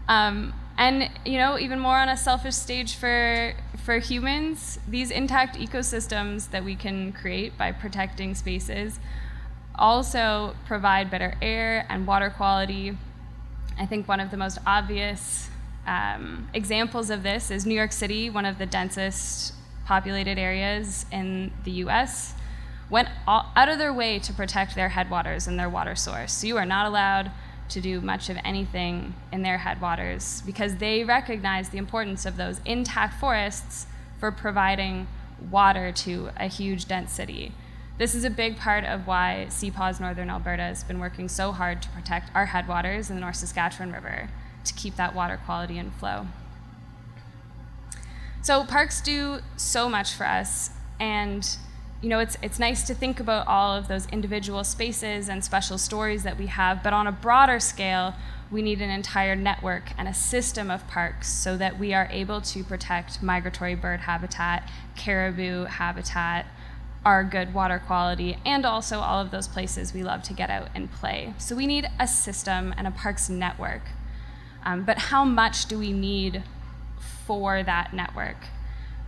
Um, 0.08 0.54
and 0.78 1.10
you 1.26 1.38
know, 1.38 1.58
even 1.60 1.80
more 1.80 1.98
on 1.98 2.10
a 2.10 2.18
selfish 2.18 2.56
stage 2.56 2.96
for 2.96 3.54
for 3.84 4.00
humans, 4.00 4.80
these 4.88 5.12
intact 5.12 5.58
ecosystems 5.58 6.50
that 6.52 6.64
we 6.64 6.76
can 6.76 7.12
create 7.12 7.58
by 7.58 7.72
protecting 7.72 8.34
spaces 8.34 9.00
also 9.76 10.56
provide 10.66 11.10
better 11.10 11.36
air 11.42 11.86
and 11.90 12.08
water 12.08 12.30
quality. 12.30 12.98
I 13.78 13.86
think 13.86 14.08
one 14.08 14.20
of 14.20 14.32
the 14.32 14.38
most 14.38 14.60
obvious 14.66 15.50
um, 15.86 16.48
examples 16.54 17.10
of 17.10 17.24
this 17.24 17.52
is 17.52 17.66
New 17.66 17.76
York 17.76 17.92
City, 17.92 18.30
one 18.30 18.46
of 18.46 18.58
the 18.58 18.66
densest 18.66 19.54
populated 19.86 20.38
areas 20.38 21.06
in 21.12 21.52
the 21.66 21.72
US, 21.72 22.36
went 22.90 23.10
all, 23.28 23.52
out 23.56 23.68
of 23.68 23.80
their 23.80 23.94
way 23.94 24.20
to 24.20 24.34
protect 24.34 24.76
their 24.76 24.90
headwaters 24.90 25.48
and 25.48 25.60
their 25.60 25.70
water 25.70 25.96
source. 25.96 26.32
So 26.32 26.48
you 26.48 26.58
are 26.58 26.66
not 26.66 26.86
allowed 26.86 27.32
to 27.70 27.82
do 27.82 28.02
much 28.02 28.30
of 28.30 28.38
anything 28.44 29.14
in 29.32 29.42
their 29.42 29.60
headwaters 29.60 30.42
because 30.46 30.78
they 30.78 31.04
recognize 31.04 31.70
the 31.70 31.78
importance 31.78 32.26
of 32.26 32.38
those 32.38 32.60
intact 32.66 33.20
forests 33.20 33.88
for 34.20 34.32
providing 34.32 35.08
water 35.52 35.92
to 35.92 36.30
a 36.38 36.48
huge 36.48 36.86
dense 36.86 37.12
city. 37.12 37.54
This 37.98 38.16
is 38.16 38.24
a 38.24 38.30
big 38.30 38.58
part 38.58 38.86
of 38.86 39.06
why 39.06 39.48
CPAWS 39.50 40.00
Northern 40.00 40.30
Alberta 40.30 40.64
has 40.64 40.84
been 40.84 41.00
working 41.00 41.30
so 41.30 41.52
hard 41.52 41.82
to 41.84 41.90
protect 41.90 42.32
our 42.36 42.48
headwaters 42.48 43.10
in 43.10 43.16
the 43.16 43.22
North 43.22 43.36
Saskatchewan 43.36 43.92
River 43.92 44.30
to 44.66 44.74
keep 44.74 44.96
that 44.96 45.14
water 45.14 45.40
quality 45.46 45.78
and 45.78 45.94
flow. 45.94 46.28
So 48.42 48.66
parks 48.66 49.00
do 49.00 49.40
so 49.56 49.88
much 49.88 50.14
for 50.14 50.26
us 50.26 50.72
and 51.00 51.58
you 52.04 52.10
know, 52.10 52.20
it's, 52.20 52.36
it's 52.42 52.60
nice 52.60 52.84
to 52.84 52.94
think 52.94 53.22
about 53.22 53.48
all 53.48 53.74
of 53.74 53.88
those 53.88 54.08
individual 54.08 54.66
spaces 54.66 55.30
and 55.30 55.42
special 55.42 55.78
stories 55.78 56.24
that 56.24 56.38
we 56.38 56.48
have, 56.48 56.84
but 56.84 56.92
on 56.92 57.08
a 57.08 57.14
broader 57.14 57.62
scale, 57.62 58.14
we 58.52 58.62
need 58.62 58.82
an 58.82 58.90
entire 58.90 59.38
network 59.38 59.92
and 59.98 60.10
a 60.10 60.14
system 60.14 60.70
of 60.70 60.86
parks 60.90 61.30
so 61.30 61.56
that 61.56 61.80
we 61.80 61.94
are 61.94 62.10
able 62.12 62.42
to 62.42 62.62
protect 62.62 63.24
migratory 63.24 63.74
bird 63.74 64.02
habitat, 64.02 64.70
caribou 64.98 65.64
habitat, 65.64 66.46
our 67.06 67.24
good 67.24 67.54
water 67.54 67.80
quality, 67.80 68.38
and 68.46 68.66
also 68.66 69.00
all 69.00 69.22
of 69.22 69.32
those 69.32 69.48
places 69.48 69.94
we 69.94 70.04
love 70.04 70.24
to 70.24 70.34
get 70.34 70.50
out 70.50 70.68
and 70.76 70.92
play. 70.92 71.34
So 71.38 71.56
we 71.56 71.66
need 71.66 71.90
a 72.02 72.08
system 72.08 72.74
and 72.78 72.86
a 72.86 72.92
parks 72.92 73.30
network. 73.30 73.84
Um, 74.66 74.84
but 74.84 74.98
how 74.98 75.24
much 75.24 75.68
do 75.68 75.80
we 75.80 75.94
need 75.94 76.44
for 77.26 77.64
that 77.64 77.94
network? 77.94 78.48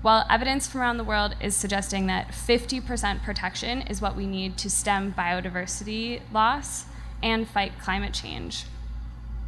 Well, 0.05 0.23
evidence 0.29 0.67
from 0.67 0.81
around 0.81 0.97
the 0.97 1.03
world 1.03 1.35
is 1.41 1.55
suggesting 1.55 2.05
that 2.05 2.27
50% 2.27 3.23
protection 3.23 3.81
is 3.81 4.01
what 4.01 4.15
we 4.15 4.27
need 4.27 4.55
to 4.59 4.69
stem 4.69 5.11
biodiversity 5.17 6.21
loss 6.31 6.85
and 7.23 7.47
fight 7.47 7.79
climate 7.79 8.13
change. 8.13 8.65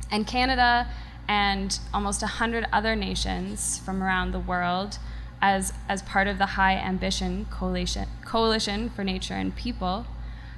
And 0.10 0.26
Canada 0.26 0.88
and 1.28 1.78
almost 1.94 2.24
100 2.24 2.66
other 2.74 2.96
nations 2.96 3.78
from 3.78 4.02
around 4.02 4.32
the 4.32 4.40
world, 4.40 4.98
as, 5.44 5.74
as 5.88 6.02
part 6.02 6.26
of 6.26 6.40
the 6.40 6.48
High 6.48 6.74
Ambition 6.74 7.46
Coalition, 7.52 8.08
Coalition 8.26 8.90
for 8.90 9.04
Nature 9.04 9.36
and 9.36 9.56
People, 9.56 10.08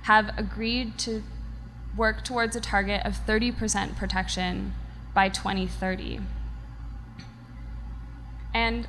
have 0.03 0.31
agreed 0.37 0.97
to 0.99 1.23
work 1.97 2.23
towards 2.23 2.55
a 2.55 2.61
target 2.61 3.05
of 3.05 3.17
30% 3.27 3.97
protection 3.97 4.75
by 5.13 5.27
2030. 5.27 6.21
And 8.53 8.87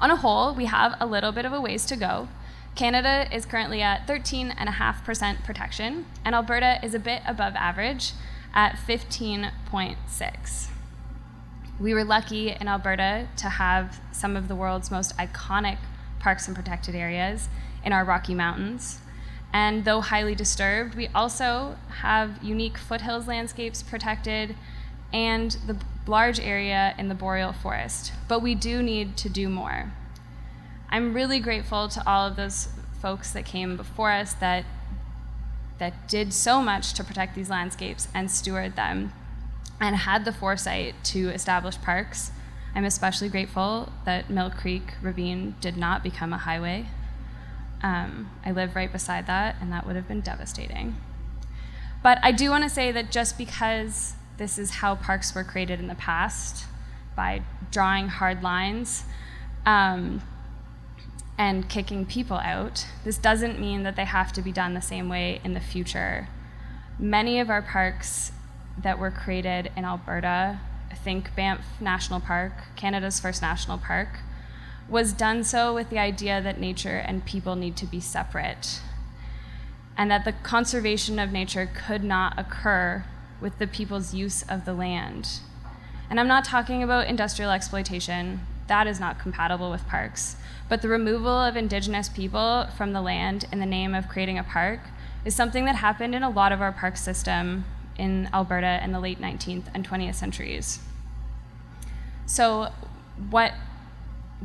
On 0.00 0.10
a 0.10 0.16
whole, 0.16 0.54
we 0.54 0.64
have 0.64 0.94
a 0.98 1.06
little 1.06 1.30
bit 1.30 1.44
of 1.44 1.52
a 1.52 1.60
ways 1.60 1.84
to 1.86 1.96
go. 1.96 2.28
Canada 2.74 3.28
is 3.34 3.44
currently 3.44 3.82
at 3.82 4.06
13.5% 4.06 5.44
protection, 5.44 6.06
and 6.24 6.34
Alberta 6.34 6.78
is 6.82 6.94
a 6.94 6.98
bit 6.98 7.20
above 7.26 7.54
average 7.54 8.12
at 8.54 8.76
15.6. 8.76 10.68
We 11.78 11.92
were 11.92 12.04
lucky 12.04 12.50
in 12.50 12.66
Alberta 12.66 13.28
to 13.36 13.48
have 13.50 14.00
some 14.12 14.36
of 14.36 14.48
the 14.48 14.56
world's 14.56 14.90
most 14.90 15.14
iconic 15.18 15.76
parks 16.18 16.46
and 16.46 16.56
protected 16.56 16.94
areas 16.94 17.50
in 17.84 17.92
our 17.92 18.04
Rocky 18.04 18.34
Mountains. 18.34 19.00
And 19.52 19.84
though 19.84 20.00
highly 20.00 20.34
disturbed, 20.34 20.94
we 20.94 21.08
also 21.08 21.76
have 22.00 22.42
unique 22.42 22.78
foothills 22.78 23.26
landscapes 23.26 23.82
protected 23.82 24.56
and 25.12 25.52
the 25.66 25.76
large 26.06 26.40
area 26.40 26.94
in 26.98 27.08
the 27.08 27.14
boreal 27.14 27.52
forest, 27.52 28.12
but 28.28 28.40
we 28.40 28.54
do 28.54 28.82
need 28.82 29.16
to 29.18 29.28
do 29.28 29.48
more. 29.48 29.92
I'm 30.88 31.14
really 31.14 31.38
grateful 31.38 31.88
to 31.88 32.06
all 32.08 32.26
of 32.26 32.36
those 32.36 32.68
folks 33.00 33.32
that 33.32 33.44
came 33.44 33.76
before 33.76 34.10
us 34.10 34.34
that 34.34 34.64
that 35.78 36.08
did 36.08 36.32
so 36.34 36.60
much 36.60 36.92
to 36.92 37.02
protect 37.02 37.34
these 37.34 37.48
landscapes 37.48 38.06
and 38.12 38.30
steward 38.30 38.76
them 38.76 39.12
and 39.80 39.96
had 39.96 40.26
the 40.26 40.32
foresight 40.32 40.94
to 41.02 41.30
establish 41.30 41.80
parks. 41.80 42.32
I'm 42.74 42.84
especially 42.84 43.30
grateful 43.30 43.90
that 44.04 44.28
Mill 44.28 44.50
Creek 44.50 44.94
Ravine 45.00 45.56
did 45.60 45.78
not 45.78 46.02
become 46.02 46.34
a 46.34 46.38
highway. 46.38 46.86
Um, 47.82 48.30
I 48.44 48.52
live 48.52 48.76
right 48.76 48.92
beside 48.92 49.26
that, 49.26 49.56
and 49.58 49.72
that 49.72 49.86
would 49.86 49.96
have 49.96 50.06
been 50.06 50.20
devastating. 50.20 50.96
But 52.02 52.18
I 52.22 52.30
do 52.30 52.50
want 52.50 52.64
to 52.64 52.70
say 52.70 52.92
that 52.92 53.10
just 53.10 53.38
because 53.38 54.14
this 54.40 54.58
is 54.58 54.76
how 54.76 54.94
parks 54.94 55.34
were 55.34 55.44
created 55.44 55.80
in 55.80 55.86
the 55.86 55.94
past 55.94 56.64
by 57.14 57.42
drawing 57.70 58.08
hard 58.08 58.42
lines 58.42 59.04
um, 59.66 60.22
and 61.36 61.68
kicking 61.68 62.06
people 62.06 62.38
out. 62.38 62.86
This 63.04 63.18
doesn't 63.18 63.60
mean 63.60 63.82
that 63.82 63.96
they 63.96 64.06
have 64.06 64.32
to 64.32 64.40
be 64.40 64.50
done 64.50 64.72
the 64.72 64.80
same 64.80 65.10
way 65.10 65.42
in 65.44 65.52
the 65.52 65.60
future. 65.60 66.28
Many 66.98 67.38
of 67.38 67.50
our 67.50 67.60
parks 67.60 68.32
that 68.82 68.98
were 68.98 69.10
created 69.10 69.70
in 69.76 69.84
Alberta, 69.84 70.58
I 70.90 70.94
think 70.94 71.36
Banff 71.36 71.78
National 71.78 72.18
Park, 72.18 72.52
Canada's 72.76 73.20
first 73.20 73.42
national 73.42 73.76
park, 73.76 74.20
was 74.88 75.12
done 75.12 75.44
so 75.44 75.74
with 75.74 75.90
the 75.90 75.98
idea 75.98 76.40
that 76.40 76.58
nature 76.58 76.96
and 76.96 77.26
people 77.26 77.56
need 77.56 77.76
to 77.76 77.84
be 77.84 78.00
separate, 78.00 78.80
and 79.98 80.10
that 80.10 80.24
the 80.24 80.32
conservation 80.32 81.18
of 81.18 81.30
nature 81.30 81.68
could 81.86 82.02
not 82.02 82.38
occur 82.38 83.04
with 83.40 83.58
the 83.58 83.66
people's 83.66 84.14
use 84.14 84.42
of 84.42 84.64
the 84.64 84.74
land. 84.74 85.40
And 86.08 86.18
I'm 86.18 86.28
not 86.28 86.44
talking 86.44 86.82
about 86.82 87.06
industrial 87.06 87.50
exploitation, 87.50 88.40
that 88.66 88.86
is 88.86 89.00
not 89.00 89.18
compatible 89.18 89.70
with 89.70 89.86
parks. 89.88 90.36
But 90.68 90.82
the 90.82 90.88
removal 90.88 91.30
of 91.30 91.56
indigenous 91.56 92.08
people 92.08 92.66
from 92.76 92.92
the 92.92 93.00
land 93.00 93.46
in 93.52 93.58
the 93.58 93.66
name 93.66 93.94
of 93.94 94.08
creating 94.08 94.38
a 94.38 94.44
park 94.44 94.80
is 95.24 95.34
something 95.34 95.64
that 95.64 95.76
happened 95.76 96.14
in 96.14 96.22
a 96.22 96.30
lot 96.30 96.52
of 96.52 96.60
our 96.60 96.72
park 96.72 96.96
system 96.96 97.64
in 97.96 98.28
Alberta 98.32 98.80
in 98.82 98.92
the 98.92 99.00
late 99.00 99.20
19th 99.20 99.64
and 99.74 99.86
20th 99.86 100.14
centuries. 100.14 100.80
So, 102.26 102.72
what 103.28 103.52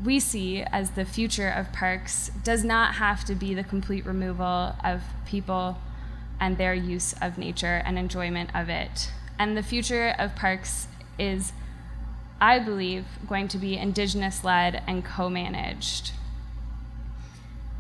we 0.04 0.20
see 0.20 0.62
as 0.62 0.92
the 0.92 1.06
future 1.06 1.50
of 1.50 1.72
parks 1.72 2.32
does 2.44 2.64
not 2.64 2.96
have 2.96 3.24
to 3.26 3.36
be 3.36 3.54
the 3.54 3.64
complete 3.64 4.06
removal 4.06 4.76
of 4.84 5.04
people 5.26 5.78
and 6.40 6.58
their 6.58 6.74
use 6.74 7.14
of 7.22 7.38
nature 7.38 7.82
and 7.86 7.98
enjoyment 7.98 8.50
of 8.54 8.70
it. 8.70 9.12
And 9.38 9.58
the 9.58 9.64
future 9.64 10.16
of 10.18 10.36
parks 10.36 10.88
is, 11.18 11.54
I 12.40 12.60
believe, 12.60 13.06
going 13.28 13.48
to 13.50 13.58
be 13.58 13.78
Indigenous 13.78 14.44
led 14.44 14.82
and 14.88 15.04
co 15.04 15.30
managed. 15.30 16.12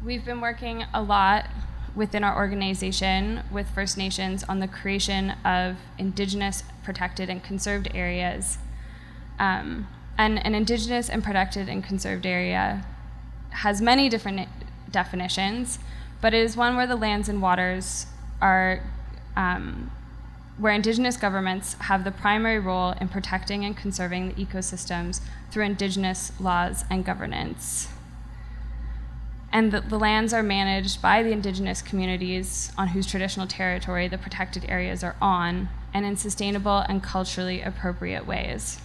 We've 0.03 0.25
been 0.25 0.41
working 0.41 0.85
a 0.93 1.01
lot 1.01 1.47
within 1.95 2.23
our 2.23 2.35
organization 2.35 3.41
with 3.51 3.69
First 3.69 3.97
Nations 3.97 4.43
on 4.43 4.59
the 4.59 4.67
creation 4.67 5.31
of 5.45 5.77
Indigenous 5.97 6.63
protected 6.83 7.29
and 7.29 7.43
conserved 7.43 7.87
areas. 7.95 8.57
Um, 9.39 9.87
and 10.17 10.45
an 10.45 10.53
Indigenous 10.55 11.09
and 11.09 11.23
protected 11.23 11.69
and 11.69 11.83
conserved 11.83 12.25
area 12.25 12.85
has 13.49 13.81
many 13.81 14.09
different 14.09 14.47
definitions, 14.91 15.79
but 16.21 16.33
it 16.33 16.43
is 16.43 16.57
one 16.57 16.75
where 16.75 16.87
the 16.87 16.95
lands 16.95 17.29
and 17.29 17.41
waters 17.41 18.07
are 18.45 18.79
um, 19.35 19.89
where 20.59 20.71
Indigenous 20.71 21.17
governments 21.17 21.73
have 21.79 22.03
the 22.03 22.11
primary 22.11 22.59
role 22.59 22.91
in 23.01 23.07
protecting 23.07 23.65
and 23.65 23.75
conserving 23.75 24.29
the 24.29 24.45
ecosystems 24.45 25.19
through 25.49 25.65
Indigenous 25.65 26.31
laws 26.39 26.85
and 26.91 27.03
governance. 27.03 27.89
And 29.51 29.71
the, 29.71 29.81
the, 29.81 29.97
lands 29.97 30.31
are 30.31 30.43
managed 30.43 31.01
by 31.01 31.23
the 31.23 31.31
Indigenous 31.31 31.81
communities 31.81 32.71
on 32.77 32.89
whose 32.89 33.07
traditional 33.07 33.47
territory 33.47 34.07
the 34.07 34.17
protected 34.17 34.65
areas 34.69 35.03
are 35.03 35.15
on, 35.21 35.69
and 35.93 36.05
in 36.05 36.15
sustainable 36.15 36.79
and 36.89 37.01
culturally 37.01 37.61
appropriate 37.61 38.27
ways. 38.27 38.79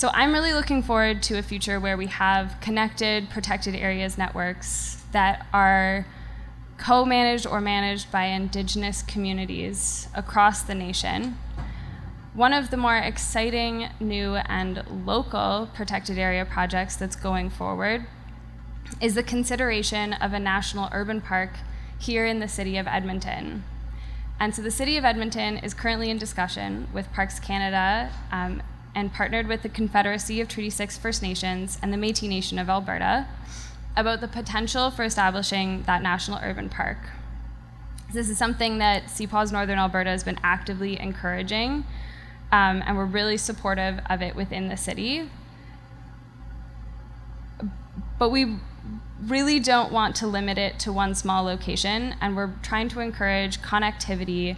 So 0.00 0.08
I'm 0.14 0.32
really 0.32 0.54
looking 0.54 0.82
forward 0.82 1.22
to 1.24 1.36
a 1.36 1.42
future 1.42 1.78
where 1.78 1.98
we 1.98 2.06
have 2.06 2.56
connected 2.62 3.28
protected 3.28 3.74
areas 3.74 4.16
networks 4.16 5.04
that 5.12 5.46
are 5.52 6.06
co 6.78 7.04
managed 7.04 7.46
or 7.46 7.60
managed 7.60 8.10
by 8.10 8.24
Indigenous 8.24 9.02
communities 9.02 10.08
across 10.14 10.62
the 10.62 10.74
nation. 10.74 11.36
One 12.32 12.54
of 12.54 12.70
the 12.70 12.78
more 12.78 12.96
exciting 12.96 13.90
new 14.00 14.36
and 14.36 14.82
local 15.04 15.68
protected 15.74 16.16
area 16.16 16.46
projects 16.46 16.96
that's 16.96 17.14
going 17.14 17.50
forward 17.50 18.06
is 19.02 19.16
the 19.16 19.22
consideration 19.22 20.14
of 20.14 20.32
a 20.32 20.40
national 20.40 20.88
urban 20.92 21.20
park 21.20 21.50
here 21.98 22.24
in 22.24 22.40
the 22.40 22.48
city 22.48 22.78
of 22.78 22.86
Edmonton. 22.86 23.64
And 24.38 24.54
so 24.54 24.62
the 24.62 24.70
city 24.70 24.96
of 24.96 25.04
Edmonton 25.04 25.58
is 25.58 25.74
currently 25.74 26.08
in 26.08 26.16
discussion 26.16 26.88
with 26.90 27.12
Parks 27.12 27.38
Canada 27.38 28.10
um, 28.32 28.62
and 28.94 29.12
partnered 29.12 29.46
with 29.46 29.62
the 29.62 29.68
Confederacy 29.68 30.40
of 30.40 30.48
Treaty 30.48 30.70
6 30.70 30.98
First 30.98 31.22
Nations 31.22 31.78
and 31.82 31.92
the 31.92 31.96
Metis 31.96 32.28
Nation 32.28 32.58
of 32.58 32.68
Alberta 32.68 33.26
about 33.96 34.20
the 34.20 34.28
potential 34.28 34.90
for 34.90 35.04
establishing 35.04 35.82
that 35.84 36.02
national 36.02 36.38
urban 36.42 36.68
park. 36.68 36.98
This 38.12 38.28
is 38.28 38.38
something 38.38 38.78
that 38.78 39.04
CPAWS 39.04 39.52
Northern 39.52 39.78
Alberta 39.78 40.10
has 40.10 40.24
been 40.24 40.38
actively 40.42 41.00
encouraging, 41.00 41.84
um, 42.50 42.82
and 42.84 42.96
we're 42.96 43.04
really 43.04 43.36
supportive 43.36 44.00
of 44.08 44.22
it 44.22 44.34
within 44.34 44.68
the 44.68 44.76
city. 44.76 45.30
But 48.18 48.30
we 48.30 48.56
really 49.22 49.60
don't 49.60 49.92
want 49.92 50.16
to 50.16 50.26
limit 50.26 50.58
it 50.58 50.78
to 50.80 50.92
one 50.92 51.14
small 51.14 51.44
location, 51.44 52.16
and 52.20 52.34
we're 52.34 52.54
trying 52.62 52.88
to 52.90 53.00
encourage 53.00 53.60
connectivity, 53.60 54.56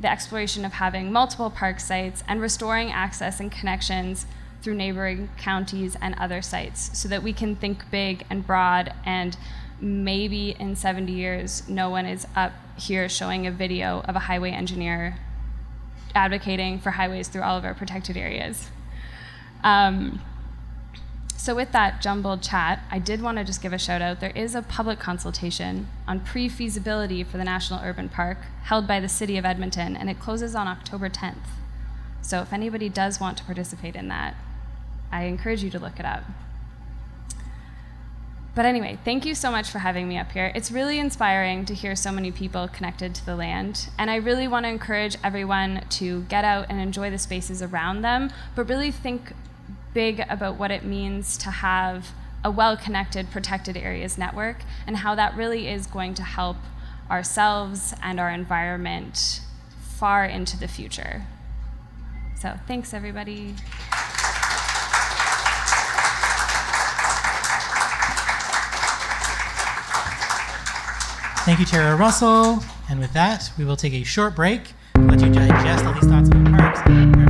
the 0.00 0.10
exploration 0.10 0.64
of 0.64 0.74
having 0.74 1.12
multiple 1.12 1.50
park 1.50 1.80
sites, 1.80 2.22
and 2.28 2.40
restoring 2.40 2.90
access 2.90 3.40
and 3.40 3.50
connections 3.50 4.26
through 4.62 4.74
neighboring 4.74 5.28
counties 5.36 5.96
and 6.00 6.14
other 6.16 6.42
sites 6.42 6.90
so 6.98 7.08
that 7.08 7.22
we 7.22 7.32
can 7.32 7.54
think 7.54 7.90
big 7.90 8.24
and 8.28 8.46
broad 8.46 8.92
and 9.04 9.36
maybe 9.80 10.50
in 10.58 10.74
70 10.74 11.12
years 11.12 11.68
no 11.68 11.88
one 11.88 12.04
is 12.04 12.26
up 12.34 12.52
here 12.76 13.08
showing 13.08 13.46
a 13.46 13.50
video 13.50 14.00
of 14.08 14.16
a 14.16 14.20
highway 14.20 14.50
engineer 14.50 15.16
advocating 16.14 16.78
for 16.78 16.90
highways 16.90 17.28
through 17.28 17.42
all 17.42 17.56
of 17.56 17.64
our 17.64 17.74
protected 17.74 18.16
areas. 18.16 18.70
Um, 19.62 20.20
so, 21.40 21.54
with 21.54 21.70
that 21.70 22.02
jumbled 22.02 22.42
chat, 22.42 22.82
I 22.90 22.98
did 22.98 23.22
want 23.22 23.38
to 23.38 23.44
just 23.44 23.62
give 23.62 23.72
a 23.72 23.78
shout 23.78 24.02
out. 24.02 24.18
There 24.18 24.32
is 24.34 24.56
a 24.56 24.62
public 24.62 24.98
consultation 24.98 25.86
on 26.04 26.18
pre 26.18 26.48
feasibility 26.48 27.22
for 27.22 27.38
the 27.38 27.44
National 27.44 27.78
Urban 27.84 28.08
Park 28.08 28.38
held 28.64 28.88
by 28.88 28.98
the 28.98 29.08
City 29.08 29.38
of 29.38 29.44
Edmonton, 29.44 29.96
and 29.96 30.10
it 30.10 30.18
closes 30.18 30.56
on 30.56 30.66
October 30.66 31.08
10th. 31.08 31.46
So, 32.22 32.40
if 32.42 32.52
anybody 32.52 32.88
does 32.88 33.20
want 33.20 33.38
to 33.38 33.44
participate 33.44 33.94
in 33.94 34.08
that, 34.08 34.34
I 35.12 35.24
encourage 35.24 35.62
you 35.62 35.70
to 35.70 35.78
look 35.78 36.00
it 36.00 36.04
up. 36.04 36.24
But 38.56 38.66
anyway, 38.66 38.98
thank 39.04 39.24
you 39.24 39.36
so 39.36 39.52
much 39.52 39.70
for 39.70 39.78
having 39.78 40.08
me 40.08 40.18
up 40.18 40.32
here. 40.32 40.50
It's 40.56 40.72
really 40.72 40.98
inspiring 40.98 41.64
to 41.66 41.74
hear 41.74 41.94
so 41.94 42.10
many 42.10 42.32
people 42.32 42.66
connected 42.66 43.14
to 43.14 43.24
the 43.24 43.36
land. 43.36 43.90
And 43.96 44.10
I 44.10 44.16
really 44.16 44.48
want 44.48 44.64
to 44.64 44.70
encourage 44.70 45.16
everyone 45.22 45.84
to 45.90 46.22
get 46.22 46.44
out 46.44 46.66
and 46.68 46.80
enjoy 46.80 47.10
the 47.10 47.18
spaces 47.18 47.62
around 47.62 48.02
them, 48.02 48.32
but 48.56 48.68
really 48.68 48.90
think 48.90 49.32
big 49.94 50.24
about 50.28 50.58
what 50.58 50.70
it 50.70 50.84
means 50.84 51.36
to 51.38 51.50
have 51.50 52.08
a 52.44 52.50
well 52.50 52.76
connected 52.76 53.30
protected 53.30 53.76
areas 53.76 54.16
network 54.16 54.58
and 54.86 54.98
how 54.98 55.14
that 55.14 55.36
really 55.36 55.68
is 55.68 55.86
going 55.86 56.14
to 56.14 56.22
help 56.22 56.56
ourselves 57.10 57.94
and 58.02 58.20
our 58.20 58.30
environment 58.30 59.40
far 59.80 60.24
into 60.24 60.58
the 60.58 60.68
future. 60.68 61.26
So, 62.40 62.58
thanks, 62.66 62.94
everybody. 62.94 63.54
Thank 71.44 71.60
you, 71.60 71.64
Tara 71.64 71.96
Russell. 71.96 72.62
And 72.90 73.00
with 73.00 73.12
that, 73.14 73.50
we 73.58 73.64
will 73.64 73.76
take 73.76 73.94
a 73.94 74.04
short 74.04 74.36
break 74.36 74.74
let 75.06 75.20
you 75.20 75.32
digest 75.32 75.84
all 75.84 75.94
these 75.94 76.04
thoughts 76.04 76.28
about 76.28 76.84
parks. 76.84 77.27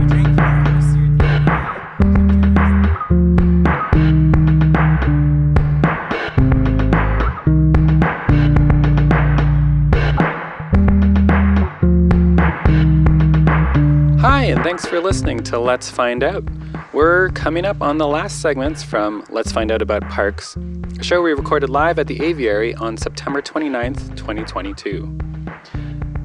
Listening 15.08 15.42
to 15.42 15.58
Let's 15.58 15.90
Find 15.90 16.22
Out. 16.22 16.44
We're 16.92 17.30
coming 17.30 17.64
up 17.64 17.80
on 17.80 17.96
the 17.96 18.06
last 18.06 18.42
segments 18.42 18.82
from 18.82 19.24
Let's 19.30 19.50
Find 19.50 19.72
Out 19.72 19.80
About 19.80 20.02
Parks, 20.10 20.54
a 20.98 21.02
show 21.02 21.22
we 21.22 21.32
recorded 21.32 21.70
live 21.70 21.98
at 21.98 22.08
the 22.08 22.22
Aviary 22.22 22.74
on 22.74 22.98
September 22.98 23.40
29th, 23.40 24.14
2022. 24.18 25.18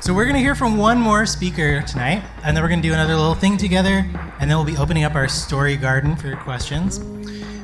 So 0.00 0.12
we're 0.12 0.24
going 0.24 0.34
to 0.34 0.40
hear 0.40 0.56
from 0.56 0.76
one 0.76 0.98
more 0.98 1.24
speaker 1.26 1.82
tonight, 1.82 2.24
and 2.44 2.56
then 2.56 2.62
we're 2.62 2.68
going 2.68 2.82
to 2.82 2.88
do 2.88 2.92
another 2.92 3.14
little 3.14 3.34
thing 3.34 3.56
together, 3.56 4.04
and 4.40 4.50
then 4.50 4.56
we'll 4.56 4.66
be 4.66 4.76
opening 4.76 5.04
up 5.04 5.14
our 5.14 5.28
story 5.28 5.76
garden 5.76 6.16
for 6.16 6.26
your 6.26 6.38
questions. 6.38 6.98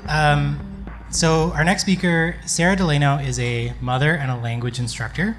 Um, 0.09 0.68
So, 1.11 1.53
our 1.53 1.65
next 1.65 1.83
speaker, 1.83 2.37
Sarah 2.45 2.77
De 2.77 2.83
Lano, 2.83 3.27
is 3.27 3.41
a 3.41 3.73
mother 3.81 4.13
and 4.13 4.31
a 4.31 4.37
language 4.37 4.79
instructor. 4.79 5.39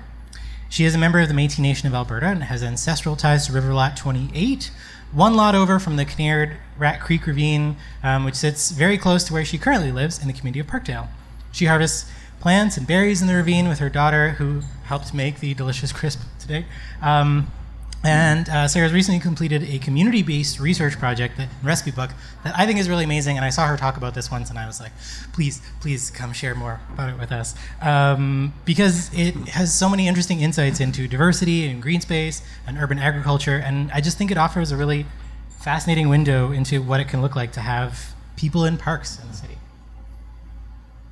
She 0.68 0.84
is 0.84 0.96
a 0.96 0.98
member 0.98 1.20
of 1.20 1.28
the 1.28 1.36
Métis 1.36 1.60
Nation 1.60 1.88
of 1.88 1.94
Alberta 1.94 2.26
and 2.26 2.44
has 2.44 2.64
ancestral 2.64 3.16
ties 3.16 3.46
to 3.46 3.54
River 3.54 3.72
Lot 3.72 3.96
28, 3.96 4.72
one 5.12 5.36
lot 5.36 5.54
over 5.54 5.78
from 5.78 5.96
the 5.96 6.06
Kinnaird 6.06 6.56
Rat 6.80 7.00
Creek 7.00 7.28
Ravine, 7.28 7.78
um, 8.02 8.26
which 8.26 8.34
sits 8.34 8.72
very 8.72 8.98
close 8.98 9.24
to 9.26 9.34
where 9.34 9.46
she 9.46 9.60
currently 9.60 9.92
lives 9.92 10.20
in 10.20 10.28
the 10.28 10.34
community 10.34 10.60
of 10.60 10.66
Parkdale. 10.66 11.08
She 11.52 11.66
harvests 11.66 12.10
plants 12.40 12.76
and 12.76 12.88
berries 12.88 13.22
in 13.22 13.28
the 13.28 13.36
ravine 13.36 13.70
with 13.70 13.78
her 13.78 13.90
daughter, 13.90 14.32
who 14.32 14.62
helped 14.86 15.14
make 15.14 15.40
the 15.40 15.54
delicious 15.54 15.92
crisp 15.92 16.22
today. 16.40 16.66
Um, 17.00 17.52
and 18.04 18.48
uh, 18.48 18.68
Sarah's 18.68 18.94
recently 18.94 19.20
completed 19.20 19.64
a 19.64 19.78
community 19.80 20.24
based 20.24 20.60
research 20.60 20.98
project, 20.98 21.36
the 21.36 21.48
recipe 21.62 21.92
book, 21.92 22.12
that 22.44 22.58
I 22.58 22.66
think 22.66 22.80
is 22.80 22.88
really 22.88 23.04
amazing. 23.04 23.36
And 23.36 23.46
I 23.46 23.50
saw 23.50 23.68
her 23.68 23.76
talk 23.76 23.98
about 23.98 24.14
this 24.14 24.32
once, 24.32 24.50
and 24.50 24.58
I 24.58 24.66
was 24.68 24.80
like, 24.80 24.94
please, 25.34 25.62
please 25.82 26.10
come 26.10 26.32
share 26.32 26.56
more 26.56 26.80
about 26.94 27.10
it 27.10 27.20
with 27.20 27.32
us. 27.32 27.56
Um, 27.82 28.54
because 28.64 29.12
it 29.14 29.36
has 29.50 29.74
so 29.74 29.90
many 29.90 30.08
interesting 30.08 30.40
insights 30.40 30.80
into 30.80 31.08
diversity 31.08 31.68
and 31.68 31.82
green 31.82 32.00
space 32.00 32.42
and 32.66 32.78
urban 32.78 33.00
agriculture. 33.00 33.58
And 33.58 33.92
I 33.92 34.00
just 34.00 34.18
think 34.18 34.32
it 34.32 34.38
offers 34.38 34.72
a 34.72 34.78
really 34.78 35.06
fascinating 35.60 36.08
window 36.08 36.52
into 36.52 36.82
what 36.82 37.02
it 37.02 37.10
can 37.10 37.22
look 37.22 37.36
like 37.36 37.52
to 37.54 37.60
have 37.60 38.14
people 38.38 38.64
in 38.64 38.78
parks 38.78 39.20
in 39.22 39.28
the 39.28 39.36
city. 39.36 39.58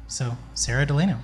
So, 0.08 0.38
Sarah 0.54 0.86
De 0.86 0.94
Lano. 0.94 1.18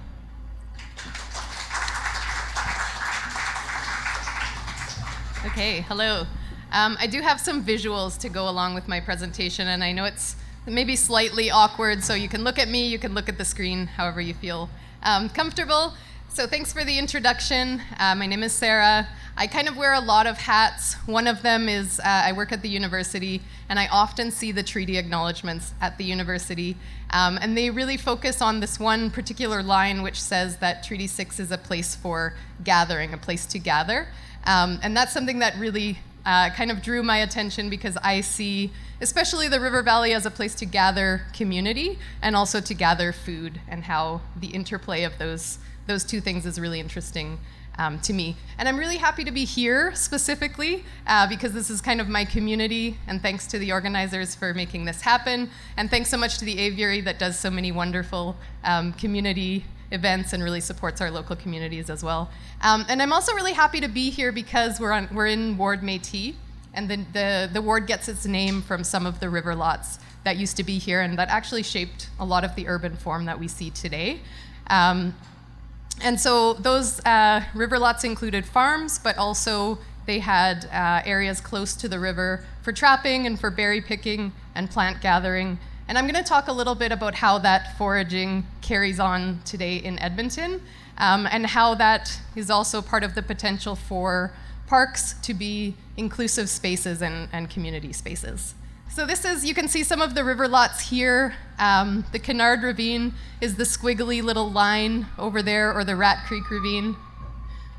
Okay, 5.45 5.81
hello. 5.81 6.25
Um, 6.71 6.95
I 7.01 7.05
do 7.05 7.19
have 7.19 7.37
some 7.37 7.65
visuals 7.65 8.17
to 8.19 8.29
go 8.29 8.47
along 8.47 8.75
with 8.75 8.87
my 8.87 9.01
presentation, 9.01 9.67
and 9.67 9.83
I 9.83 9.91
know 9.91 10.05
it's 10.05 10.37
maybe 10.65 10.95
slightly 10.95 11.51
awkward, 11.51 12.01
so 12.01 12.13
you 12.13 12.29
can 12.29 12.45
look 12.45 12.57
at 12.57 12.69
me, 12.69 12.87
you 12.87 12.97
can 12.97 13.13
look 13.13 13.27
at 13.27 13.37
the 13.37 13.43
screen, 13.43 13.87
however 13.87 14.21
you 14.21 14.33
feel 14.33 14.69
um, 15.03 15.27
comfortable. 15.27 15.95
So, 16.29 16.47
thanks 16.47 16.71
for 16.71 16.85
the 16.85 16.97
introduction. 16.97 17.81
Uh, 17.99 18.15
my 18.15 18.25
name 18.25 18.41
is 18.41 18.53
Sarah. 18.53 19.09
I 19.35 19.47
kind 19.47 19.67
of 19.67 19.75
wear 19.75 19.93
a 19.93 19.99
lot 19.99 20.27
of 20.27 20.37
hats. 20.37 20.93
One 21.07 21.27
of 21.27 21.41
them 21.41 21.67
is 21.67 21.99
uh, 21.99 22.03
I 22.05 22.31
work 22.31 22.53
at 22.53 22.61
the 22.61 22.69
university, 22.69 23.41
and 23.67 23.77
I 23.77 23.87
often 23.87 24.31
see 24.31 24.53
the 24.53 24.63
treaty 24.63 24.97
acknowledgments 24.97 25.73
at 25.81 25.97
the 25.97 26.05
university. 26.05 26.77
Um, 27.09 27.37
and 27.41 27.57
they 27.57 27.69
really 27.69 27.97
focus 27.97 28.41
on 28.41 28.61
this 28.61 28.79
one 28.79 29.11
particular 29.11 29.61
line, 29.61 30.03
which 30.03 30.21
says 30.21 30.57
that 30.57 30.83
Treaty 30.83 31.05
6 31.05 31.41
is 31.41 31.51
a 31.51 31.57
place 31.57 31.95
for 31.95 32.33
gathering, 32.63 33.13
a 33.13 33.17
place 33.17 33.45
to 33.47 33.59
gather. 33.59 34.07
Um, 34.45 34.79
and 34.83 34.95
that's 34.95 35.13
something 35.13 35.39
that 35.39 35.57
really 35.57 35.99
uh, 36.25 36.49
kind 36.51 36.71
of 36.71 36.81
drew 36.81 37.03
my 37.03 37.17
attention 37.17 37.69
because 37.69 37.97
I 37.97 38.21
see, 38.21 38.71
especially 39.01 39.47
the 39.47 39.59
River 39.59 39.81
Valley, 39.81 40.13
as 40.13 40.25
a 40.25 40.31
place 40.31 40.55
to 40.55 40.65
gather 40.65 41.21
community 41.33 41.99
and 42.21 42.35
also 42.35 42.59
to 42.61 42.73
gather 42.73 43.11
food, 43.11 43.59
and 43.67 43.83
how 43.83 44.21
the 44.39 44.47
interplay 44.47 45.03
of 45.03 45.17
those 45.17 45.59
those 45.85 46.05
two 46.05 46.21
things 46.21 46.45
is 46.45 46.59
really 46.59 46.79
interesting 46.79 47.39
um, 47.77 47.99
to 47.99 48.13
me. 48.13 48.37
And 48.57 48.67
I'm 48.67 48.77
really 48.77 48.97
happy 48.97 49.23
to 49.23 49.31
be 49.31 49.45
here 49.45 49.93
specifically 49.95 50.85
uh, 51.07 51.27
because 51.27 51.53
this 51.53 51.69
is 51.69 51.81
kind 51.81 51.99
of 51.99 52.07
my 52.07 52.25
community. 52.25 52.97
And 53.07 53.21
thanks 53.21 53.47
to 53.47 53.59
the 53.59 53.71
organizers 53.71 54.35
for 54.35 54.53
making 54.53 54.85
this 54.85 55.01
happen. 55.01 55.49
And 55.77 55.89
thanks 55.89 56.09
so 56.09 56.17
much 56.17 56.37
to 56.37 56.45
the 56.45 56.59
aviary 56.59 57.01
that 57.01 57.19
does 57.19 57.37
so 57.37 57.49
many 57.49 57.71
wonderful 57.71 58.37
um, 58.63 58.93
community 58.93 59.65
events 59.93 60.33
and 60.33 60.43
really 60.43 60.59
supports 60.59 60.99
our 60.99 61.09
local 61.09 61.35
communities 61.35 61.89
as 61.89 62.03
well. 62.03 62.29
Um, 62.61 62.85
and 62.89 63.01
I'm 63.01 63.13
also 63.13 63.33
really 63.33 63.53
happy 63.53 63.79
to 63.79 63.87
be 63.87 64.09
here 64.09 64.31
because 64.31 64.79
we're, 64.79 64.91
on, 64.91 65.07
we're 65.13 65.27
in 65.27 65.57
Ward 65.57 65.81
Métis, 65.81 66.35
and 66.73 66.89
the, 66.89 66.97
the, 67.13 67.49
the 67.53 67.61
ward 67.61 67.87
gets 67.87 68.09
its 68.09 68.25
name 68.25 68.61
from 68.61 68.83
some 68.83 69.05
of 69.05 69.19
the 69.19 69.29
river 69.29 69.55
lots 69.55 69.99
that 70.23 70.37
used 70.37 70.57
to 70.57 70.63
be 70.63 70.79
here 70.79 71.01
and 71.01 71.17
that 71.19 71.29
actually 71.29 71.63
shaped 71.63 72.09
a 72.19 72.25
lot 72.25 72.43
of 72.43 72.55
the 72.55 72.67
urban 72.67 72.95
form 72.95 73.25
that 73.25 73.39
we 73.39 73.47
see 73.47 73.69
today. 73.69 74.19
Um, 74.67 75.13
and 76.01 76.19
so 76.19 76.53
those 76.53 76.99
uh, 77.05 77.43
river 77.53 77.77
lots 77.77 78.03
included 78.03 78.45
farms, 78.45 78.97
but 78.97 79.17
also 79.17 79.77
they 80.05 80.19
had 80.19 80.65
uh, 80.65 81.01
areas 81.05 81.39
close 81.39 81.75
to 81.75 81.87
the 81.87 81.99
river 81.99 82.43
for 82.61 82.71
trapping 82.71 83.27
and 83.27 83.39
for 83.39 83.51
berry 83.51 83.81
picking 83.81 84.31
and 84.55 84.69
plant 84.69 85.01
gathering. 85.01 85.59
And 85.87 85.97
I'm 85.97 86.05
going 86.05 86.21
to 86.21 86.27
talk 86.27 86.47
a 86.47 86.53
little 86.53 86.75
bit 86.75 86.91
about 86.91 87.15
how 87.15 87.37
that 87.39 87.77
foraging 87.77 88.45
carries 88.61 88.99
on 88.99 89.41
today 89.43 89.77
in 89.77 89.99
Edmonton 89.99 90.61
um, 90.97 91.27
and 91.29 91.45
how 91.45 91.75
that 91.75 92.19
is 92.35 92.49
also 92.49 92.81
part 92.81 93.03
of 93.03 93.15
the 93.15 93.21
potential 93.21 93.75
for 93.75 94.33
parks 94.67 95.13
to 95.21 95.33
be 95.33 95.75
inclusive 95.97 96.49
spaces 96.49 97.01
and, 97.01 97.27
and 97.33 97.49
community 97.49 97.91
spaces. 97.91 98.55
So 98.89 99.05
this 99.05 99.25
is, 99.25 99.43
you 99.43 99.53
can 99.53 99.67
see 99.67 99.83
some 99.83 100.01
of 100.01 100.13
the 100.13 100.23
river 100.23 100.47
lots 100.47 100.89
here. 100.89 101.33
Um, 101.57 102.05
the 102.11 102.19
Kinnaird 102.19 102.61
Ravine 102.61 103.13
is 103.41 103.55
the 103.55 103.63
squiggly 103.63 104.21
little 104.23 104.51
line 104.51 105.07
over 105.17 105.41
there, 105.41 105.73
or 105.73 105.83
the 105.83 105.95
Rat 105.95 106.25
Creek 106.27 106.49
Ravine. 106.49 106.95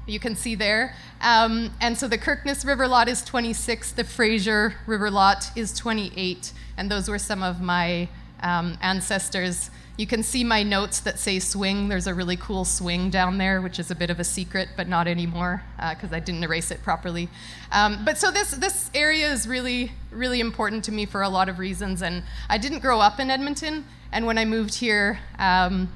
You 0.07 0.21
can 0.21 0.37
see 0.37 0.55
there. 0.55 0.95
Um, 1.21 1.71
and 1.81 1.97
so 1.97 2.09
the 2.09 2.19
Kirkness 2.19 2.67
River 2.67 2.87
lot 2.87 3.09
is 3.09 3.23
26, 3.23 3.93
the 3.93 4.05
Fraser 4.05 4.75
River 4.87 5.11
lot 5.11 5.51
is 5.57 5.73
28 5.73 6.53
and 6.77 6.91
those 6.91 7.09
were 7.09 7.19
some 7.19 7.43
of 7.43 7.61
my 7.61 8.09
um, 8.41 8.79
ancestors. 8.83 9.71
You 9.97 10.07
can 10.09 10.25
see 10.25 10.43
my 10.43 10.65
notes 10.65 11.01
that 11.01 11.21
say 11.21 11.39
swing. 11.39 11.89
There's 11.89 12.09
a 12.09 12.15
really 12.15 12.37
cool 12.37 12.65
swing 12.65 13.11
down 13.11 13.39
there, 13.39 13.63
which 13.63 13.79
is 13.79 13.93
a 13.93 13.95
bit 13.95 14.11
of 14.11 14.19
a 14.19 14.25
secret, 14.25 14.71
but 14.77 14.89
not 14.89 15.07
anymore 15.07 15.63
because 15.91 16.13
uh, 16.13 16.17
I 16.17 16.21
didn't 16.21 16.43
erase 16.43 16.73
it 16.73 16.83
properly. 16.83 17.29
Um, 17.71 18.05
but 18.05 18.19
so 18.19 18.33
this 18.33 18.51
this 18.51 18.91
area 18.93 19.31
is 19.31 19.47
really 19.47 19.93
really 20.11 20.41
important 20.41 20.85
to 20.85 20.93
me 20.93 21.07
for 21.07 21.23
a 21.23 21.29
lot 21.29 21.49
of 21.49 21.61
reasons. 21.61 22.03
And 22.03 22.25
I 22.49 22.59
didn't 22.59 22.81
grow 22.81 22.99
up 22.99 23.21
in 23.21 23.31
Edmonton, 23.31 23.85
and 24.11 24.27
when 24.27 24.37
I 24.37 24.45
moved 24.45 24.75
here. 24.75 25.21
Um, 25.39 25.93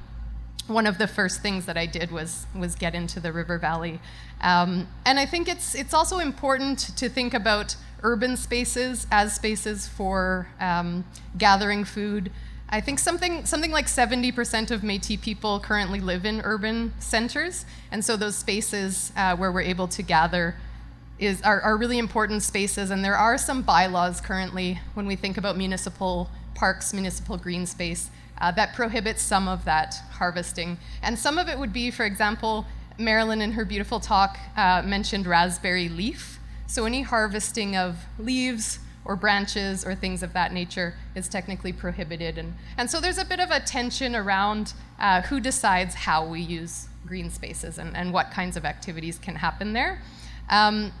one 0.69 0.87
of 0.87 0.97
the 0.97 1.07
first 1.07 1.41
things 1.41 1.65
that 1.65 1.77
I 1.77 1.85
did 1.85 2.11
was 2.11 2.45
was 2.57 2.75
get 2.75 2.95
into 2.95 3.19
the 3.19 3.33
River 3.33 3.57
Valley, 3.57 3.99
um, 4.41 4.87
and 5.05 5.19
I 5.19 5.25
think 5.25 5.47
it's 5.47 5.75
it's 5.75 5.93
also 5.93 6.19
important 6.19 6.79
to 6.97 7.09
think 7.09 7.33
about 7.33 7.75
urban 8.03 8.37
spaces 8.37 9.07
as 9.11 9.35
spaces 9.35 9.87
for 9.87 10.47
um, 10.59 11.03
gathering 11.37 11.83
food. 11.83 12.31
I 12.69 12.81
think 12.81 12.99
something 12.99 13.45
something 13.45 13.71
like 13.71 13.87
70% 13.87 14.71
of 14.71 14.81
Métis 14.81 15.19
people 15.19 15.59
currently 15.59 15.99
live 15.99 16.23
in 16.23 16.41
urban 16.41 16.93
centers, 16.99 17.65
and 17.91 18.05
so 18.05 18.15
those 18.15 18.35
spaces 18.35 19.11
uh, 19.17 19.35
where 19.35 19.51
we're 19.51 19.61
able 19.61 19.87
to 19.87 20.03
gather 20.03 20.55
is 21.19 21.41
are, 21.41 21.59
are 21.61 21.77
really 21.77 21.97
important 21.97 22.43
spaces. 22.43 22.91
And 22.91 23.03
there 23.03 23.17
are 23.17 23.37
some 23.37 23.61
bylaws 23.61 24.21
currently 24.21 24.79
when 24.93 25.05
we 25.05 25.15
think 25.15 25.37
about 25.37 25.57
municipal 25.57 26.29
parks, 26.55 26.93
municipal 26.93 27.37
green 27.37 27.65
space. 27.65 28.09
Uh, 28.41 28.51
that 28.51 28.73
prohibits 28.73 29.21
some 29.21 29.47
of 29.47 29.65
that 29.65 29.95
harvesting. 30.11 30.77
And 31.01 31.17
some 31.17 31.37
of 31.37 31.49
it 31.49 31.59
would 31.59 31.73
be, 31.73 31.91
for 31.91 32.05
example, 32.05 32.65
Marilyn 32.97 33.41
in 33.41 33.51
her 33.53 33.65
beautiful 33.65 33.99
talk 33.99 34.37
uh, 34.55 34.81
mentioned 34.85 35.25
raspberry 35.25 35.89
leaf. 35.89 36.39
So 36.67 36.85
any 36.85 37.01
harvesting 37.01 37.75
of 37.75 37.97
leaves 38.17 38.79
or 39.05 39.15
branches 39.15 39.85
or 39.85 39.95
things 39.95 40.21
of 40.21 40.33
that 40.33 40.53
nature 40.53 40.93
is 41.15 41.27
technically 41.27 41.73
prohibited. 41.73 42.37
And, 42.37 42.53
and 42.77 42.89
so 42.89 43.01
there's 43.01 43.17
a 43.17 43.25
bit 43.25 43.39
of 43.39 43.49
a 43.49 43.59
tension 43.59 44.15
around 44.15 44.73
uh, 44.99 45.21
who 45.23 45.39
decides 45.39 45.95
how 45.95 46.27
we 46.27 46.41
use 46.41 46.87
green 47.05 47.31
spaces 47.31 47.79
and, 47.79 47.95
and 47.95 48.13
what 48.13 48.29
kinds 48.31 48.55
of 48.55 48.65
activities 48.65 49.17
can 49.17 49.35
happen 49.35 49.73
there. 49.73 50.01
Um, 50.49 50.91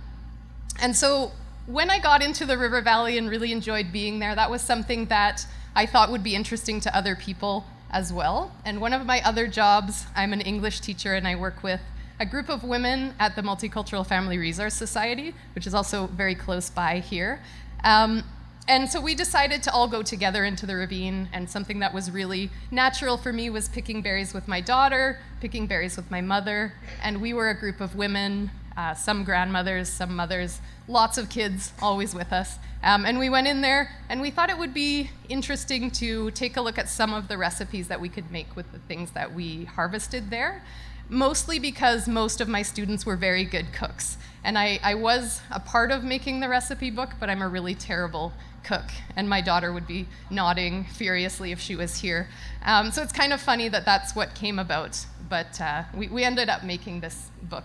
and 0.81 0.95
so 0.95 1.31
when 1.67 1.89
I 1.89 1.99
got 1.99 2.23
into 2.23 2.45
the 2.45 2.57
River 2.57 2.81
Valley 2.81 3.17
and 3.17 3.29
really 3.29 3.51
enjoyed 3.51 3.91
being 3.91 4.17
there, 4.17 4.33
that 4.33 4.49
was 4.49 4.61
something 4.61 5.05
that 5.07 5.45
I 5.75 5.85
thought 5.85 6.11
would 6.11 6.23
be 6.23 6.35
interesting 6.35 6.79
to 6.81 6.95
other 6.95 7.15
people 7.15 7.65
as 7.91 8.13
well. 8.13 8.51
And 8.65 8.81
one 8.81 8.93
of 8.93 9.05
my 9.05 9.21
other 9.23 9.47
jobs, 9.47 10.05
I'm 10.15 10.33
an 10.33 10.41
English 10.41 10.81
teacher 10.81 11.15
and 11.15 11.27
I 11.27 11.35
work 11.35 11.63
with 11.63 11.81
a 12.19 12.25
group 12.25 12.49
of 12.49 12.63
women 12.63 13.13
at 13.19 13.35
the 13.35 13.41
Multicultural 13.41 14.05
Family 14.05 14.37
Resource 14.37 14.73
Society, 14.73 15.33
which 15.55 15.65
is 15.65 15.73
also 15.73 16.07
very 16.07 16.35
close 16.35 16.69
by 16.69 16.99
here. 16.99 17.41
Um, 17.83 18.23
and 18.67 18.87
so 18.87 19.01
we 19.01 19.15
decided 19.15 19.63
to 19.63 19.71
all 19.71 19.87
go 19.87 20.03
together 20.03 20.43
into 20.43 20.67
the 20.67 20.75
ravine, 20.75 21.27
and 21.33 21.49
something 21.49 21.79
that 21.79 21.91
was 21.91 22.11
really 22.11 22.51
natural 22.69 23.17
for 23.17 23.33
me 23.33 23.49
was 23.49 23.67
picking 23.67 24.03
berries 24.03 24.31
with 24.31 24.47
my 24.47 24.61
daughter, 24.61 25.17
picking 25.41 25.65
berries 25.65 25.97
with 25.97 26.11
my 26.11 26.21
mother, 26.21 26.73
and 27.01 27.19
we 27.19 27.33
were 27.33 27.49
a 27.49 27.59
group 27.59 27.81
of 27.81 27.95
women, 27.95 28.51
uh, 28.79 28.93
some 28.93 29.25
grandmothers, 29.25 29.89
some 29.89 30.15
mothers, 30.15 30.61
lots 30.87 31.17
of 31.17 31.29
kids 31.29 31.73
always 31.81 32.15
with 32.15 32.31
us. 32.31 32.57
Um, 32.81 33.05
and 33.05 33.19
we 33.19 33.29
went 33.29 33.45
in 33.45 33.59
there, 33.59 33.91
and 34.07 34.21
we 34.21 34.31
thought 34.31 34.49
it 34.49 34.57
would 34.57 34.73
be 34.73 35.09
interesting 35.27 35.91
to 35.91 36.31
take 36.31 36.55
a 36.55 36.61
look 36.61 36.77
at 36.77 36.87
some 36.87 37.13
of 37.13 37.27
the 37.27 37.37
recipes 37.37 37.89
that 37.89 37.99
we 37.99 38.07
could 38.07 38.31
make 38.31 38.55
with 38.55 38.71
the 38.71 38.79
things 38.79 39.11
that 39.11 39.33
we 39.33 39.65
harvested 39.65 40.29
there 40.29 40.63
mostly 41.11 41.57
because 41.57 42.07
most 42.07 42.39
of 42.39 42.47
my 42.47 42.61
students 42.61 43.03
were 43.03 43.15
very 43.15 43.43
good 43.43 43.73
cooks. 43.73 44.15
And 44.43 44.59
I, 44.59 44.79
I 44.83 44.93
was 44.93 45.41
a 45.49 45.59
part 45.59 45.91
of 45.91 46.03
making 46.03 46.39
the 46.39 46.47
recipe 46.47 46.91
book, 46.91 47.09
but 47.19 47.31
I'm 47.31 47.41
a 47.41 47.47
really 47.47 47.73
terrible 47.73 48.31
cook. 48.63 48.85
And 49.15 49.27
my 49.27 49.41
daughter 49.41 49.73
would 49.73 49.87
be 49.87 50.07
nodding 50.29 50.83
furiously 50.83 51.51
if 51.51 51.59
she 51.59 51.75
was 51.75 51.97
here. 51.97 52.29
Um, 52.63 52.91
so 52.91 53.01
it's 53.01 53.11
kind 53.11 53.33
of 53.33 53.41
funny 53.41 53.69
that 53.69 53.85
that's 53.85 54.15
what 54.15 54.35
came 54.35 54.59
about. 54.59 55.03
But 55.27 55.59
uh, 55.59 55.85
we, 55.95 56.09
we 56.09 56.23
ended 56.23 56.47
up 56.47 56.63
making 56.63 56.99
this 56.99 57.31
book. 57.41 57.63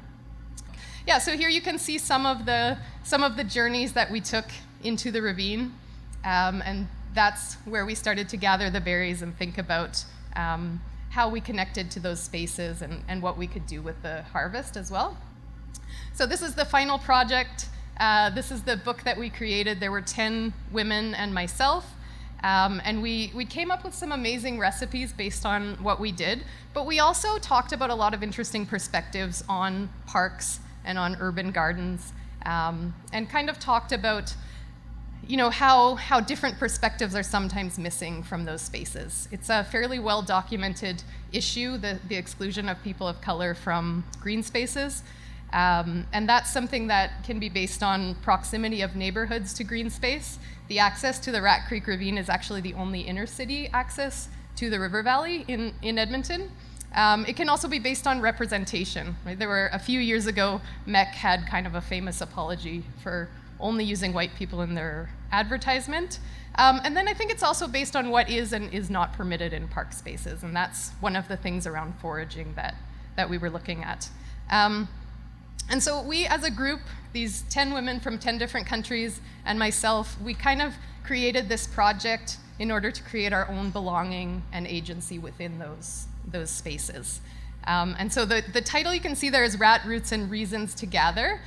Yeah, 1.06 1.18
so 1.18 1.36
here 1.36 1.50
you 1.50 1.60
can 1.60 1.78
see 1.78 1.98
some 1.98 2.24
of 2.24 2.46
the, 2.46 2.78
some 3.02 3.22
of 3.22 3.36
the 3.36 3.44
journeys 3.44 3.92
that 3.92 4.10
we 4.10 4.22
took 4.22 4.46
into 4.82 5.10
the 5.10 5.20
ravine. 5.20 5.74
Um, 6.24 6.62
and 6.64 6.88
that's 7.12 7.56
where 7.66 7.84
we 7.84 7.94
started 7.94 8.26
to 8.30 8.38
gather 8.38 8.70
the 8.70 8.80
berries 8.80 9.20
and 9.20 9.36
think 9.36 9.58
about 9.58 10.02
um, 10.34 10.80
how 11.10 11.28
we 11.28 11.42
connected 11.42 11.90
to 11.90 12.00
those 12.00 12.20
spaces 12.20 12.80
and, 12.80 13.02
and 13.06 13.20
what 13.20 13.36
we 13.36 13.46
could 13.46 13.66
do 13.66 13.82
with 13.82 14.00
the 14.00 14.22
harvest 14.32 14.78
as 14.78 14.90
well. 14.90 15.18
So 16.14 16.24
this 16.24 16.40
is 16.40 16.54
the 16.54 16.64
final 16.64 16.98
project. 16.98 17.68
Uh, 18.00 18.30
this 18.30 18.50
is 18.50 18.62
the 18.62 18.78
book 18.78 19.02
that 19.02 19.18
we 19.18 19.28
created. 19.28 19.80
There 19.80 19.92
were 19.92 20.00
10 20.00 20.54
women 20.72 21.14
and 21.14 21.34
myself. 21.34 21.94
Um, 22.42 22.80
and 22.82 23.02
we, 23.02 23.30
we 23.34 23.44
came 23.44 23.70
up 23.70 23.84
with 23.84 23.94
some 23.94 24.10
amazing 24.10 24.58
recipes 24.58 25.12
based 25.12 25.44
on 25.44 25.74
what 25.82 26.00
we 26.00 26.12
did. 26.12 26.44
But 26.72 26.86
we 26.86 26.98
also 26.98 27.36
talked 27.36 27.72
about 27.72 27.90
a 27.90 27.94
lot 27.94 28.14
of 28.14 28.22
interesting 28.22 28.64
perspectives 28.64 29.44
on 29.50 29.90
parks 30.06 30.60
and 30.84 30.98
on 30.98 31.16
urban 31.20 31.50
gardens 31.50 32.12
um, 32.46 32.94
and 33.12 33.28
kind 33.28 33.48
of 33.48 33.58
talked 33.58 33.92
about 33.92 34.34
you 35.26 35.36
know 35.38 35.48
how 35.48 35.94
how 35.94 36.20
different 36.20 36.58
perspectives 36.58 37.14
are 37.14 37.22
sometimes 37.22 37.78
missing 37.78 38.22
from 38.22 38.44
those 38.44 38.60
spaces. 38.60 39.28
It's 39.32 39.48
a 39.48 39.64
fairly 39.64 39.98
well 39.98 40.22
documented 40.22 41.02
issue, 41.32 41.78
the, 41.78 41.98
the 42.08 42.16
exclusion 42.16 42.68
of 42.68 42.82
people 42.82 43.08
of 43.08 43.20
color 43.20 43.54
from 43.54 44.04
green 44.20 44.42
spaces. 44.42 45.02
Um, 45.52 46.06
and 46.12 46.28
that's 46.28 46.52
something 46.52 46.88
that 46.88 47.22
can 47.22 47.38
be 47.38 47.48
based 47.48 47.82
on 47.82 48.16
proximity 48.16 48.82
of 48.82 48.96
neighborhoods 48.96 49.54
to 49.54 49.64
green 49.64 49.88
space. 49.88 50.38
The 50.66 50.80
access 50.80 51.20
to 51.20 51.30
the 51.30 51.40
Rat 51.40 51.68
Creek 51.68 51.86
Ravine 51.86 52.18
is 52.18 52.28
actually 52.28 52.60
the 52.60 52.74
only 52.74 53.02
inner 53.02 53.26
city 53.26 53.68
access 53.72 54.28
to 54.56 54.68
the 54.68 54.80
river 54.80 55.02
valley 55.02 55.44
in, 55.46 55.72
in 55.80 55.96
Edmonton. 55.96 56.50
Um, 56.94 57.24
it 57.26 57.36
can 57.36 57.48
also 57.48 57.68
be 57.68 57.78
based 57.78 58.06
on 58.06 58.20
representation. 58.20 59.16
Right? 59.26 59.38
There 59.38 59.48
were 59.48 59.70
a 59.72 59.78
few 59.78 60.00
years 60.00 60.26
ago, 60.26 60.60
MEC 60.86 61.08
had 61.08 61.46
kind 61.46 61.66
of 61.66 61.74
a 61.74 61.80
famous 61.80 62.20
apology 62.20 62.84
for 63.02 63.28
only 63.60 63.84
using 63.84 64.12
white 64.12 64.34
people 64.36 64.62
in 64.62 64.74
their 64.74 65.10
advertisement. 65.32 66.18
Um, 66.56 66.80
and 66.84 66.96
then 66.96 67.08
I 67.08 67.14
think 67.14 67.32
it's 67.32 67.42
also 67.42 67.66
based 67.66 67.96
on 67.96 68.10
what 68.10 68.30
is 68.30 68.52
and 68.52 68.72
is 68.72 68.90
not 68.90 69.12
permitted 69.12 69.52
in 69.52 69.66
park 69.68 69.92
spaces, 69.92 70.42
and 70.42 70.54
that's 70.54 70.90
one 71.00 71.16
of 71.16 71.26
the 71.26 71.36
things 71.36 71.66
around 71.66 71.94
foraging 71.98 72.54
that, 72.54 72.76
that 73.16 73.28
we 73.28 73.38
were 73.38 73.50
looking 73.50 73.82
at. 73.82 74.08
Um, 74.50 74.88
and 75.70 75.82
so 75.82 76.02
we, 76.02 76.26
as 76.26 76.44
a 76.44 76.50
group, 76.50 76.80
these 77.12 77.42
10 77.50 77.72
women 77.72 77.98
from 77.98 78.18
10 78.18 78.38
different 78.38 78.66
countries, 78.66 79.20
and 79.44 79.58
myself, 79.58 80.20
we 80.20 80.34
kind 80.34 80.62
of 80.62 80.74
created 81.02 81.48
this 81.48 81.66
project 81.66 82.38
in 82.58 82.70
order 82.70 82.90
to 82.90 83.02
create 83.02 83.32
our 83.32 83.48
own 83.48 83.70
belonging 83.70 84.42
and 84.52 84.66
agency 84.66 85.18
within 85.18 85.58
those, 85.58 86.06
those 86.34 86.50
spaces. 86.50 87.20
Um, 87.66 87.96
and 87.98 88.12
so 88.12 88.26
the, 88.26 88.44
the 88.52 88.60
title 88.60 88.92
you 88.92 89.00
can 89.00 89.16
see 89.16 89.30
there 89.30 89.44
is 89.44 89.58
Rat 89.58 89.82
Roots 89.86 90.12
and 90.12 90.30
Reasons 90.30 90.74
to 90.74 90.86
Gather. 90.86 91.40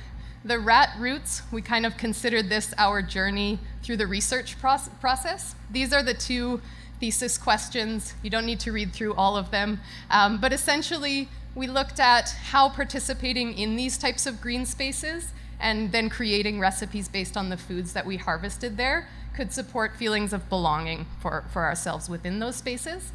The 0.44 0.58
rat 0.58 0.90
roots, 0.98 1.42
we 1.52 1.62
kind 1.62 1.86
of 1.86 1.96
considered 1.96 2.48
this 2.48 2.74
our 2.78 3.02
journey 3.02 3.58
through 3.82 3.98
the 3.98 4.06
research 4.06 4.56
process. 4.58 5.54
These 5.70 5.92
are 5.92 6.02
the 6.02 6.14
two 6.14 6.60
thesis 7.00 7.38
questions. 7.38 8.14
You 8.22 8.30
don't 8.30 8.46
need 8.46 8.60
to 8.60 8.72
read 8.72 8.92
through 8.92 9.14
all 9.14 9.36
of 9.36 9.50
them. 9.50 9.80
Um, 10.10 10.40
but 10.40 10.52
essentially, 10.52 11.28
we 11.54 11.66
looked 11.66 12.00
at 12.00 12.30
how 12.50 12.70
participating 12.70 13.56
in 13.56 13.76
these 13.76 13.98
types 13.98 14.26
of 14.26 14.40
green 14.40 14.64
spaces 14.64 15.32
and 15.60 15.92
then 15.92 16.08
creating 16.08 16.60
recipes 16.60 17.08
based 17.08 17.36
on 17.36 17.48
the 17.48 17.56
foods 17.56 17.92
that 17.92 18.06
we 18.06 18.16
harvested 18.16 18.76
there 18.76 19.08
could 19.34 19.52
support 19.52 19.96
feelings 19.96 20.32
of 20.32 20.48
belonging 20.48 21.06
for, 21.20 21.44
for 21.52 21.64
ourselves 21.64 22.08
within 22.08 22.38
those 22.38 22.56
spaces. 22.56 23.12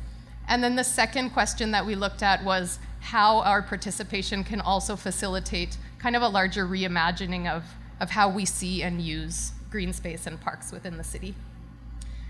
And 0.48 0.64
then 0.64 0.76
the 0.76 0.84
second 0.84 1.32
question 1.32 1.72
that 1.72 1.86
we 1.86 1.96
looked 1.96 2.22
at 2.24 2.44
was 2.44 2.80
how 3.00 3.40
our 3.40 3.62
participation 3.62 4.44
can 4.44 4.62
also 4.62 4.96
facilitate 4.96 5.78
kind 6.00 6.16
of 6.16 6.22
a 6.22 6.28
larger 6.28 6.66
reimagining 6.66 7.50
of, 7.50 7.64
of 8.00 8.12
how 8.12 8.30
we 8.30 8.46
see 8.46 8.84
and 8.84 9.02
use 9.02 9.52
green 9.70 9.94
space 9.94 10.28
and 10.28 10.40
parks 10.40 10.72
within 10.72 10.98
the 10.98 11.04
city. 11.04 11.34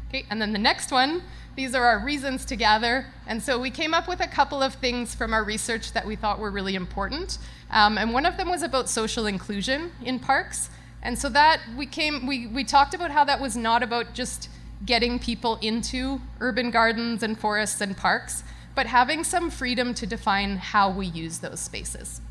Okay, 0.09 0.25
and 0.29 0.39
then 0.39 0.53
the 0.53 0.59
next 0.59 0.91
one, 0.91 1.23
these 1.55 1.73
are 1.73 1.83
our 1.83 1.99
reasons 2.05 2.45
to 2.45 2.55
gather. 2.55 3.07
And 3.25 3.41
so 3.41 3.59
we 3.59 3.71
came 3.71 3.93
up 3.93 4.07
with 4.07 4.19
a 4.19 4.27
couple 4.27 4.61
of 4.61 4.75
things 4.75 5.15
from 5.15 5.33
our 5.33 5.43
research 5.43 5.91
that 5.93 6.05
we 6.05 6.15
thought 6.15 6.39
were 6.39 6.51
really 6.51 6.75
important. 6.75 7.39
Um, 7.71 7.97
and 7.97 8.13
one 8.13 8.25
of 8.25 8.37
them 8.37 8.49
was 8.49 8.61
about 8.61 8.89
social 8.89 9.25
inclusion 9.25 9.91
in 10.03 10.19
parks. 10.19 10.69
And 11.01 11.17
so 11.17 11.29
that 11.29 11.61
we 11.75 11.85
came, 11.85 12.27
we, 12.27 12.47
we 12.47 12.63
talked 12.63 12.93
about 12.93 13.11
how 13.11 13.23
that 13.25 13.41
was 13.41 13.57
not 13.57 13.83
about 13.83 14.13
just 14.13 14.49
getting 14.85 15.19
people 15.19 15.57
into 15.61 16.19
urban 16.39 16.71
gardens 16.71 17.23
and 17.23 17.39
forests 17.39 17.81
and 17.81 17.95
parks, 17.95 18.43
but 18.75 18.87
having 18.87 19.23
some 19.23 19.49
freedom 19.49 19.93
to 19.93 20.05
define 20.05 20.57
how 20.57 20.89
we 20.89 21.05
use 21.05 21.39
those 21.39 21.59
spaces. 21.59 22.21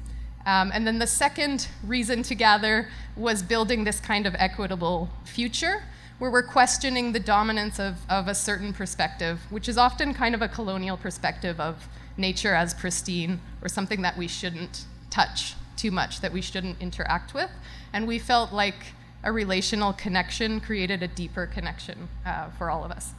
Um, 0.44 0.72
and 0.74 0.86
then 0.86 0.98
the 0.98 1.06
second 1.06 1.68
reason 1.84 2.22
to 2.24 2.34
gather 2.34 2.88
was 3.16 3.42
building 3.42 3.84
this 3.84 4.00
kind 4.00 4.26
of 4.26 4.34
equitable 4.38 5.08
future 5.24 5.84
where 6.18 6.30
we're 6.30 6.42
questioning 6.42 7.12
the 7.12 7.20
dominance 7.20 7.78
of, 7.78 7.96
of 8.08 8.28
a 8.28 8.34
certain 8.34 8.72
perspective, 8.72 9.40
which 9.50 9.68
is 9.68 9.76
often 9.76 10.14
kind 10.14 10.34
of 10.34 10.42
a 10.42 10.48
colonial 10.48 10.96
perspective 10.96 11.58
of 11.58 11.88
nature 12.16 12.54
as 12.54 12.74
pristine 12.74 13.40
or 13.60 13.68
something 13.68 14.02
that 14.02 14.16
we 14.16 14.28
shouldn't 14.28 14.84
touch 15.10 15.54
too 15.76 15.90
much, 15.90 16.20
that 16.20 16.32
we 16.32 16.40
shouldn't 16.40 16.80
interact 16.80 17.34
with. 17.34 17.50
And 17.92 18.06
we 18.06 18.18
felt 18.18 18.52
like 18.52 18.94
a 19.24 19.32
relational 19.32 19.92
connection 19.92 20.60
created 20.60 21.02
a 21.02 21.08
deeper 21.08 21.46
connection 21.46 22.08
uh, 22.26 22.48
for 22.50 22.70
all 22.70 22.84
of 22.84 22.90
us. 22.90 23.12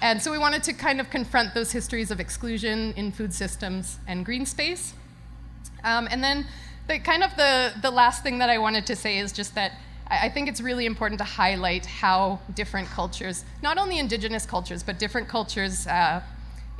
And 0.00 0.20
so 0.20 0.32
we 0.32 0.38
wanted 0.38 0.64
to 0.64 0.72
kind 0.72 1.00
of 1.00 1.10
confront 1.10 1.54
those 1.54 1.70
histories 1.70 2.10
of 2.10 2.18
exclusion 2.18 2.92
in 2.96 3.12
food 3.12 3.32
systems 3.32 3.98
and 4.08 4.24
green 4.24 4.46
space. 4.46 4.94
Um, 5.84 6.08
and 6.10 6.22
then 6.24 6.46
the 6.88 6.98
kind 6.98 7.22
of 7.22 7.36
the, 7.36 7.72
the 7.82 7.90
last 7.90 8.22
thing 8.22 8.38
that 8.38 8.50
I 8.50 8.58
wanted 8.58 8.84
to 8.86 8.96
say 8.96 9.18
is 9.18 9.32
just 9.32 9.54
that 9.54 9.72
I, 10.08 10.26
I 10.26 10.28
think 10.28 10.48
it's 10.48 10.60
really 10.60 10.86
important 10.86 11.18
to 11.18 11.24
highlight 11.24 11.86
how 11.86 12.40
different 12.54 12.88
cultures, 12.88 13.44
not 13.62 13.78
only 13.78 13.98
indigenous 13.98 14.44
cultures, 14.44 14.82
but 14.82 14.98
different 14.98 15.28
cultures 15.28 15.86
uh, 15.86 16.20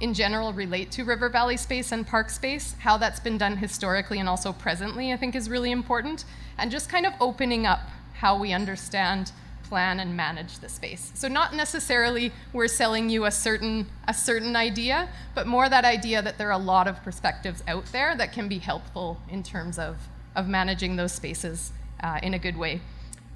in 0.01 0.15
general 0.15 0.53
relate 0.53 0.91
to 0.93 1.05
river 1.05 1.29
valley 1.29 1.57
space 1.57 1.93
and 1.93 2.05
park 2.05 2.29
space, 2.29 2.75
how 2.81 2.97
that's 2.97 3.21
been 3.21 3.39
done 3.39 3.57
historically 3.57 4.19
and 4.19 4.29
also 4.29 4.53
presently, 4.53 5.13
I 5.13 5.17
think 5.17 5.37
is 5.37 5.49
really 5.49 5.71
important. 5.71 6.25
And 6.59 6.73
just 6.73 6.89
kind 6.89 7.07
of 7.07 7.13
opening 7.21 7.67
up 7.67 7.89
how 8.23 8.39
we 8.39 8.53
understand 8.53 9.33
plan 9.65 10.01
and 10.01 10.17
manage 10.17 10.59
the 10.61 10.69
space. 10.69 11.11
So 11.15 11.29
not 11.29 11.55
necessarily 11.55 12.31
we're 12.53 12.69
selling 12.69 13.11
you 13.11 13.25
a 13.25 13.31
certain 13.31 13.87
a 14.07 14.15
certain 14.15 14.55
idea, 14.55 15.09
but 15.35 15.47
more 15.47 15.69
that 15.69 15.85
idea 15.85 16.23
that 16.23 16.39
there 16.39 16.49
are 16.49 16.61
a 16.61 16.65
lot 16.75 16.87
of 16.87 17.03
perspectives 17.03 17.65
out 17.67 17.87
there 17.87 18.15
that 18.17 18.33
can 18.33 18.49
be 18.49 18.59
helpful 18.59 19.19
in 19.29 19.43
terms 19.43 19.79
of 19.79 19.97
of 20.37 20.47
managing 20.47 20.97
those 20.97 21.13
spaces 21.13 21.73
uh, 22.03 22.21
in 22.23 22.33
a 22.35 22.39
good 22.39 22.57
way. 22.57 22.81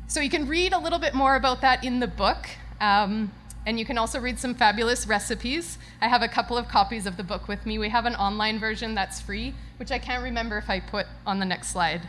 So 0.07 0.21
you 0.21 0.31
can 0.31 0.47
read 0.47 0.73
a 0.73 0.79
little 0.79 1.01
bit 1.01 1.15
more 1.15 1.35
about 1.35 1.61
that 1.63 1.83
in 1.83 1.99
the 1.99 2.07
book. 2.07 2.43
Um, 2.81 3.33
and 3.67 3.81
you 3.81 3.85
can 3.85 3.99
also 3.99 4.21
read 4.21 4.39
some 4.39 4.55
fabulous 4.55 5.07
recipes. 5.09 5.79
I 6.01 6.07
have 6.07 6.23
a 6.23 6.29
couple 6.29 6.57
of 6.57 6.69
copies 6.69 7.07
of 7.07 7.17
the 7.17 7.25
book 7.25 7.49
with 7.49 7.67
me. 7.67 7.79
We 7.79 7.89
have 7.89 8.07
an 8.07 8.15
online 8.15 8.61
version 8.61 8.95
that's 8.95 9.21
free, 9.21 9.55
which 9.79 9.91
I 9.91 9.99
can't 9.99 10.23
remember 10.23 10.57
if 10.59 10.71
I 10.71 10.79
put 10.79 11.07
on 11.27 11.41
the 11.41 11.47
next 11.47 11.69
slide. 11.73 12.03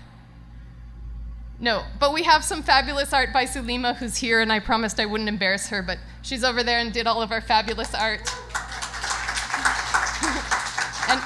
No, 1.59 1.83
but 1.99 2.13
we 2.13 2.21
have 2.23 2.43
some 2.43 2.61
fabulous 2.61 3.13
art 3.13 3.33
by 3.33 3.45
Sulima, 3.45 3.95
who's 3.95 4.17
here, 4.17 4.41
and 4.41 4.51
I 4.51 4.59
promised 4.59 4.99
I 4.99 5.07
wouldn't 5.07 5.27
embarrass 5.27 5.69
her, 5.69 5.81
but 5.81 5.97
she's 6.21 6.43
over 6.43 6.61
there 6.61 6.77
and 6.77 6.93
did 6.93 7.07
all 7.07 7.19
of 7.21 7.31
our 7.31 7.41
fabulous 7.41 7.95
art. 7.95 8.19
and, 11.09 11.19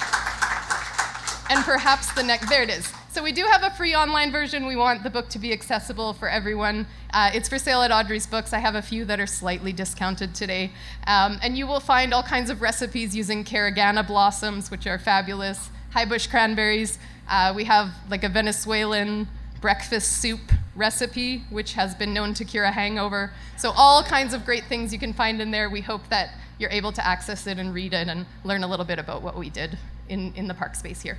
and 1.50 1.66
perhaps 1.66 2.14
the 2.14 2.24
next, 2.24 2.48
there 2.48 2.64
it 2.64 2.70
is. 2.70 2.94
So 3.12 3.22
we 3.22 3.34
do 3.34 3.44
have 3.44 3.64
a 3.64 3.72
free 3.72 3.94
online 3.94 4.32
version. 4.32 4.66
We 4.66 4.78
want 4.78 5.04
the 5.04 5.10
book 5.10 5.28
to 5.30 5.40
be 5.40 5.52
accessible 5.52 6.14
for 6.14 6.30
everyone. 6.30 6.88
Uh, 7.14 7.32
it's 7.34 7.50
for 7.50 7.60
sale 7.60 7.82
at 7.82 7.92
Audrey's 7.92 8.26
Books. 8.26 8.54
I 8.54 8.60
have 8.60 8.76
a 8.76 8.82
few 8.82 9.04
that 9.04 9.20
are 9.20 9.28
slightly 9.28 9.74
discounted 9.74 10.34
today. 10.34 10.72
Um, 11.08 11.40
and 11.44 11.58
you 11.58 11.68
will 11.68 11.82
find 11.82 12.14
all 12.14 12.24
kinds 12.24 12.50
of 12.50 12.62
recipes 12.62 13.14
using 13.14 13.44
caragana 13.44 14.08
blossoms, 14.08 14.72
which 14.72 14.88
are 14.88 14.98
fabulous, 14.98 15.72
high 15.90 16.06
bush 16.06 16.28
cranberries. 16.28 17.00
Uh, 17.28 17.52
we 17.54 17.66
have 17.66 17.92
like 18.10 18.24
a 18.24 18.30
Venezuelan 18.30 19.28
breakfast 19.62 20.14
soup 20.14 20.41
recipe, 20.76 21.43
which 21.49 21.74
has 21.74 21.95
been 21.95 22.14
known 22.14 22.34
to 22.34 22.43
cure 22.43 22.64
a 22.64 22.72
hangover. 22.72 23.32
So, 23.57 23.72
all 23.72 24.03
kinds 24.03 24.34
of 24.34 24.43
great 24.43 24.66
things 24.66 24.91
you 24.91 24.99
can 24.99 25.14
find 25.14 25.41
in 25.41 25.51
there. 25.51 25.70
We 25.70 25.82
hope 25.82 26.07
that 26.09 26.34
you're 26.57 26.72
able 26.72 26.91
to 26.91 27.05
access 27.05 27.47
it 27.47 27.57
and 27.57 27.74
read 27.74 27.93
it 27.93 28.07
and 28.07 28.26
learn 28.43 28.64
a 28.64 28.68
little 28.68 28.86
bit 28.86 28.99
about 28.99 29.22
what 29.22 29.38
we 29.38 29.49
did 29.49 29.78
in, 30.09 30.34
in 30.36 30.47
the 30.47 30.53
park 30.53 30.76
space 30.76 31.01
here. 31.01 31.18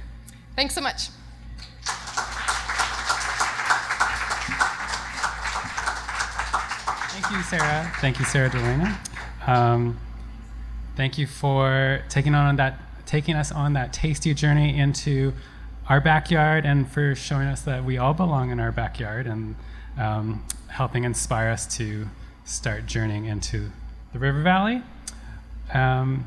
Thanks 0.54 0.74
so 0.74 0.80
much. 0.80 1.08
Thank 7.10 7.30
you, 7.30 7.42
Sarah. 7.42 7.92
Thank 8.00 8.18
you, 8.18 8.24
Sarah 8.24 8.50
De 8.50 8.58
Lano. 8.58 9.48
Um, 9.48 9.98
thank 10.96 11.18
you 11.18 11.26
for 11.26 12.02
taking 12.08 12.34
on 12.34 12.56
that, 12.56 12.78
taking 13.06 13.34
us 13.34 13.50
on 13.50 13.72
that 13.72 13.92
tasty 13.92 14.34
journey 14.34 14.78
into 14.78 15.32
our 15.88 16.00
backyard 16.00 16.64
and 16.64 16.90
for 16.90 17.14
showing 17.14 17.48
us 17.48 17.62
that 17.62 17.84
we 17.84 17.98
all 17.98 18.14
belong 18.14 18.50
in 18.50 18.60
our 18.60 18.72
backyard 18.72 19.26
and 19.26 19.56
um, 19.98 20.44
helping 20.68 21.04
inspire 21.04 21.50
us 21.50 21.66
to 21.76 22.08
start 22.44 22.86
journeying 22.86 23.26
into 23.26 23.70
the 24.12 24.18
river 24.18 24.42
valley. 24.42 24.82
Um, 25.72 26.26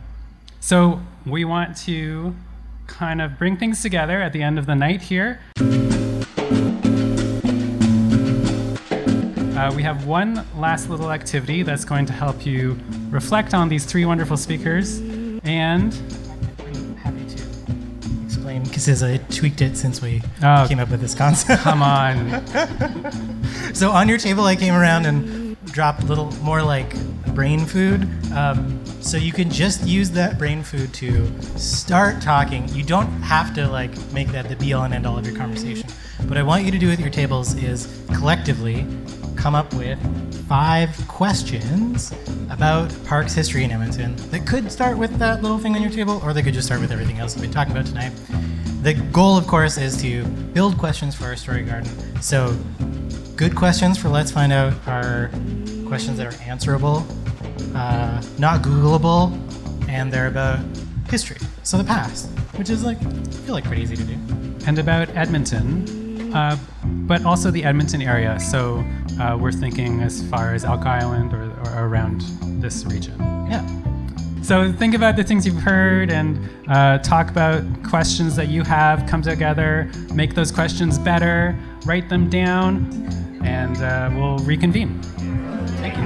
so 0.60 1.02
we 1.26 1.46
want 1.46 1.78
to 1.78 2.36
kind 2.88 3.22
of 3.22 3.38
bring 3.38 3.58
things 3.58 3.82
together 3.82 4.22
at 4.22 4.34
the 4.34 4.42
end 4.42 4.60
of 4.60 4.66
the 4.66 4.76
night 4.76 5.02
here. 5.02 5.40
Uh, 9.56 9.72
we 9.74 9.84
have 9.84 10.06
one 10.06 10.46
last 10.58 10.90
little 10.90 11.12
activity 11.12 11.64
that's 11.64 11.86
going 11.86 12.06
to 12.06 12.14
help 12.14 12.46
you 12.46 12.78
reflect 13.10 13.54
on 13.54 13.70
these 13.70 13.86
three 13.86 14.06
wonderful 14.06 14.36
speakers 14.36 15.00
and 15.44 15.94
because 18.64 19.04
I 19.04 19.18
tweaked 19.18 19.62
it 19.62 19.78
since 19.78 20.02
we 20.02 20.22
Oh, 20.44 20.66
came 20.68 20.80
up 20.80 20.90
with 20.90 21.02
this 21.02 21.14
concept. 21.16 21.64
come 21.64 21.82
on. 21.84 22.46
so 23.74 23.92
on 23.92 24.08
your 24.10 24.18
table, 24.18 24.46
I 24.46 24.56
came 24.56 24.74
around 24.74 25.06
and 25.06 25.56
dropped 25.66 26.04
a 26.04 26.06
little 26.06 26.32
more 26.44 26.62
like 26.62 26.96
brain 27.34 27.66
food. 27.66 28.08
Um, 28.34 28.82
so 29.02 29.18
you 29.18 29.32
can 29.34 29.50
just 29.50 29.86
use 29.86 30.10
that 30.12 30.38
brain 30.40 30.64
food 30.64 30.94
to 30.96 31.28
start 31.60 32.22
talking. 32.22 32.68
You 32.70 32.84
don't 32.84 33.08
have 33.22 33.54
to 33.56 33.68
like 33.68 33.92
make 34.12 34.30
that 34.30 34.48
the 34.50 34.56
be 34.56 34.74
all 34.74 34.84
and 34.84 34.94
end 34.94 35.06
all 35.06 35.18
of 35.18 35.26
your 35.28 35.36
conversation. 35.36 35.90
What 36.28 36.38
I 36.38 36.44
want 36.44 36.64
you 36.66 36.72
to 36.72 36.80
do 36.80 36.88
with 36.88 37.00
your 37.00 37.10
tables 37.10 37.54
is 37.56 37.88
collectively 38.14 38.86
come 39.36 39.54
up 39.54 39.74
with 39.74 40.00
five 40.48 40.96
questions 41.08 42.14
about 42.52 42.94
parks 43.06 43.34
history 43.34 43.64
in 43.64 43.72
Edmonton 43.72 44.16
that 44.30 44.46
could 44.46 44.72
start 44.72 44.98
with 44.98 45.18
that 45.18 45.42
little 45.42 45.58
thing 45.58 45.76
on 45.76 45.82
your 45.82 45.92
table, 45.92 46.22
or 46.24 46.34
they 46.34 46.44
could 46.44 46.54
just 46.54 46.68
start 46.68 46.82
with 46.82 46.92
everything 46.92 47.18
else 47.20 47.36
we've 47.36 47.44
been 47.44 47.52
talking 47.52 47.72
about 47.72 47.86
tonight. 47.88 48.12
The 48.84 48.94
goal, 49.12 49.38
of 49.38 49.48
course, 49.48 49.78
is 49.78 50.00
to 50.04 50.24
build 50.54 50.78
questions 50.78 51.16
for 51.16 51.26
our 51.26 51.36
story 51.36 51.64
garden. 51.64 51.90
So, 52.22 52.56
good 53.36 53.56
questions 53.56 53.98
for 53.98 54.10
Let's 54.10 54.30
Find 54.30 54.54
Out 54.54 54.74
are 54.88 55.32
questions 55.88 56.18
that 56.20 56.28
are 56.28 56.44
answerable, 56.44 57.06
uh, 57.74 58.22
not 58.38 58.62
Googleable, 58.62 59.32
and 59.90 60.14
they're 60.14 60.28
about 60.28 60.60
history, 61.10 61.38
so 61.64 61.78
the 61.78 61.84
past, 61.84 62.30
which 62.58 62.70
is 62.70 62.84
like, 62.84 62.98
I 63.02 63.12
feel 63.46 63.56
like 63.56 63.64
pretty 63.64 63.82
easy 63.82 63.96
to 63.96 64.04
do. 64.04 64.14
and 64.68 64.78
about 64.80 65.10
Edmonton, 65.10 66.05
uh, 66.36 66.58
but 66.84 67.26
also 67.26 67.50
the 67.50 67.64
Edmonton 67.64 68.02
area. 68.02 68.38
So 68.40 68.84
uh, 69.20 69.38
we're 69.40 69.54
thinking 69.54 70.02
as 70.02 70.22
far 70.30 70.54
as 70.54 70.66
Elk 70.66 70.86
Island 70.86 71.34
or, 71.34 71.52
or 71.66 71.88
around 71.88 72.22
this 72.62 72.86
region. 72.86 73.18
Yeah. 73.50 73.66
So 74.42 74.72
think 74.72 74.94
about 74.94 75.16
the 75.16 75.24
things 75.24 75.48
you've 75.48 75.64
heard 75.64 76.12
and 76.12 76.50
uh, 76.68 77.00
talk 77.00 77.32
about 77.32 77.64
questions 77.84 78.36
that 78.36 78.50
you 78.50 78.64
have. 78.64 79.08
Come 79.08 79.22
together, 79.22 79.90
make 80.14 80.36
those 80.36 80.52
questions 80.52 81.00
better, 81.00 81.58
write 81.86 82.10
them 82.10 82.30
down, 82.30 82.92
and 83.44 83.78
uh, 83.78 84.12
we'll 84.14 84.38
reconvene. 84.40 85.02
Thank 85.82 85.98
you 85.98 86.04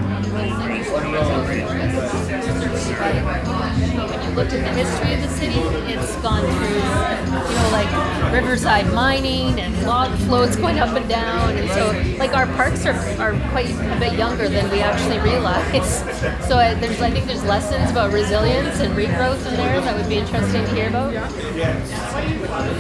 look 4.36 4.52
at 4.52 4.64
the 4.64 4.84
history 4.84 5.14
of 5.14 5.22
the 5.22 5.30
city, 5.30 5.60
it's 5.92 6.16
gone 6.18 6.42
through, 6.42 6.76
you 6.76 7.56
know, 7.56 7.70
like 7.72 8.34
riverside 8.34 8.92
mining 8.94 9.60
and 9.60 9.86
log 9.86 10.16
floats 10.20 10.56
going 10.56 10.80
up 10.80 10.96
and 10.96 11.08
down, 11.10 11.56
and 11.56 11.70
so 11.72 11.92
like 12.20 12.36
our 12.36 12.46
parks 12.56 12.86
are, 12.86 12.94
are 13.20 13.34
quite 13.52 13.70
a 13.70 13.98
bit 14.00 14.14
younger 14.14 14.48
than 14.50 14.70
we 14.72 14.82
actually 14.82 15.20
realize. 15.20 16.04
So 16.50 16.58
I, 16.58 16.74
there's, 16.74 17.00
I 17.00 17.12
think 17.12 17.28
there's 17.28 17.44
lessons 17.44 17.92
about 17.92 18.12
resilience 18.12 18.80
and 18.80 18.96
regrowth 18.96 19.46
in 19.48 19.56
there 19.56 19.80
that 19.82 19.96
would 19.96 20.10
be 20.10 20.16
interesting 20.18 20.66
to 20.66 20.72
hear 20.74 20.90
about. 20.90 21.14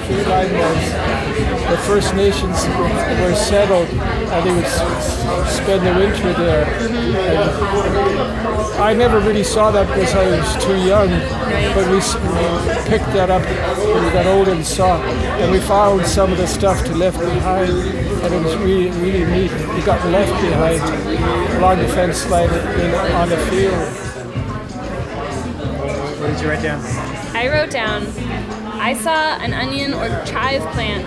Tree 0.06 0.26
line 0.26 0.52
was 0.54 1.70
the 1.70 1.78
First 1.86 2.16
Nations 2.16 2.58
were 3.22 3.36
settled 3.36 3.88
and 3.90 4.46
they 4.46 4.54
would 4.54 4.64
s- 4.66 5.56
spend 5.56 5.86
the 5.86 5.94
winter 5.94 6.34
there. 6.34 6.66
And 6.66 7.50
I 8.82 8.94
never 8.94 9.20
really 9.20 9.44
saw 9.44 9.70
that 9.72 9.88
because 9.88 10.16
I 10.16 10.26
was 10.26 10.64
too 10.66 10.76
young, 10.78 11.10
but 11.76 11.88
we, 11.92 11.98
s- 11.98 12.16
we 12.16 12.90
picked 12.90 13.12
that 13.14 13.30
up 13.30 13.44
when 13.44 14.04
we 14.06 14.10
got 14.12 14.26
older 14.26 14.52
and 14.52 14.66
saw, 14.66 15.00
and 15.04 15.52
we 15.52 15.60
found 15.60 16.06
some 16.08 16.32
of 16.32 16.38
the 16.38 16.48
stuff 16.48 16.84
to 16.86 16.96
left 16.96 17.20
behind, 17.20 17.70
and 17.72 18.34
it 18.34 18.42
was 18.44 18.56
really, 18.58 18.90
really 19.02 19.26
neat. 19.26 19.52
We 19.76 19.82
got 19.84 20.04
left 20.08 20.32
behind 20.42 20.82
along 21.58 21.80
the 21.80 21.88
fence 21.90 22.28
line 22.30 22.50
in, 22.50 22.94
on 23.14 23.30
the 23.30 23.38
field. 23.50 23.88
What 26.20 26.28
did 26.32 26.42
you 26.42 26.50
write 26.50 26.64
down? 26.64 26.82
I 27.36 27.48
wrote 27.48 27.70
down, 27.72 28.04
I 28.80 28.94
saw 28.94 29.36
an 29.38 29.54
onion 29.54 29.94
or 29.94 30.08
chive 30.26 30.62
plant 30.72 31.06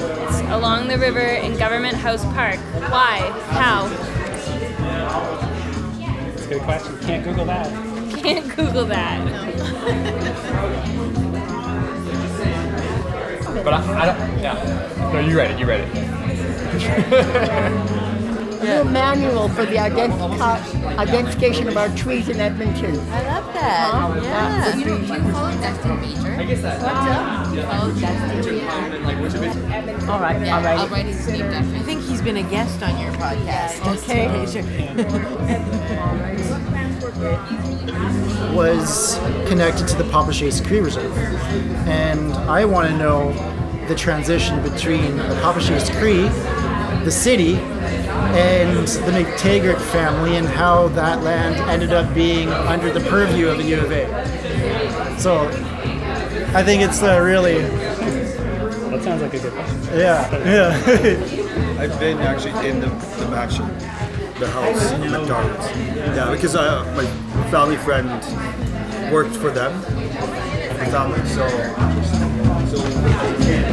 along 0.52 0.88
the 0.88 0.98
river 0.98 1.20
in 1.20 1.56
Government 1.56 1.96
House 1.96 2.22
Park. 2.26 2.58
Why? 2.90 3.18
How? 3.50 3.88
That's 6.28 6.44
a 6.44 6.48
good 6.48 6.62
question. 6.62 6.98
Can't 7.00 7.24
Google 7.24 7.46
that. 7.46 7.66
Can't 8.18 8.54
Google 8.54 8.84
that. 8.84 9.18
But 13.64 13.74
I, 13.74 14.02
I 14.02 14.06
don't. 14.06 14.18
Yeah. 14.38 15.10
No, 15.12 15.18
you 15.20 15.36
read 15.36 15.50
it. 15.52 15.58
You 15.58 15.66
read 15.66 15.80
it. 15.80 15.88
little 18.62 18.84
manual 18.84 19.48
for 19.48 19.64
the 19.64 19.76
identifi- 19.76 20.98
identification 20.98 21.68
of 21.68 21.76
our 21.76 21.88
trees 21.96 22.28
in 22.28 22.40
Edmonton. 22.40 22.98
I 23.10 23.22
love 23.26 23.54
that. 23.54 23.90
Huh? 23.92 24.20
Yeah. 24.22 24.70
That 24.70 24.76
would 24.90 25.00
be- 25.00 25.06
follow 25.32 25.50
Dustin 25.60 26.00
Beecher? 26.00 26.32
I 26.40 26.44
guess 26.44 26.62
that. 26.62 26.80
What's 26.82 27.06
up? 27.10 27.54
You 27.54 27.62
follow 27.62 27.92
Dustin 27.92 28.54
Beecher? 28.54 29.00
Like 29.04 29.18
which 29.20 29.34
of 29.34 29.42
it? 29.42 30.08
All 30.08 30.20
right, 30.20 30.40
Yeah, 30.44 30.56
all 30.56 30.62
right. 30.64 30.78
I'll 30.78 30.88
write 30.88 31.06
his 31.06 31.26
name 31.28 31.50
down. 31.50 31.74
I 31.74 31.78
think 31.80 32.02
he's 32.02 32.22
been 32.22 32.36
a 32.38 32.42
guest 32.42 32.82
on 32.82 32.98
your 33.00 33.12
podcast. 33.12 33.80
Okay. 34.02 34.28
was 38.54 39.16
connected 39.48 39.88
to 39.88 39.96
the 39.96 40.04
Papaschase 40.04 40.64
Cree 40.66 40.80
Reserve. 40.80 41.16
And 41.88 42.32
I 42.32 42.64
want 42.64 42.88
to 42.88 42.96
know 42.96 43.32
the 43.88 43.94
transition 43.94 44.62
between 44.62 45.16
the 45.16 45.34
Papaschase 45.42 45.90
Cree, 45.98 46.28
the 47.04 47.10
city, 47.10 47.54
and 48.34 48.86
the 48.88 49.12
McTaggart 49.12 49.80
family 49.80 50.36
and 50.36 50.46
how 50.46 50.88
that 50.88 51.22
land 51.22 51.56
ended 51.70 51.92
up 51.92 52.12
being 52.14 52.48
under 52.48 52.92
the 52.92 53.00
purview 53.00 53.48
of 53.48 53.58
the 53.58 53.64
U 53.64 53.80
of 53.80 53.90
A. 53.92 55.18
So 55.18 55.48
I 56.54 56.62
think 56.62 56.82
it's 56.82 57.02
uh, 57.02 57.20
really, 57.20 57.58
That 57.58 59.02
sounds 59.02 59.22
like 59.22 59.34
a 59.34 59.38
good 59.38 59.52
question. 59.52 59.82
yeah, 59.98 60.30
yeah. 60.44 61.78
I've 61.80 61.98
been 61.98 62.18
actually 62.18 62.68
in 62.68 62.80
the, 62.80 62.86
the 62.86 63.28
mansion, 63.30 63.66
the 64.38 64.48
house, 64.48 64.92
McDonald's. 64.98 65.66
Yeah, 66.16 66.30
because 66.30 66.54
uh, 66.54 66.84
my 66.96 67.06
family 67.50 67.76
friend 67.76 68.08
worked 69.12 69.34
for 69.36 69.50
them, 69.50 69.72
my 70.78 70.86
family, 70.90 71.24
so. 71.28 71.42
All 72.52 73.71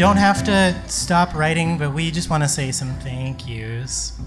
don't 0.00 0.16
have 0.16 0.42
to 0.42 0.74
stop 0.88 1.34
writing, 1.34 1.76
but 1.76 1.92
we 1.92 2.10
just 2.10 2.30
want 2.30 2.42
to 2.42 2.48
say 2.48 2.72
some 2.72 2.88
thank 3.00 3.46
yous. 3.46 4.18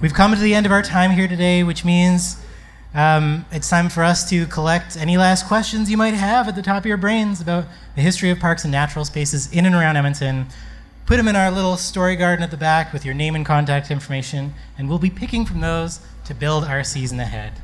We've 0.00 0.14
come 0.14 0.32
to 0.32 0.38
the 0.38 0.54
end 0.54 0.64
of 0.64 0.70
our 0.70 0.80
time 0.80 1.10
here 1.10 1.26
today, 1.26 1.64
which 1.64 1.84
means 1.84 2.40
um, 2.94 3.44
it's 3.50 3.68
time 3.68 3.88
for 3.88 4.04
us 4.04 4.30
to 4.30 4.46
collect 4.46 4.96
any 4.96 5.16
last 5.16 5.48
questions 5.48 5.90
you 5.90 5.96
might 5.96 6.14
have 6.14 6.46
at 6.46 6.54
the 6.54 6.62
top 6.62 6.84
of 6.84 6.86
your 6.86 6.98
brains 6.98 7.40
about 7.40 7.64
the 7.96 8.00
history 8.00 8.30
of 8.30 8.38
parks 8.38 8.62
and 8.62 8.70
natural 8.70 9.04
spaces 9.04 9.52
in 9.52 9.66
and 9.66 9.74
around 9.74 9.96
Edmonton. 9.96 10.46
Put 11.04 11.16
them 11.16 11.26
in 11.26 11.34
our 11.34 11.50
little 11.50 11.76
story 11.76 12.14
garden 12.14 12.44
at 12.44 12.52
the 12.52 12.56
back 12.56 12.92
with 12.92 13.04
your 13.04 13.14
name 13.14 13.34
and 13.34 13.44
contact 13.44 13.90
information, 13.90 14.54
and 14.78 14.88
we'll 14.88 15.00
be 15.00 15.10
picking 15.10 15.44
from 15.44 15.62
those 15.62 15.98
to 16.26 16.34
build 16.34 16.62
our 16.62 16.84
season 16.84 17.18
ahead. 17.18 17.54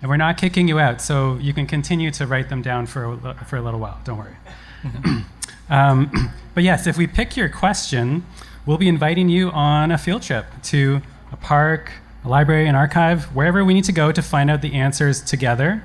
And 0.00 0.10
we're 0.10 0.16
not 0.16 0.36
kicking 0.36 0.66
you 0.66 0.80
out, 0.80 1.00
so 1.00 1.38
you 1.40 1.52
can 1.52 1.68
continue 1.68 2.10
to 2.10 2.26
write 2.26 2.48
them 2.48 2.60
down 2.60 2.86
for 2.86 3.04
a, 3.04 3.44
for 3.44 3.56
a 3.56 3.62
little 3.62 3.78
while. 3.78 4.00
Don't 4.02 4.18
worry. 4.18 4.34
um, 5.70 6.30
but 6.54 6.64
yes, 6.64 6.86
if 6.86 6.96
we 6.96 7.06
pick 7.06 7.36
your 7.36 7.48
question, 7.48 8.24
we'll 8.66 8.78
be 8.78 8.88
inviting 8.88 9.28
you 9.28 9.50
on 9.50 9.90
a 9.90 9.98
field 9.98 10.22
trip 10.22 10.46
to 10.64 11.02
a 11.30 11.36
park, 11.36 11.92
a 12.24 12.28
library, 12.28 12.68
an 12.68 12.74
archive, 12.74 13.24
wherever 13.34 13.64
we 13.64 13.74
need 13.74 13.84
to 13.84 13.92
go 13.92 14.12
to 14.12 14.22
find 14.22 14.50
out 14.50 14.62
the 14.62 14.74
answers 14.74 15.20
together. 15.22 15.82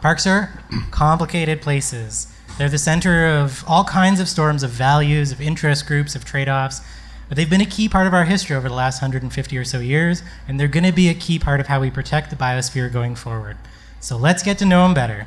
Parks 0.00 0.26
are 0.26 0.50
complicated 0.90 1.60
places. 1.62 2.26
They're 2.58 2.68
the 2.68 2.78
center 2.78 3.26
of 3.26 3.64
all 3.66 3.84
kinds 3.84 4.20
of 4.20 4.28
storms 4.28 4.62
of 4.62 4.70
values, 4.70 5.32
of 5.32 5.40
interest 5.40 5.86
groups, 5.86 6.14
of 6.14 6.24
trade 6.24 6.48
offs. 6.48 6.80
But 7.28 7.36
they've 7.36 7.50
been 7.50 7.60
a 7.60 7.66
key 7.66 7.88
part 7.88 8.06
of 8.06 8.14
our 8.14 8.24
history 8.24 8.54
over 8.54 8.68
the 8.68 8.74
last 8.74 9.00
150 9.00 9.56
or 9.56 9.64
so 9.64 9.80
years, 9.80 10.22
and 10.46 10.60
they're 10.60 10.68
going 10.68 10.84
to 10.84 10.92
be 10.92 11.08
a 11.08 11.14
key 11.14 11.38
part 11.38 11.58
of 11.58 11.66
how 11.66 11.80
we 11.80 11.90
protect 11.90 12.30
the 12.30 12.36
biosphere 12.36 12.92
going 12.92 13.14
forward. 13.14 13.56
So 13.98 14.16
let's 14.16 14.42
get 14.42 14.58
to 14.58 14.66
know 14.66 14.84
them 14.84 14.94
better. 14.94 15.26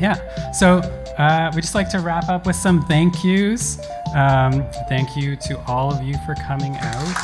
Yeah. 0.00 0.52
So 0.52 0.78
uh, 1.18 1.52
we 1.54 1.60
just 1.60 1.74
like 1.74 1.88
to 1.90 2.00
wrap 2.00 2.28
up 2.28 2.46
with 2.46 2.56
some 2.56 2.84
thank 2.86 3.24
yous. 3.24 3.78
Um, 4.14 4.64
thank 4.88 5.16
you 5.16 5.36
to 5.36 5.60
all 5.66 5.92
of 5.92 6.02
you 6.02 6.14
for 6.26 6.34
coming 6.34 6.76
out. 6.76 7.14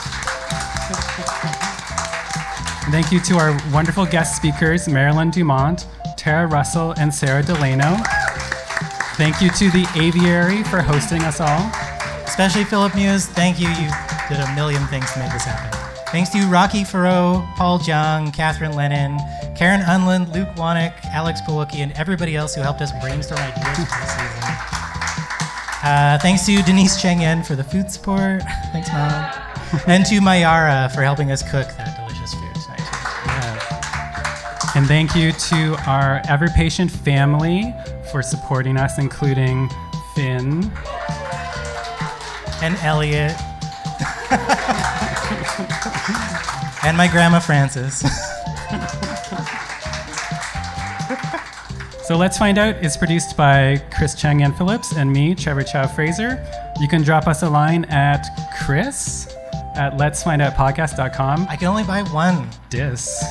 Thank 2.90 3.12
you 3.12 3.20
to 3.20 3.38
our 3.38 3.56
wonderful 3.72 4.06
guest 4.06 4.36
speakers, 4.36 4.88
Marilyn 4.88 5.30
Dumont, 5.30 5.86
Tara 6.16 6.46
Russell, 6.46 6.92
and 6.98 7.14
Sarah 7.14 7.42
De 7.42 7.52
Lano. 7.54 8.04
Thank 9.16 9.40
you 9.40 9.50
to 9.50 9.70
the 9.70 9.86
Aviary 9.96 10.64
for 10.64 10.80
hosting 10.80 11.22
us 11.22 11.40
all. 11.40 11.70
Especially 12.24 12.64
Philip 12.64 12.94
Muse, 12.94 13.26
thank 13.26 13.60
you. 13.60 13.68
You 13.68 13.90
did 14.28 14.40
a 14.40 14.54
million 14.54 14.84
things 14.86 15.12
to 15.12 15.18
make 15.18 15.32
this 15.32 15.44
happen. 15.44 15.78
Thanks 16.06 16.30
to 16.30 16.44
Rocky 16.46 16.82
Farrow, 16.82 17.46
Paul 17.56 17.80
Jung, 17.82 18.32
Catherine 18.32 18.74
Lennon, 18.74 19.18
Karen 19.60 19.82
Unland, 19.82 20.32
Luke 20.32 20.48
Wanick, 20.56 20.94
Alex 21.12 21.42
Pawlicki, 21.42 21.80
and 21.80 21.92
everybody 21.92 22.34
else 22.34 22.54
who 22.54 22.62
helped 22.62 22.80
us 22.80 22.92
brainstorm 23.02 23.42
ideas 23.42 23.76
for 23.76 24.00
this 24.00 24.10
season. 24.10 24.54
Uh, 25.84 26.18
thanks 26.22 26.46
to 26.46 26.62
Denise 26.62 26.98
Chang 26.98 27.20
Yen 27.20 27.42
for 27.42 27.56
the 27.56 27.64
food 27.64 27.90
support. 27.90 28.40
Thanks, 28.72 28.90
Mom. 28.90 29.30
and 29.86 30.06
to 30.06 30.18
Mayara 30.22 30.90
for 30.94 31.02
helping 31.02 31.30
us 31.30 31.42
cook 31.42 31.66
that 31.76 31.94
delicious 31.98 32.32
food 32.32 32.54
tonight. 32.54 32.78
too. 34.72 34.78
And 34.78 34.86
thank 34.86 35.14
you 35.14 35.32
to 35.32 35.76
our 35.86 36.22
ever 36.26 36.48
patient 36.48 36.90
family 36.90 37.74
for 38.10 38.22
supporting 38.22 38.78
us, 38.78 38.98
including 38.98 39.68
Finn. 40.14 40.72
And 42.62 42.76
Elliot. 42.76 43.36
and 46.82 46.96
my 46.96 47.08
grandma 47.12 47.40
Frances. 47.40 48.02
So 52.10 52.16
Let's 52.16 52.38
Find 52.38 52.58
Out 52.58 52.74
is 52.82 52.96
produced 52.96 53.36
by 53.36 53.80
Chris 53.96 54.16
Chang 54.16 54.40
Yen 54.40 54.52
Phillips 54.52 54.96
and 54.96 55.12
me, 55.12 55.32
Trevor 55.32 55.62
Chow 55.62 55.86
Fraser. 55.86 56.44
You 56.80 56.88
can 56.88 57.02
drop 57.02 57.28
us 57.28 57.44
a 57.44 57.48
line 57.48 57.84
at 57.84 58.26
chris 58.58 59.32
at 59.76 59.92
letsfindoutpodcast.com. 59.92 61.46
I 61.48 61.54
can 61.54 61.68
only 61.68 61.84
buy 61.84 62.02
one. 62.02 62.50
Dis. 62.68 63.22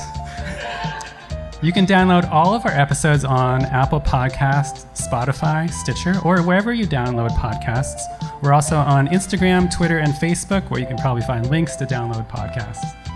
You 1.60 1.74
can 1.74 1.84
download 1.84 2.26
all 2.30 2.54
of 2.54 2.64
our 2.64 2.72
episodes 2.72 3.22
on 3.22 3.66
Apple 3.66 4.00
Podcasts, 4.00 4.86
Spotify, 4.96 5.70
Stitcher, 5.70 6.14
or 6.24 6.40
wherever 6.40 6.72
you 6.72 6.86
download 6.86 7.32
podcasts. 7.32 8.00
We're 8.42 8.54
also 8.54 8.76
on 8.76 9.08
Instagram, 9.08 9.70
Twitter, 9.70 9.98
and 9.98 10.14
Facebook, 10.14 10.70
where 10.70 10.80
you 10.80 10.86
can 10.86 10.96
probably 10.96 11.20
find 11.24 11.50
links 11.50 11.76
to 11.76 11.84
download 11.84 12.26
podcasts. 12.30 13.09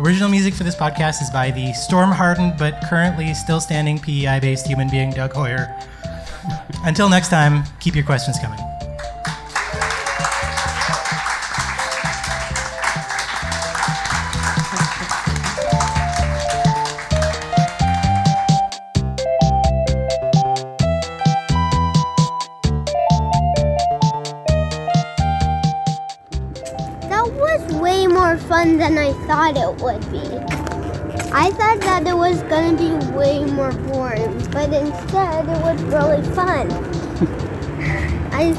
Original 0.00 0.30
music 0.30 0.54
for 0.54 0.64
this 0.64 0.74
podcast 0.74 1.20
is 1.20 1.28
by 1.28 1.50
the 1.50 1.74
storm 1.74 2.10
hardened 2.10 2.54
but 2.56 2.82
currently 2.88 3.34
still 3.34 3.60
standing 3.60 3.98
PEI 3.98 4.40
based 4.40 4.66
human 4.66 4.88
being 4.88 5.10
Doug 5.10 5.34
Hoyer. 5.34 5.76
Until 6.84 7.10
next 7.10 7.28
time, 7.28 7.64
keep 7.80 7.94
your 7.94 8.04
questions 8.04 8.38
coming. 8.38 8.69
Thought 29.26 29.56
it 29.56 29.82
would 29.82 30.00
be. 30.10 30.26
I 31.32 31.50
thought 31.50 31.80
that 31.80 32.06
it 32.06 32.16
was 32.16 32.42
gonna 32.44 32.76
be 32.76 32.92
way 33.16 33.44
more 33.44 33.72
boring, 33.72 34.36
but 34.50 34.72
instead 34.72 35.48
it 35.48 35.62
was 35.62 35.80
really 35.84 36.22
fun. 36.34 36.70
I 38.32 38.54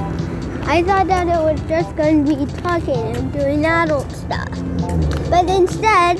I 0.65 0.83
thought 0.83 1.07
that 1.07 1.27
it 1.27 1.43
was 1.43 1.59
just 1.67 1.95
gonna 1.95 2.23
be 2.23 2.45
talking 2.61 3.15
and 3.15 3.33
doing 3.33 3.65
adult 3.65 4.11
stuff. 4.11 4.49
But 5.29 5.49
instead 5.49 6.17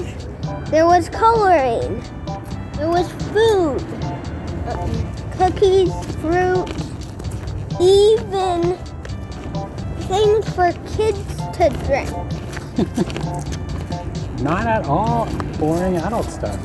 there 0.68 0.86
was 0.86 1.10
coloring. 1.10 2.04
There 2.74 2.90
was 2.90 3.12
food. 3.34 3.84
Cookies, 5.38 5.94
fruit, 6.18 6.70
even 7.80 8.78
things 10.08 10.54
for 10.54 10.72
kids 10.96 11.36
to 11.58 11.70
drink. 11.86 13.58
Not 14.42 14.66
at 14.66 14.86
all 14.86 15.28
boring 15.60 15.98
adult 15.98 16.26
stuff. 16.26 16.60